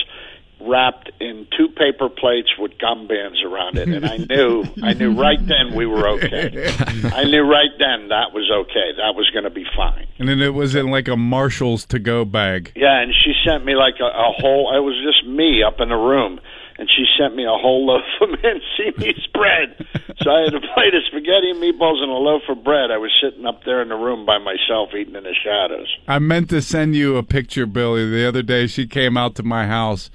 [0.63, 5.13] wrapped in two paper plates with gum bands around it and I knew I knew
[5.19, 6.71] right then we were okay.
[7.15, 8.93] I knew right then that was okay.
[8.99, 10.07] That was going to be fine.
[10.19, 12.73] And then it was in like a Marshall's to go bag.
[12.77, 15.89] Yeah, and she sent me like a, a whole it was just me up in
[15.89, 16.41] the room
[16.81, 19.87] and she sent me a whole loaf of Mancini's bread.
[20.23, 22.91] So I had a plate of spaghetti and meatballs and a loaf of bread.
[22.91, 25.95] I was sitting up there in the room by myself eating in the shadows.
[26.09, 28.09] I meant to send you a picture, Billy.
[28.09, 30.11] The other day, she came out to my house,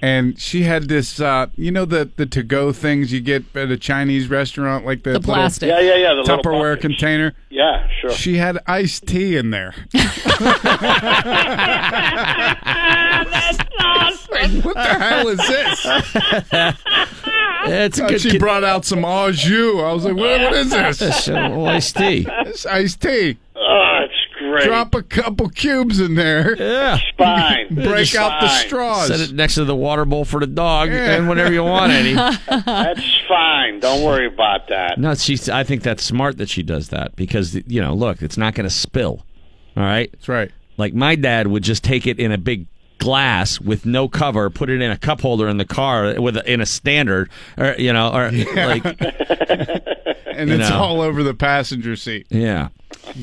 [0.00, 3.70] and she had this, uh, you know, the the to go things you get at
[3.70, 5.68] a Chinese restaurant, like the, The little plastic.
[5.68, 7.34] Yeah, yeah, yeah, the Tupperware container.
[7.50, 8.10] Yeah, sure.
[8.10, 9.74] She had iced tea in there.
[14.62, 15.86] what the hell is this?
[17.70, 19.80] It's a Uh, good she kid- brought out some au jus.
[19.82, 21.02] I was like, what, what is this?
[21.02, 22.24] It's, uh, iced tea.
[22.46, 23.36] It's iced tea.
[23.56, 24.64] Oh, it's great.
[24.66, 26.56] Drop a couple cubes in there.
[26.56, 26.98] Yeah.
[27.16, 27.68] Fine.
[27.74, 28.66] Break It's out the fine.
[28.66, 29.06] straws.
[29.08, 31.14] Set it next to the water bowl for the dog, Yeah.
[31.16, 32.14] and whenever you want, any.
[32.48, 33.80] That's fine.
[33.80, 34.98] Don't worry about that.
[34.98, 35.48] No, she's.
[35.48, 38.68] I think that's smart that she does that because you know, look, it's not going
[38.68, 39.24] to spill.
[39.76, 40.50] All right, That's right.
[40.76, 42.66] like my dad would just take it in a big
[42.98, 46.52] glass with no cover, put it in a cup holder in the car with a,
[46.52, 48.84] in a standard, or you know, or like
[50.38, 50.78] And it's know.
[50.78, 52.26] all over the passenger seat.
[52.30, 52.68] yeah,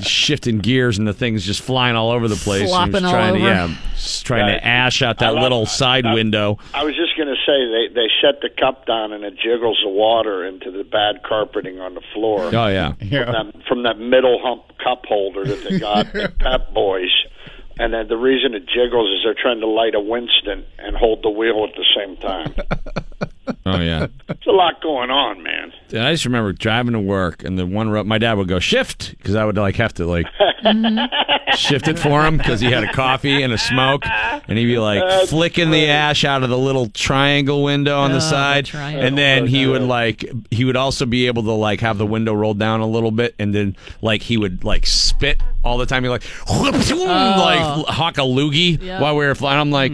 [0.02, 2.62] shifting gears and the thing's just flying all over the place.
[2.62, 3.40] and Flopping all trying over.
[3.40, 4.60] To, yeah, just trying Right.
[4.60, 6.58] to ash out that love- little side I- window.
[6.74, 9.80] I was just going to say they they set the cup down and it jiggles
[9.82, 12.48] the water into the bad carpeting on the floor.
[12.54, 13.26] Oh yeah, From Yeah.
[13.32, 17.12] that, from that middle hump cup holder that they got at Pep Boys.
[17.78, 21.24] And then the reason it jiggles is they're trying to light a Winston and hold
[21.24, 22.54] the wheel at the same time.
[23.66, 24.08] oh yeah.
[24.30, 25.74] it's a lot going on, man.
[25.92, 28.60] And I just remember driving to work, and the one road, my dad would go
[28.60, 30.26] shift because I would like have to like
[31.56, 34.80] shift it for him because he had a coffee and a smoke, and he'd be
[34.80, 38.30] like That's flicking the ash out of the little triangle window on Oh, the the
[38.30, 39.04] side, triangle.
[39.04, 42.34] and then he would like he would also be able to like have the window
[42.34, 46.04] rolled down a little bit, and then like he would like spit all the time.
[46.04, 49.02] You're like like hawk a loogie Yeah.
[49.02, 49.60] while we were flying.
[49.60, 49.92] I'm like,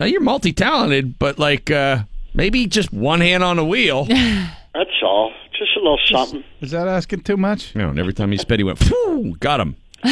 [0.00, 1.98] now you're multi talented, but like uh
[2.34, 4.04] maybe just one hand on the wheel.
[4.74, 5.32] That's all.
[5.56, 6.44] Just a little something.
[6.60, 7.74] Is that asking too much?
[7.74, 9.76] You know, and every time he spit, he went, Phew, got him.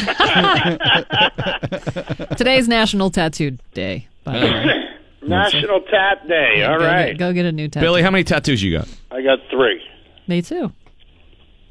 [2.37, 4.09] Today's National Tattoo Day.
[4.25, 4.85] By the way,
[5.23, 6.65] National Tat Day.
[6.65, 7.11] All go right.
[7.13, 7.85] Get, go get a new tattoo.
[7.87, 8.89] Billy, how many tattoos you got?
[9.13, 9.81] I got three.
[10.27, 10.73] Me too.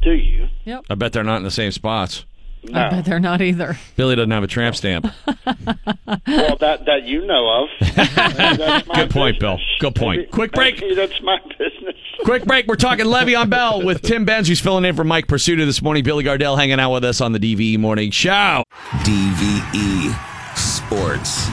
[0.01, 0.47] Do you?
[0.63, 0.85] Yep.
[0.89, 2.25] I bet they're not in the same spots.
[2.71, 2.79] No.
[2.85, 3.77] I bet they're not either.
[3.95, 5.05] Billy doesn't have a tramp stamp.
[5.25, 7.69] well, that that you know of.
[8.95, 9.59] Good point, Bill.
[9.79, 10.19] Good point.
[10.19, 10.81] Maybe- Quick break.
[10.81, 11.95] maybe That's my business.
[12.23, 12.67] Quick break.
[12.67, 16.03] We're talking Le'Veon Bell with Tim Benz, who's filling in for Mike Prisuta this morning.
[16.03, 18.63] Billy Gardell hanging out with us on the DVE Morning Show.
[19.03, 21.47] DVE Sports.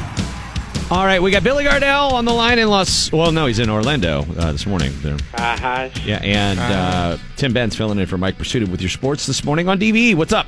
[0.90, 3.10] All right, we got Billy Gardell on the line in Los.
[3.12, 4.92] Well, no, he's in Orlando uh, this morning.
[5.00, 5.16] There.
[5.34, 5.88] Uh-huh.
[6.04, 9.68] Yeah, and uh, Tim Benz filling in for Mike Prisuta with your sports this morning
[9.68, 10.14] on DVE.
[10.16, 10.46] What's up?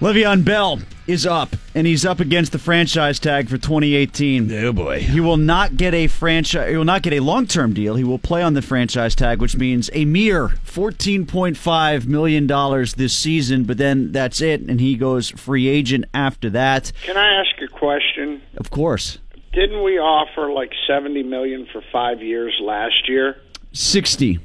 [0.00, 4.50] Le'Veon Bell is up, and he's up against the franchise tag for 2018.
[4.64, 5.00] Oh boy.
[5.00, 6.70] He will not get a franchise.
[6.70, 7.96] He will not get a long-term deal.
[7.96, 13.14] He will play on the franchise tag, which means a mere 14.5 million dollars this
[13.14, 13.64] season.
[13.64, 16.92] But then that's it, and he goes free agent after that.
[17.02, 18.40] Can I ask a question?
[18.56, 19.18] Of course,
[19.52, 23.36] Didn't we offer like seventy million for five years last year?
[23.72, 24.38] 60.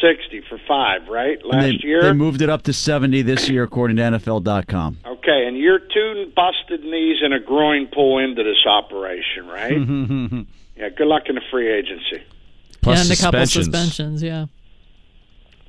[0.00, 1.38] Sixty for five, right?
[1.44, 2.02] Last they, year.
[2.02, 4.98] they moved it up to 70 this year, according to NFL.com.
[5.04, 10.46] okay, and you're two busted knees and a groin pull into this operation, right?
[10.76, 10.88] yeah.
[10.90, 12.22] Good luck in the free agency.
[12.80, 13.64] Plus yeah, and a couple suspensions.
[13.66, 14.22] suspensions.
[14.22, 14.46] Yeah.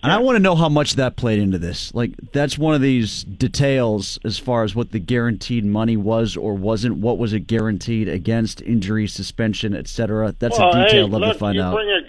[0.02, 1.94] And I want to know how much that played into this.
[1.94, 6.54] Like, that's one of these details as far as what the guaranteed money was or
[6.54, 6.98] wasn't.
[6.98, 10.36] What was it guaranteed against injury, suspension, etc.
[10.40, 11.74] That's well, a detail hey, I'd love look, to find you out.
[11.74, 12.09] Bring a, if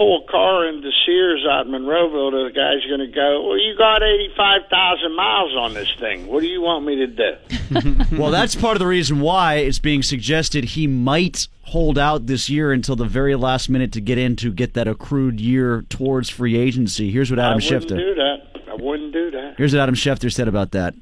[0.00, 3.76] pull a car into Sears out in Monroeville, the guy's going to go, "Well, you
[3.76, 6.26] got eighty-five thousand miles on this thing.
[6.26, 9.78] What do you want me to do?" well, that's part of the reason why it's
[9.78, 14.16] being suggested he might hold out this year until the very last minute to get
[14.16, 17.10] in to get that accrued year towards free agency.
[17.10, 17.98] Here's what Adam I wouldn't Schefter.
[17.98, 18.36] do that.
[18.70, 19.54] I wouldn't do that.
[19.58, 20.94] Here's what Adam Schefter said about that.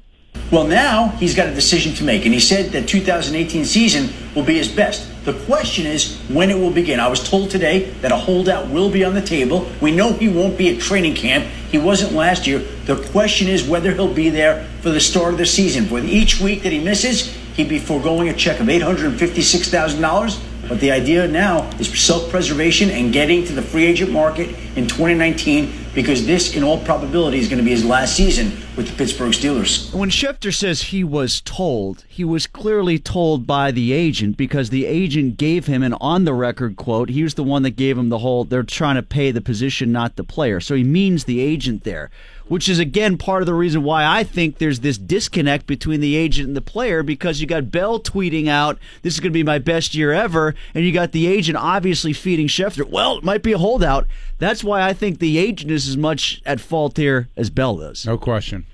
[0.51, 4.43] Well, now he's got a decision to make, and he said that 2018 season will
[4.43, 5.07] be his best.
[5.23, 6.99] The question is when it will begin.
[6.99, 9.69] I was told today that a holdout will be on the table.
[9.79, 11.45] We know he won't be at training camp.
[11.71, 12.59] He wasn't last year.
[12.85, 15.85] The question is whether he'll be there for the start of the season.
[15.85, 20.48] For each week that he misses, he'd be foregoing a check of $856,000.
[20.69, 25.73] But the idea now is self-preservation and getting to the free agent market in 2019
[25.95, 29.31] because this, in all probability, is going to be his last season with the Pittsburgh
[29.31, 29.91] Steelers.
[29.93, 34.85] When Schefter says he was told, he was clearly told by the agent because the
[34.85, 37.09] agent gave him an on the record quote.
[37.09, 39.91] He was the one that gave him the whole they're trying to pay the position,
[39.91, 40.59] not the player.
[40.59, 42.11] So he means the agent there,
[42.49, 46.17] which is again part of the reason why I think there's this disconnect between the
[46.17, 49.43] agent and the player because you got Bell tweeting out, This is going to be
[49.43, 53.43] my best year ever, and you got the agent obviously feeding Schefter, Well, it might
[53.43, 54.07] be a holdout.
[54.39, 58.05] That's why I think the agent is as much at fault here as Bell does.
[58.05, 58.65] No question.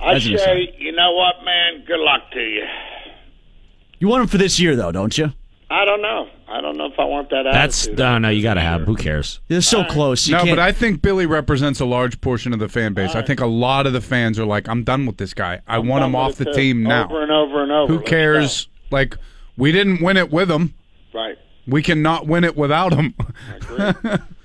[0.00, 1.84] I As say, you know what, man?
[1.86, 2.64] Good luck to you.
[3.98, 5.32] You want him for this year, though, don't you?
[5.68, 6.28] I don't know.
[6.46, 7.98] I don't know if I want that That's attitude.
[7.98, 8.28] no, no.
[8.28, 8.82] You got to have.
[8.82, 9.40] Who cares?
[9.48, 10.28] They're so close.
[10.28, 13.16] You no, can't, but I think Billy represents a large portion of the fan base.
[13.16, 15.62] I think a lot of the fans are like, "I'm done with this guy.
[15.66, 16.52] I want him off the too.
[16.52, 17.92] team now." Over and over and over.
[17.92, 18.68] Who Let's cares?
[18.92, 19.16] Like,
[19.56, 20.74] we didn't win it with him.
[21.12, 21.36] Right.
[21.66, 23.14] We cannot win it without him.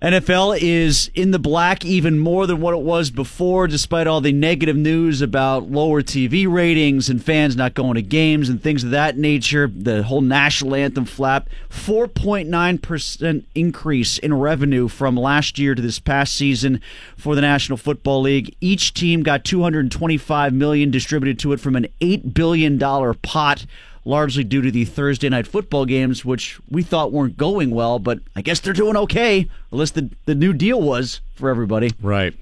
[0.00, 4.30] NFL is in the black even more than what it was before, despite all the
[4.30, 8.90] negative news about lower TV ratings and fans not going to games and things of
[8.90, 9.66] that nature.
[9.66, 11.48] The whole national anthem flap.
[11.70, 16.80] 4.9% increase in revenue from last year to this past season
[17.16, 18.54] for the National Football League.
[18.60, 23.66] Each team got 225 million distributed to it from an $8 billion pot
[24.08, 28.20] largely due to the Thursday night football games, which we thought weren't going well, but
[28.34, 29.48] I guess they're doing okay.
[29.70, 31.92] Least the, the new deal was for everybody.
[32.00, 32.34] Right.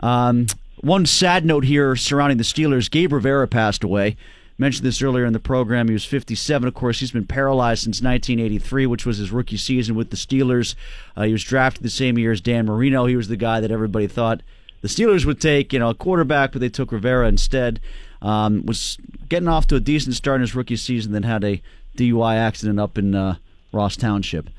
[0.00, 0.46] Um,
[0.82, 4.16] one sad note here surrounding the Steelers Gabe Rivera passed away.
[4.58, 5.88] Mentioned this earlier in the program.
[5.88, 6.68] He was 57.
[6.68, 10.74] Of course, he's been paralyzed since 1983, which was his rookie season with the Steelers.
[11.16, 13.06] Uh, he was drafted the same year as Dan Marino.
[13.06, 14.42] He was the guy that everybody thought
[14.82, 17.80] the Steelers would take, you know, a quarterback, but they took Rivera instead.
[18.22, 18.98] Um, was
[19.28, 21.62] getting off to a decent start in his rookie season, then had a
[21.96, 23.36] DUI accident up in uh,
[23.72, 24.50] Ross Township,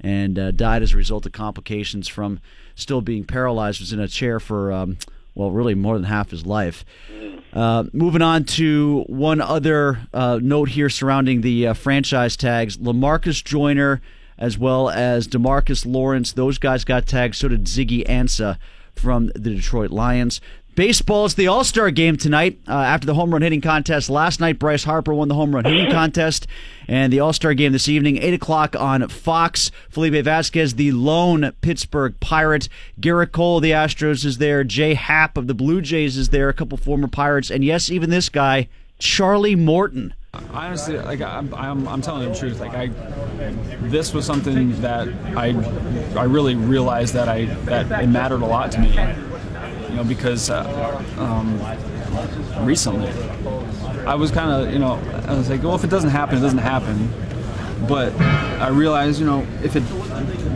[0.00, 2.40] and uh, died as a result of complications from
[2.74, 3.80] still being paralyzed.
[3.80, 4.98] Was in a chair for um,
[5.34, 6.84] well, really more than half his life.
[7.52, 13.42] Uh, moving on to one other uh, note here surrounding the uh, franchise tags: Lamarcus
[13.42, 14.00] Joyner
[14.38, 16.32] as well as Demarcus Lawrence.
[16.32, 17.34] Those guys got tagged.
[17.34, 18.58] So did Ziggy Ansah
[18.94, 20.40] from the Detroit Lions.
[20.76, 22.60] Baseball is the All Star game tonight.
[22.68, 25.64] Uh, after the home run hitting contest last night, Bryce Harper won the home run
[25.64, 26.46] hitting contest,
[26.86, 29.70] and the All Star game this evening, eight o'clock on Fox.
[29.88, 32.68] Felipe Vazquez, the lone Pittsburgh Pirate.
[33.00, 34.64] Gerrit Cole, of the Astros, is there.
[34.64, 36.50] Jay Happ of the Blue Jays is there.
[36.50, 40.12] A couple former Pirates, and yes, even this guy, Charlie Morton.
[40.52, 42.60] Honestly, like, I'm, I'm, I'm telling the truth.
[42.60, 42.88] Like, I,
[43.88, 45.54] this was something that I,
[46.20, 48.94] I really realized that I that it mattered a lot to me.
[49.96, 53.08] You know, because uh, um, recently,
[54.04, 56.42] I was kind of, you know, I was like, well, if it doesn't happen, it
[56.42, 57.10] doesn't happen.
[57.88, 58.14] But
[58.60, 59.80] I realized, you know, if it,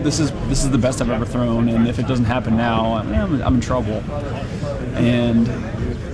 [0.04, 2.96] this is this is the best I've ever thrown, and if it doesn't happen now,
[2.96, 4.02] I'm, I'm in trouble.
[4.96, 5.48] And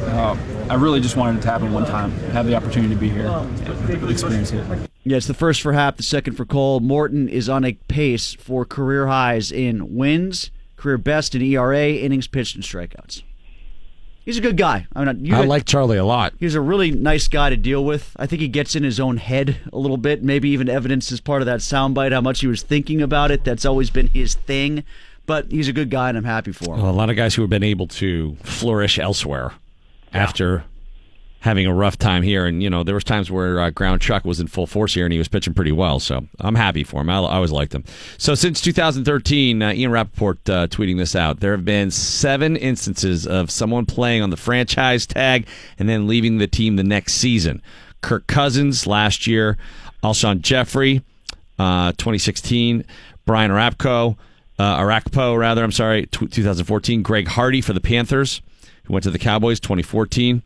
[0.04, 0.36] uh,
[0.70, 3.26] I really just wanted it to happen one time, have the opportunity to be here,
[3.26, 4.64] and experience it.
[5.02, 6.78] Yeah, it's the first for Happ, the second for Cole.
[6.78, 10.52] Morton is on a pace for career highs in wins,
[10.86, 13.22] career best in ERA, innings pitched, and strikeouts.
[14.24, 14.86] He's a good guy.
[14.94, 16.32] I, mean, you I like Charlie a lot.
[16.38, 18.14] He's a really nice guy to deal with.
[18.16, 20.22] I think he gets in his own head a little bit.
[20.22, 23.42] Maybe even evidence as part of that soundbite how much he was thinking about it.
[23.42, 24.84] That's always been his thing.
[25.26, 26.82] But he's a good guy, and I'm happy for him.
[26.82, 29.52] Well, a lot of guys who have been able to flourish elsewhere
[30.12, 30.64] after
[31.40, 34.24] having a rough time here, and you know there was times where uh, Ground Chuck
[34.24, 36.00] was in full force here, and he was pitching pretty well.
[36.00, 37.10] So I'm happy for him.
[37.10, 37.84] I, I always liked him.
[38.18, 43.26] So since 2013, uh, Ian Rapoport uh, tweeting this out, there have been seven instances
[43.26, 45.46] of someone playing on the franchise tag
[45.78, 47.62] and then leaving the team the next season.
[48.00, 49.56] Kirk Cousins last year,
[50.02, 51.02] Alshon Jeffery,
[51.58, 52.84] uh, 2016,
[53.24, 54.16] Brian Arapco,
[54.58, 55.62] uh, Orakpo rather.
[55.62, 57.02] I'm sorry, t- 2014.
[57.02, 58.40] Greg Hardy for the Panthers,
[58.84, 60.42] who went to the Cowboys 2014.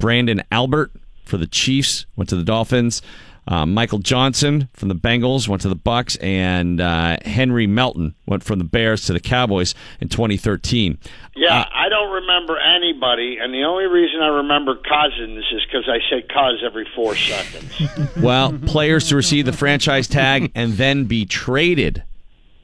[0.00, 0.92] Branden Albert
[1.24, 3.02] for the Chiefs went to the Dolphins.
[3.46, 8.42] Uh, Michael Johnson from the Bengals went to the Bucs, and uh, Henry Melton went
[8.42, 10.96] from the Bears to the Cowboys in 2013.
[11.36, 15.98] Yeah, I don't remember anybody, and the only reason I remember Cousins is because I
[16.08, 17.70] say Cuz every four seconds.
[18.22, 22.02] Well, players to receive the franchise tag and then be traded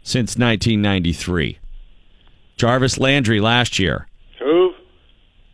[0.02, 1.58] since 1993.
[2.56, 4.06] Jarvis Landry last year.
[4.38, 4.72] Who?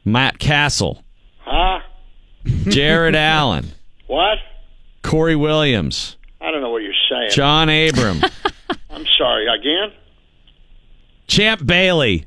[0.04, 1.02] Matt Cassel.
[2.46, 2.70] Huh?
[2.70, 3.72] Jared Allen.
[4.06, 4.38] What?
[5.02, 6.16] Corey Williams.
[6.40, 7.30] I don't know what you're saying.
[7.32, 8.20] John Abraham.
[8.90, 9.46] I'm sorry.
[9.48, 9.92] Again?
[11.26, 12.26] Champ Bailey.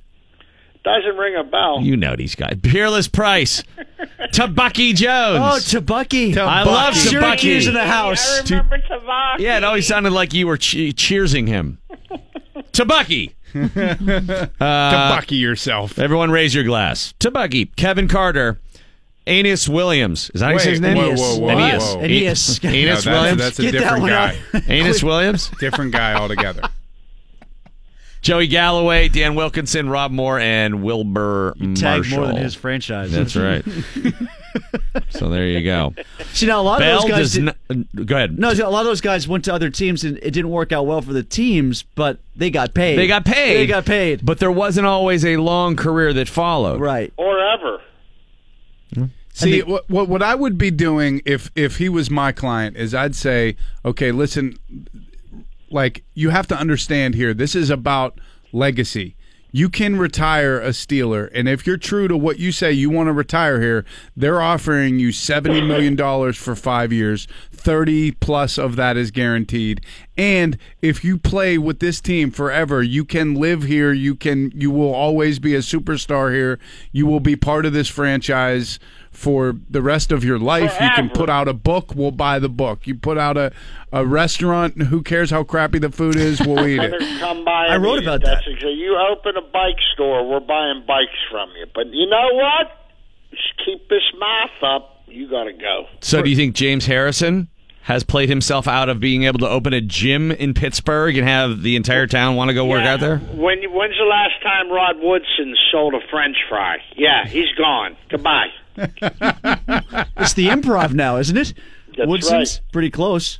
[0.84, 1.82] Doesn't ring a bell.
[1.82, 2.58] You know these guys.
[2.64, 3.64] Peerless Price.
[4.34, 5.74] Tebucky Jones.
[5.76, 6.36] Oh, Tebucky.
[6.38, 7.10] I love Tebucky.
[7.10, 8.40] Syracuse in the house.
[8.40, 9.40] I remember Tavaki.
[9.40, 11.80] Yeah, it always sounded like you were che- cheersing him.
[12.72, 13.34] Tebucky.
[13.56, 16.00] uh, Bucky yourself.
[16.00, 17.14] Everyone raise your glass.
[17.20, 17.76] Tebucky.
[17.76, 18.60] Kevin Carter.
[19.30, 20.32] Aeneas Williams.
[20.34, 20.98] Is that how you say his name?
[20.98, 21.84] whoa, whoa, whoa, Aeneas.
[21.96, 22.02] whoa.
[22.02, 22.64] Aeneas.
[22.64, 23.38] No, Aeneas that's, Williams.
[23.42, 24.38] that's a Get that different one guy.
[24.68, 25.52] Aeneas Williams.
[25.60, 26.64] different guy altogether.
[28.22, 32.18] Joey Galloway, Dan Wilkinson, Rob Moore, and Wilbur Tag Marshall.
[32.18, 33.14] more than his franchise.
[33.14, 33.64] That's right.
[35.10, 35.94] so there you go.
[36.34, 37.32] See, now a lot Bell of those guys.
[37.32, 38.06] did- not.
[38.06, 38.38] Go ahead.
[38.38, 40.86] No, a lot of those guys went to other teams and it didn't work out
[40.86, 42.98] well for the teams, but they got paid.
[42.98, 43.56] They got paid.
[43.56, 44.26] They got paid.
[44.26, 46.82] But there wasn't always a long career that followed.
[46.82, 47.14] Right.
[47.16, 47.82] Or ever.
[48.96, 49.06] Hmm.
[49.40, 52.94] See, what, what what I would be doing if if he was my client is
[52.94, 53.56] I'd say,
[53.86, 54.58] okay, listen,
[55.70, 58.20] like you have to understand here, this is about
[58.52, 59.16] legacy.
[59.52, 63.08] You can retire a Steeler, and if you're true to what you say you want
[63.08, 63.84] to retire here,
[64.16, 67.28] they're offering you seventy million dollars for five years.
[67.52, 69.82] Thirty plus of that is guaranteed.
[70.16, 73.92] And if you play with this team forever, you can live here.
[73.92, 74.52] You can.
[74.54, 76.60] You will always be a superstar here.
[76.92, 78.78] You will be part of this franchise
[79.20, 80.74] for the rest of your life.
[80.80, 82.88] You can put out a book, we'll buy the book.
[82.88, 83.52] You put out a,
[83.92, 86.94] a restaurant, who cares how crappy the food is, we'll eat it.
[87.20, 87.68] Come by.
[87.68, 88.42] I wrote about that.
[88.46, 91.66] That's exa- You open a bike store, we're buying bikes from you.
[91.76, 92.72] But you know what?
[93.32, 94.96] Just keep this mouth up.
[95.08, 95.86] You got to go.
[96.02, 97.50] So, do you think James Harrison
[97.84, 101.64] has played himself out of being able to open a gym in Pittsburgh and have
[101.64, 103.18] the entire town want to go work out there?
[103.18, 106.78] When when's the last time Rod Woodson sold a French fry?
[106.96, 107.98] Yeah, he's gone.
[108.10, 108.50] Goodbye.
[110.18, 111.54] It's the improv now, isn't it?
[111.98, 113.40] That's Woodson's pretty close.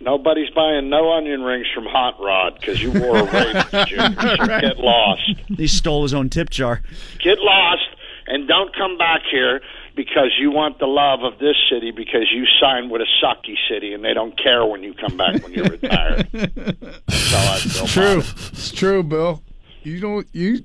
[0.00, 4.36] Nobody's buying no onion rings from Hot Rod because you wore a Ravens junior.
[4.36, 5.22] So get lost.
[5.48, 6.82] He stole his own tip jar.
[7.18, 7.82] Get lost
[8.26, 9.60] and don't come back here
[9.96, 13.92] because you want the love of this city because you signed with a sucky city
[13.92, 16.28] and they don't care when you come back when you're retired.
[16.32, 17.82] That's how I feel.
[17.84, 18.18] It's true.
[18.52, 19.42] It's true, Bill.
[19.82, 20.64] You don't you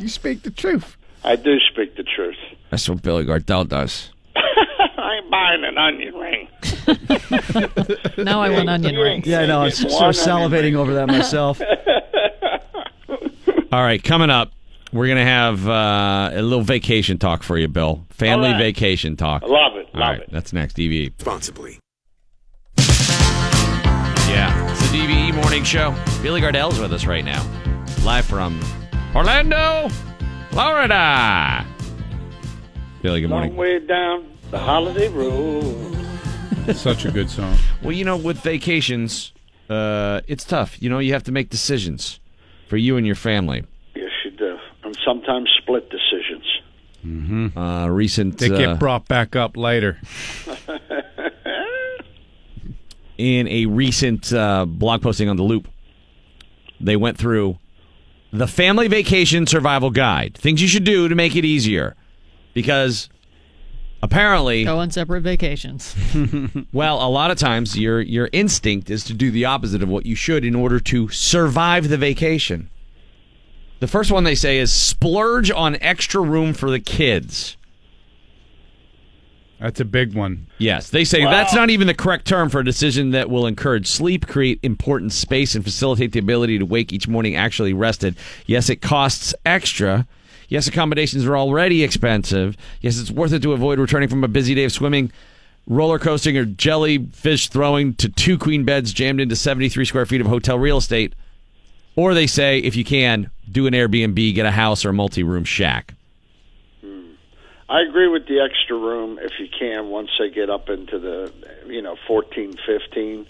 [0.00, 0.96] you speak the truth.
[1.24, 2.36] I do speak the truth.
[2.70, 4.10] That's what Billy Gardell does.
[4.36, 6.48] I ain't buying an onion ring.
[8.24, 9.26] Now I want onion rings.
[9.26, 9.62] Yeah, I know.
[9.62, 11.60] I'm Get sort of salivating over that myself.
[13.72, 14.52] All right, coming up,
[14.92, 18.04] we're going to have uh, a little vacation talk for you, Bill.
[18.10, 18.58] Family All right.
[18.58, 19.42] vacation talk.
[19.42, 19.88] I love it.
[19.94, 20.28] All Love right, it.
[20.30, 21.12] that's next, DVE.
[21.18, 21.78] Responsibly.
[24.28, 25.94] Yeah, it's the DVE Morning Show.
[26.22, 27.42] Billy Gardell's with us right now,
[28.04, 28.60] live from
[29.14, 29.88] Orlando,
[30.54, 31.66] Florida.
[33.02, 33.50] Billy, good morning.
[33.50, 35.96] Long way down the holiday road.
[36.72, 37.56] Such a good song.
[37.82, 39.32] Well, you know, with vacations,
[39.68, 40.80] uh, it's tough.
[40.80, 42.20] You know, you have to make decisions
[42.68, 43.64] for you and your family.
[43.96, 44.56] Yes, you do.
[44.84, 46.44] And sometimes split decisions.
[47.04, 47.58] Mm-hmm.
[47.58, 49.98] Uh, recent They uh, get brought back up later.
[53.18, 55.66] in a recent uh, blog posting on the Loop,
[56.78, 57.58] they went through
[58.34, 60.36] the family vacation survival guide.
[60.36, 61.94] Things you should do to make it easier,
[62.52, 63.08] because
[64.02, 65.94] apparently, Go on separate vacations.
[66.72, 70.04] well, a lot of times your your instinct is to do the opposite of what
[70.04, 72.70] you should in order to survive the vacation.
[73.78, 77.56] The first one they say is splurge on extra room for the kids.
[79.64, 80.46] That's a big one.
[80.58, 83.86] Yes, they say that's not even the correct term for a decision that will encourage
[83.86, 88.14] sleep, create important space, and facilitate the ability to wake each morning actually rested.
[88.44, 90.06] Yes, it costs extra.
[90.50, 92.58] Yes, accommodations are already expensive.
[92.82, 95.10] Yes, it's worth it to avoid returning from a busy day of swimming,
[95.66, 100.26] roller coasting, or jellyfish throwing to two queen beds jammed into 73 square feet of
[100.26, 101.14] hotel real estate.
[101.96, 105.22] Or they say, if you can, do an Airbnb, get a house or a multi
[105.22, 105.94] room shack.
[107.74, 111.32] I agree with the extra room if you can once they get up into the
[111.66, 113.26] you know 14, 15.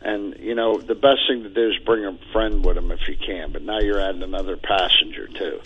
[0.00, 3.06] And you know the best thing to do is bring a friend with them if
[3.06, 3.52] you can.
[3.52, 5.60] But now you're adding another passenger too.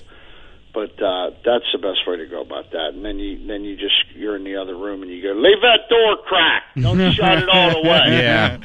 [0.75, 2.95] But uh, that's the best way to go about that.
[2.95, 5.61] And then you then you just you're in the other room and you go leave
[5.63, 6.83] that door cracked.
[6.83, 8.07] Don't shut it all the way.
[8.09, 8.59] Yeah.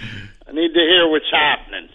[0.47, 1.87] I need to hear what's happening.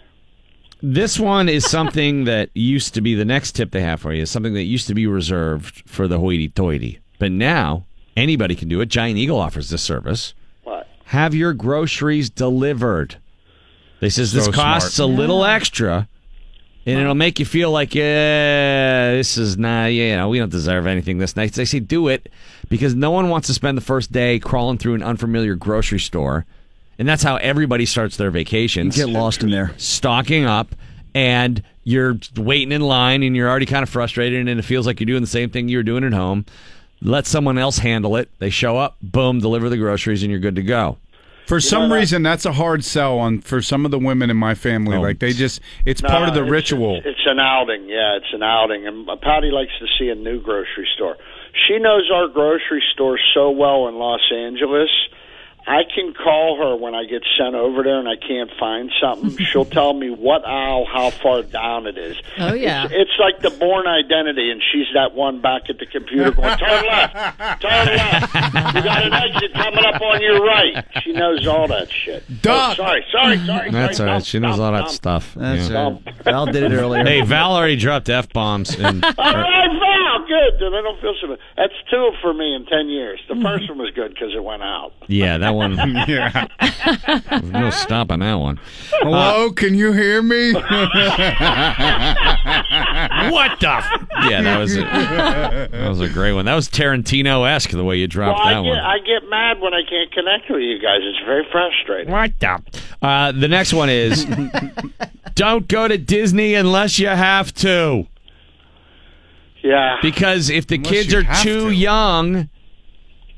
[0.81, 4.21] This one is something that used to be the next tip they have for you
[4.21, 7.01] is something that used to be reserved for the hoity toity.
[7.19, 8.87] But now anybody can do it.
[8.87, 10.33] Giant Eagle offers this service.
[10.63, 10.87] What?
[11.05, 13.17] Have your groceries delivered.
[13.99, 15.09] They says this costs smart.
[15.09, 16.07] a little extra
[16.87, 20.87] and it'll make you feel like, yeah, this is not, you know, we don't deserve
[20.87, 21.51] anything this night.
[21.51, 22.29] They say do it
[22.69, 26.45] because no one wants to spend the first day crawling through an unfamiliar grocery store.
[26.97, 29.73] And that's how everybody starts their vacations Get lost in there.
[29.75, 30.75] stocking up
[31.13, 35.01] and you're waiting in line and you're already kind of frustrated and it feels like
[35.01, 36.45] you're doing the same thing you were doing at home.
[37.01, 38.29] Let someone else handle it.
[38.39, 40.97] They show up, boom, deliver the groceries, and you're good to go.
[41.45, 44.53] For some reason, that's a hard sell on for some of the women in my
[44.53, 44.97] family.
[44.97, 45.01] Oh.
[45.01, 46.97] Like they just, it's No, part of the it's- ritual.
[46.97, 47.87] It's, it's an outing.
[47.87, 48.85] Yeah, it's an outing.
[48.85, 51.15] And Patty likes to see a new grocery store.
[51.67, 54.89] She knows our grocery store so well in Los Angeles.
[55.67, 59.37] I can call her when I get sent over there and I can't find something.
[59.51, 62.15] She'll tell me what aisle, how far down it is.
[62.37, 62.85] Oh, yeah.
[62.85, 66.57] It's, it's like the Bourne Identity, and she's that one back at the computer going,
[66.57, 68.35] turn left, turn left.
[68.75, 70.85] You got an exit coming up on your right.
[71.03, 72.23] She knows all that shit.
[72.41, 72.71] Duck.
[72.71, 73.71] Oh, sorry, sorry, sorry.
[73.71, 74.15] That's sorry, right.
[74.15, 74.91] dump, She knows dump, all that dump.
[74.91, 75.33] stuff.
[75.35, 75.83] That's Yeah.
[75.83, 76.23] right.
[76.23, 77.03] Val did it earlier.
[77.03, 78.73] Hey, Val already dropped f bombs.
[78.77, 80.59] And All right, Val, good.
[80.59, 81.39] Then I don't feel so bad.
[81.57, 83.19] That's two for me in ten years.
[83.27, 83.43] The mm-hmm.
[83.43, 84.93] first one was good because it went out.
[85.07, 85.75] Yeah, that one.
[86.07, 86.47] yeah.
[87.29, 88.59] There's no stopping that one.
[89.01, 90.53] Hello, can you hear me?
[93.31, 93.69] what the?
[93.69, 96.45] F- yeah, that was a, that was a great one.
[96.45, 98.79] That was Tarantino esque the way you Well, dropped I that get one.
[98.79, 100.99] I get mad when I can't connect with you guys.
[101.01, 102.11] It's very frustrating.
[102.11, 102.61] What the?
[103.01, 104.25] Uh, the next one is
[105.35, 108.07] don't go to Disney unless you have to.
[109.63, 109.97] Yeah.
[110.01, 111.71] Because if the Unless kids are too to.
[111.71, 112.49] young,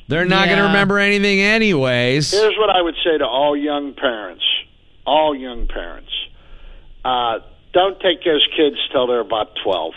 [0.10, 2.32] they're not going to remember anything anyways.
[2.32, 4.44] Here's what I would say to all young parents.
[5.06, 6.12] All young parents.
[7.06, 7.40] Uh,
[7.74, 9.94] don't take those kids till they're about twelve.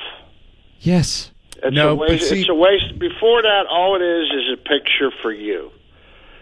[0.80, 1.30] Yes.
[1.62, 2.28] It's No, a waste.
[2.28, 2.98] see- it's a waste.
[2.98, 5.70] Before that, all it is is a picture for you.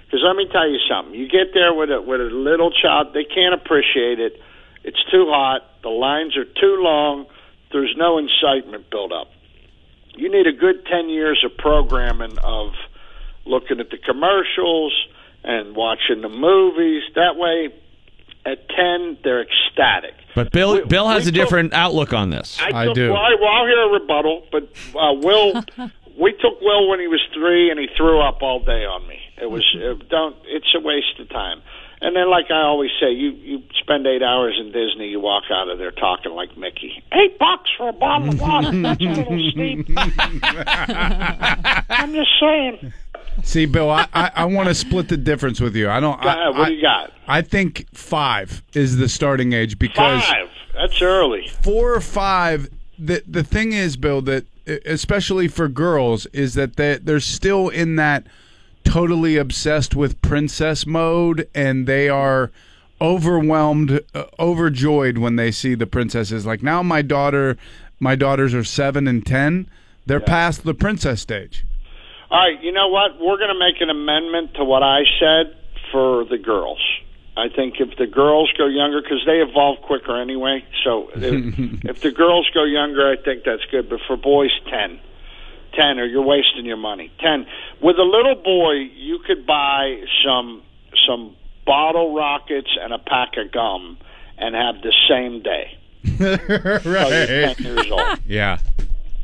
[0.07, 1.15] Because let me tell you something.
[1.15, 4.41] You get there with a with a little child, they can't appreciate it.
[4.83, 5.63] It's too hot.
[5.83, 7.27] The lines are too long.
[7.73, 9.31] There's no incitement built up.
[10.17, 12.73] You need a good ten years of programming of
[13.45, 14.93] looking at the commercials
[15.45, 17.03] and watching the movies.
[17.15, 17.75] That way,
[18.47, 20.15] at ten, they're ecstatic.
[20.35, 22.57] But Bill We- Bill has we a different outlook on this.
[22.57, 25.55] took- Well, I, well, I'll hear a rebuttal, but uh, Will,
[26.19, 29.19] we took Will when he was three, and he threw up all day on me.
[29.41, 30.37] It was uh, don't.
[30.47, 31.63] It's a waste of time.
[32.03, 35.45] And then, like I always say, you you spend eight hours in Disney, you walk
[35.51, 37.03] out of there talking like Mickey.
[37.13, 38.71] Eight bucks for a bottle of water.
[38.81, 39.91] That's a little steep.
[41.91, 42.93] I'm just saying.
[43.43, 45.89] See, Bill, I, I, I want to split the difference with you.
[45.89, 46.21] I don't.
[46.21, 47.13] I, what do you got?
[47.27, 50.49] I think five is the starting age because Five.
[50.75, 51.49] That's early.
[51.63, 52.69] four or five.
[52.99, 54.47] The the thing is, Bill, that
[54.85, 58.27] especially for girls, is that they they're still in that
[58.85, 62.51] totally obsessed with princess mode, and they are
[63.01, 66.45] overwhelmed, uh, overjoyed when they see the princesses.
[66.45, 67.57] Like now, my daughter,
[67.99, 69.69] my daughters are seven and ten.
[70.07, 71.65] They're past the princess stage.
[72.31, 73.19] All right, you know what?
[73.19, 75.57] We're going to make an amendment to what I said
[75.91, 76.81] for the girls.
[77.37, 80.65] I think if the girls go younger, because they evolve quicker anyway.
[80.85, 83.89] So if, if the girls go younger, I think that's good.
[83.89, 85.01] But for boys, ten,
[85.75, 87.11] ten, or you're wasting your money.
[87.19, 87.47] Ten.
[87.83, 90.63] With a little boy, you could buy some
[91.07, 91.35] some
[91.65, 93.99] bottle rockets and a pack of gum,
[94.39, 95.77] and have the same day.
[96.23, 97.57] Oh, right.
[97.57, 98.19] 10 years old.
[98.27, 98.59] Yeah.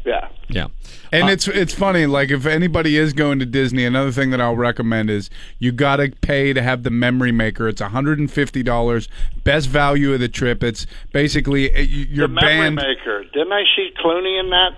[0.06, 0.28] Yeah.
[0.48, 0.68] Yeah.
[1.12, 2.06] And it's it's funny.
[2.06, 5.28] Like if anybody is going to Disney, another thing that I'll recommend is
[5.58, 7.66] you got to pay to have the memory maker.
[7.68, 9.08] It's one hundred and fifty dollars.
[9.42, 10.62] Best value of the trip.
[10.62, 12.76] It's basically uh, your the memory band.
[12.76, 13.24] maker.
[13.24, 14.76] Didn't I see Clooney in that?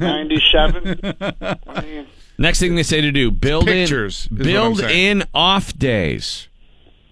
[0.00, 2.06] Ninety-seven.
[2.38, 5.76] Next thing they say to do: build Pictures in is what I'm build in off
[5.76, 6.46] days.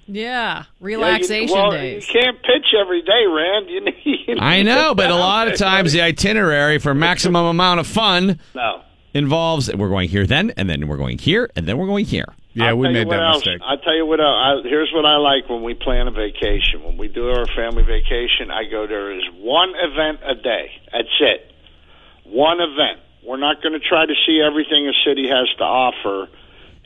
[0.08, 2.06] Yeah, relaxation well, days.
[2.06, 3.68] You can't pitch every day, Rand.
[3.70, 3.94] You need.
[4.04, 7.86] You need I know, but a lot of times the itinerary for maximum amount of
[7.86, 8.82] fun No.
[9.14, 12.26] involves we're going here then, and then we're going here, and then we're going here.
[12.54, 13.60] Yeah, I'll we made that else, mistake.
[13.62, 14.18] I'll tell you what.
[14.20, 16.84] Else, I, here's what I like when we plan a vacation.
[16.84, 20.70] When we do our family vacation, I go there is one event a day.
[20.90, 21.52] That's it.
[22.24, 23.00] One event.
[23.22, 26.28] We're not going to try to see everything a city has to offer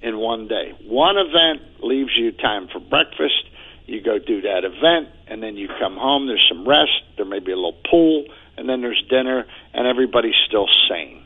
[0.02, 0.72] in one day.
[0.86, 3.44] One event leaves you time for breakfast.
[3.86, 6.26] You go do that event, and then you come home.
[6.26, 6.92] There's some rest.
[7.16, 8.24] There may be a little pool,
[8.56, 11.24] and then there's dinner, and everybody's still sane.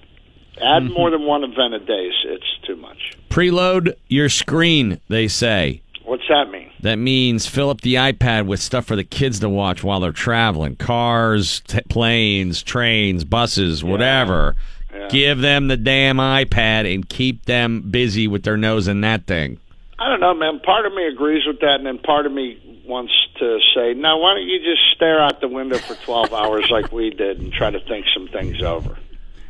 [0.56, 0.92] Add mm-hmm.
[0.94, 2.10] more than one event a day.
[2.24, 3.12] It's, too much.
[3.28, 5.82] Preload your screen, they say.
[6.04, 6.70] What's that mean?
[6.80, 10.12] That means fill up the iPad with stuff for the kids to watch while they're
[10.12, 14.54] traveling cars, t- planes, trains, buses, whatever.
[14.94, 15.08] Yeah.
[15.08, 19.58] Give them the damn iPad and keep them busy with their nose in that thing.
[19.98, 20.60] I don't know, man.
[20.60, 24.18] Part of me agrees with that, and then part of me wants to say, "No,
[24.18, 27.52] why don't you just stare out the window for twelve hours like we did and
[27.52, 28.96] try to think some things over?"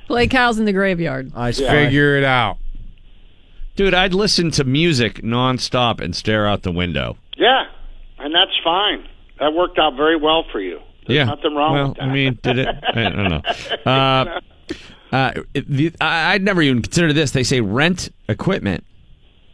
[0.07, 1.33] Play cows in the graveyard.
[1.35, 2.59] I Figure it out.
[3.77, 7.17] Dude, I'd listen to music nonstop and stare out the window.
[7.37, 7.65] Yeah,
[8.19, 9.09] and that's fine.
[9.41, 10.81] That worked out very well for you.
[11.07, 11.25] There's yeah.
[11.25, 12.05] nothing wrong well, with that.
[12.05, 12.69] I mean, did it?
[12.69, 13.43] I don't know.
[13.85, 14.41] Uh,
[15.15, 17.31] uh, the, I, I'd never even considered this.
[17.31, 18.85] They say rent equipment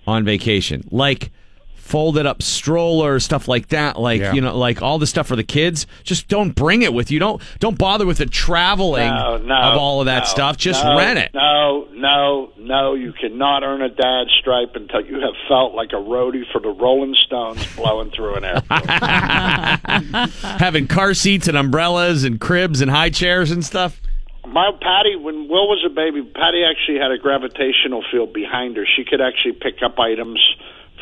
[0.07, 1.31] on vacation, like
[1.75, 4.01] folded up strollers, stuff like that.
[4.01, 4.33] Like Yeah.
[4.33, 5.87] you know, like all the stuff for the kids.
[6.03, 7.19] Just don't bring it with you.
[7.19, 10.57] Don't don't bother with the traveling no, no, of all of that no, stuff.
[10.57, 11.35] Just no, rent it.
[11.35, 12.95] No, no, no.
[12.95, 16.71] You cannot earn a dad stripe until you have felt like a roadie for the
[16.71, 18.87] Rolling Stones blowing through an airport.
[20.61, 24.01] Having car seats and umbrellas and cribs and high chairs and stuff.
[24.47, 28.87] My Patty, when Will was a baby, Patty actually had a gravitational field behind her.
[28.87, 30.41] She could actually pick up items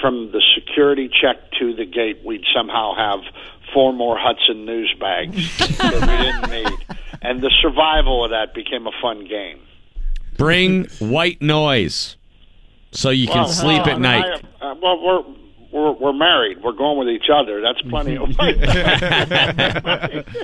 [0.01, 2.21] from the security check to the gate.
[2.25, 3.21] We'd somehow have
[3.73, 8.87] four more Hudson news bags that we didn't need, and the survival of that became
[8.87, 9.61] a fun game.
[10.37, 12.17] Bring white noise
[12.93, 14.45] so you can Well, sleep well, I at mean, night.
[14.61, 15.23] I, uh, well, we're
[15.71, 16.63] we're we're married.
[16.63, 17.61] We're going with each other.
[17.61, 18.57] That's plenty of white.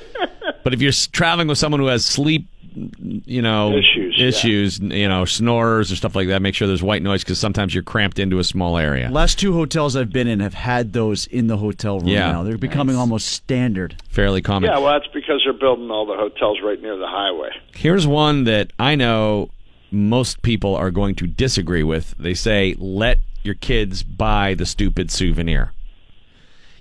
[0.65, 4.27] But if you're traveling with someone who has sleep, you know, Issues, yeah.
[4.27, 7.73] issues, you know, snorers or stuff like that, make sure there's white noise because sometimes
[7.75, 9.09] you're cramped into a small area.
[9.11, 12.33] Last two hotels I've been in have had those in the hotel room Yeah.
[12.33, 12.43] now.
[12.43, 13.97] They're becoming almost standard.
[14.09, 14.71] Fairly common.
[14.71, 17.51] yeah, well, that's because they're building all the hotels right near the highway.
[17.75, 19.51] Here's one that I know
[19.91, 22.15] most people are going to disagree with.
[22.19, 25.73] They say, let your kids buy the stupid souvenir.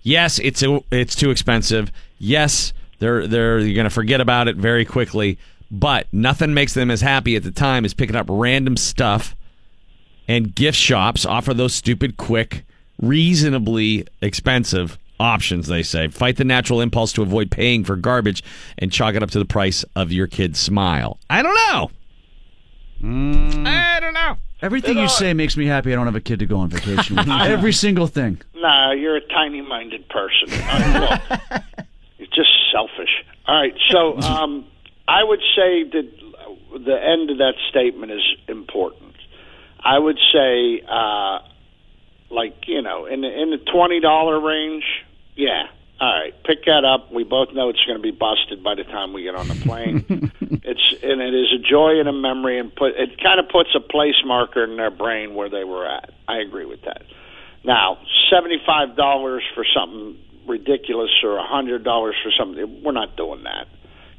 [0.01, 1.91] Yes, it's it's too expensive.
[2.19, 5.37] Yes, they're they're you're going to forget about it very quickly,
[5.73, 9.35] but nothing makes them as happy at the time as picking up random stuff
[10.27, 12.63] and gift shops offer those stupid quick,
[13.01, 16.07] reasonably expensive options, they say.
[16.09, 18.43] Fight the natural impulse to avoid paying for garbage
[18.77, 21.17] and chalk it up to the price of your kid's smile.
[21.27, 21.91] I don't know.
[23.65, 24.37] I don't know.
[24.61, 27.15] Everything you say makes me happy I don't have a kid to go on vacation
[27.17, 27.27] with.
[27.29, 28.39] Every single thing.
[28.55, 30.47] Nah, you're a tiny-minded person.
[30.51, 31.39] Uh, look,
[32.19, 33.25] you're just selfish.
[33.45, 34.65] All right, so um,
[35.13, 36.09] I would say that
[36.85, 39.13] the end of that statement is important.
[39.79, 41.39] I would say, uh,
[42.31, 44.83] like you know, in the, in the twenty dollar range,
[45.35, 45.67] yeah.
[46.01, 47.13] All right, pick that up.
[47.13, 49.55] We both know it's going to be busted by the time we get on the
[49.55, 50.03] plane.
[50.41, 53.69] it's and it is a joy and a memory, and put it kind of puts
[53.75, 56.09] a place marker in their brain where they were at.
[56.27, 57.03] I agree with that.
[57.63, 57.99] Now,
[58.31, 60.17] seventy-five dollars for something
[60.47, 63.67] ridiculous or a hundred dollars for something, we're not doing that.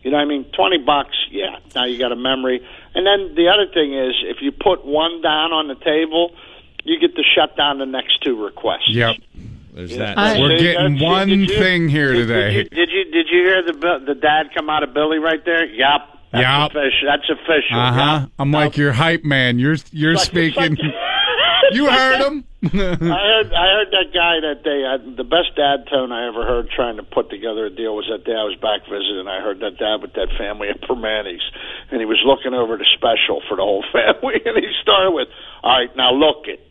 [0.04, 0.44] You know what I mean?
[0.52, 1.56] Twenty bucks, yeah.
[1.74, 2.64] Now you got a memory.
[2.94, 6.30] And then the other thing is, if you put one down on the table,
[6.84, 8.90] you get to shut down the next two requests.
[8.90, 9.16] Yep.
[9.72, 10.14] There's Yeah.
[10.14, 10.38] that.
[10.38, 12.52] We're getting that's- one you- thing here did- today.
[12.52, 15.44] Did you, did you did you hear the the dad come out of Billy right
[15.44, 15.64] there?
[15.64, 16.00] Yep.
[16.32, 16.70] That's Yup.
[16.72, 17.06] Official.
[17.08, 17.78] That's official.
[17.80, 18.18] Uh huh.
[18.22, 18.30] Yup.
[18.38, 19.58] I'm like your hype man.
[19.58, 20.76] You're you're like- speaking.
[20.76, 20.94] like-
[21.72, 22.44] you heard him.
[22.64, 24.84] I heard I heard that guy that day.
[24.84, 28.06] I, the best dad tone I ever heard trying to put together a deal was
[28.10, 29.28] that day I was back visiting.
[29.28, 31.44] I heard that dad with that family at Primanti's,
[31.90, 35.28] and he was looking over the special for the whole family, and he started with,
[35.62, 36.64] "All right, now look it,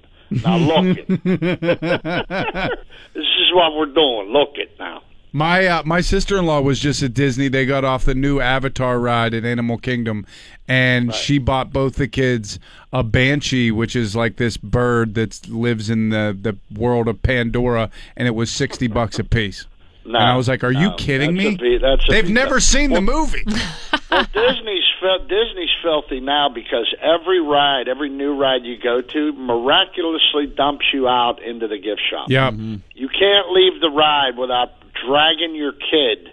[0.44, 1.08] now look it.
[3.14, 4.34] this is what we're doing.
[4.34, 5.04] Look it now."
[5.36, 7.48] My uh, my sister in law was just at Disney.
[7.48, 10.28] They got off the new Avatar ride at Animal Kingdom,
[10.68, 12.60] and she bought both the kids
[12.94, 17.90] a banshee, which is like this bird that lives in the the world of Pandora,
[18.16, 19.66] and it was sixty bucks a piece.
[20.06, 21.58] No, and I was like, "Are you kidding me?
[21.58, 23.44] be- that's a They've be- never seen the movie."
[24.12, 24.84] well, Disney's
[25.28, 31.08] Disney's filthy now because every ride, every new ride you go to, miraculously dumps you
[31.08, 32.30] out into the gift shop.
[32.30, 32.54] Yep.
[32.94, 34.70] You can't leave the ride without
[35.06, 36.30] dragging your kid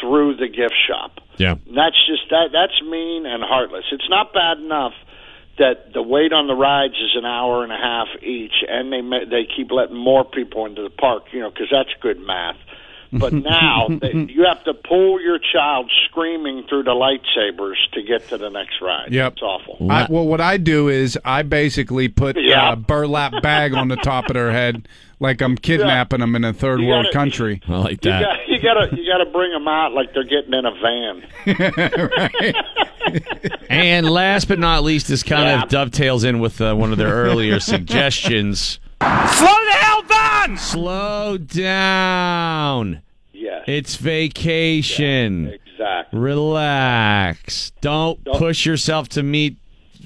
[0.00, 1.20] through the gift shop.
[1.36, 1.52] Yeah.
[1.52, 2.50] And that's just that.
[2.52, 3.84] That's mean and heartless.
[3.92, 4.92] It's not bad enough
[5.58, 9.00] that the wait on the rides is an hour and a half each, and they
[9.24, 11.24] they keep letting more people into the park.
[11.32, 12.56] You know, because that's good math.
[13.12, 18.28] But now they, you have to pull your child screaming through the lightsabers to get
[18.28, 19.12] to the next ride.
[19.12, 19.32] Yep.
[19.34, 19.90] It's awful.
[19.90, 22.72] I, well, what I do is I basically put Yeah.
[22.72, 24.88] a burlap bag on the top of their head,
[25.20, 27.62] like I'm kidnapping them in a third You world gotta- country.
[27.68, 28.22] I like You that.
[28.22, 32.56] got you gotta you gotta bring them out like they're getting in a van.
[33.68, 35.62] And last but not least, this kind Yeah.
[35.62, 38.80] of dovetails in with uh, one of their earlier suggestions.
[39.32, 40.56] Slow the hell down!
[40.56, 43.02] Slow down.
[43.32, 43.64] Yes.
[43.66, 45.48] It's vacation.
[45.48, 46.18] Exactly.
[46.18, 47.72] Relax.
[47.80, 49.56] Don't push yourself to meet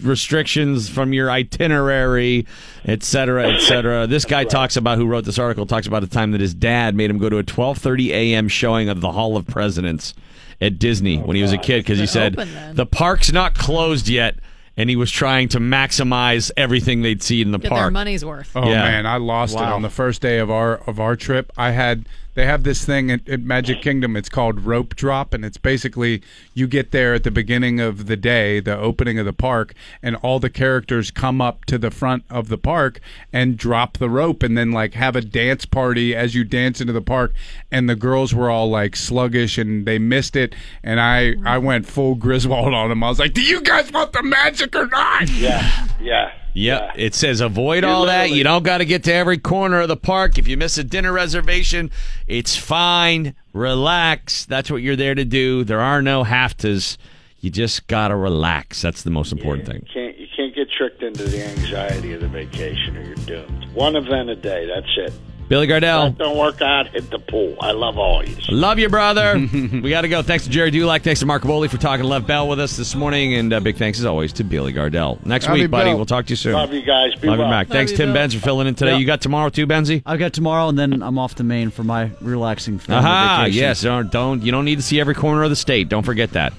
[0.02, 2.46] restrictions from your itinerary,
[2.84, 4.06] et cetera, et cetera.
[4.10, 6.94] This guy talks about who wrote this article talks about the time that his dad
[6.94, 8.48] made him go to a 12:30 a.m.
[8.48, 10.14] showing of the Hall of Presidents
[10.60, 13.54] at Disney oh, when he was a kid because he said open the park's not
[13.54, 14.36] closed yet,
[14.76, 18.50] and he was trying to maximize everything they'd see in the Get their money's worth.
[18.54, 18.82] Oh Yeah.
[18.82, 21.52] man, I lost it on the first day of our of our trip.
[21.56, 22.06] I had
[22.40, 24.16] they have this thing at, at Magic Kingdom.
[24.16, 26.22] It's called rope drop, and it's basically
[26.54, 30.16] you get there at the beginning of the day, the opening of the park, and
[30.16, 32.98] all the characters come up to the front of the park
[33.30, 36.94] and drop the rope, and then like have a dance party as you dance into
[36.94, 37.34] the park.
[37.70, 40.54] And the girls were all like sluggish, and they missed it.
[40.82, 43.04] And I I went full Griswold on them.
[43.04, 46.32] I was like, "Do you guys want the magic or not?" Yeah, yeah.
[46.54, 46.92] Yep.
[46.96, 48.30] It says avoid all that.
[48.30, 50.38] You don't got to get to every corner of the park.
[50.38, 51.90] If you miss a dinner reservation,
[52.26, 53.34] it's fine.
[53.52, 54.46] Relax.
[54.46, 55.64] That's what you're there to do.
[55.64, 56.96] There are no haftas.
[57.40, 58.82] You just got to relax.
[58.82, 59.82] That's the most important thing.
[59.86, 63.66] You can't you can't get tricked into the anxiety of the vacation or you're doomed.
[63.72, 64.66] One event a day.
[64.66, 65.12] That's it.
[65.50, 66.16] Billy Gardell.
[66.16, 67.56] That don't work out, hit the pool.
[67.60, 68.36] I love all you.
[68.50, 69.34] Love you, brother.
[69.82, 70.22] we got to go.
[70.22, 71.02] Thanks to Gerry Dulac.
[71.02, 73.34] Thanks to Mark Kaboly for talking to Lev Bell with us this morning.
[73.34, 75.26] And uh, big thanks, as always, to Billy Gardell.
[75.26, 75.90] Next Love week, buddy.
[75.90, 75.96] Bill.
[75.96, 76.52] We'll talk to you soon.
[76.52, 77.16] Love you guys.
[77.16, 77.50] Be Love you, well.
[77.50, 77.66] Mac.
[77.66, 78.14] Thanks, you, Tim Bill.
[78.14, 78.92] Benz, for filling in today.
[78.92, 78.98] Yeah.
[78.98, 80.04] You got tomorrow, too, Benzie?
[80.06, 83.60] I've got tomorrow, and then I'm off to Maine for my relaxing family Aha, vacation.
[83.60, 83.82] yes.
[83.82, 85.88] Don't, don't you don't need to see every corner of the state.
[85.88, 86.52] Don't forget that.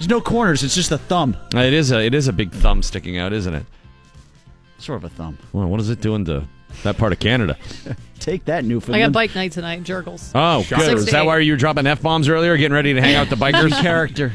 [0.00, 0.64] There's no corners.
[0.64, 1.36] It's just a thumb.
[1.54, 3.64] It is a it is a big thumb sticking out, isn't it?
[4.78, 5.38] Sort of a thumb.
[5.52, 6.44] Well, what is it doing to
[6.86, 7.56] that part of Canada?
[8.18, 9.02] Take that, Newfoundland.
[9.04, 10.32] I got bike night tonight, Jurgles.
[10.34, 10.90] Oh, Six good.
[10.90, 11.26] to Is that eight.
[11.26, 13.70] why you were dropping f bombs earlier, getting ready to hang out with the bikers?
[13.82, 14.32] character.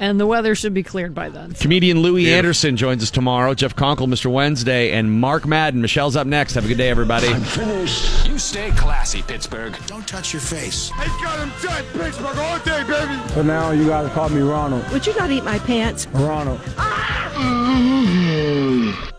[0.00, 1.52] And the weather should be cleared by then.
[1.52, 3.52] Comedian Louie Anderson joins us tomorrow.
[3.52, 4.32] Jeff Conkle, Mr.
[4.32, 5.82] Wednesday, and Mark Madden.
[5.82, 6.54] Michelle's up next.
[6.54, 7.26] Have a good day, everybody.
[7.34, 8.26] Finished.
[8.26, 9.76] You stay classy, Pittsburgh.
[9.86, 10.90] Don't touch your face.
[10.94, 13.28] I got him tight, Pittsburgh all day, baby.
[13.34, 14.88] So now you gotta call me Ronald.
[14.90, 16.06] Would you not eat my pants?
[16.14, 16.60] Ronald.
[17.40, 19.10] Mm.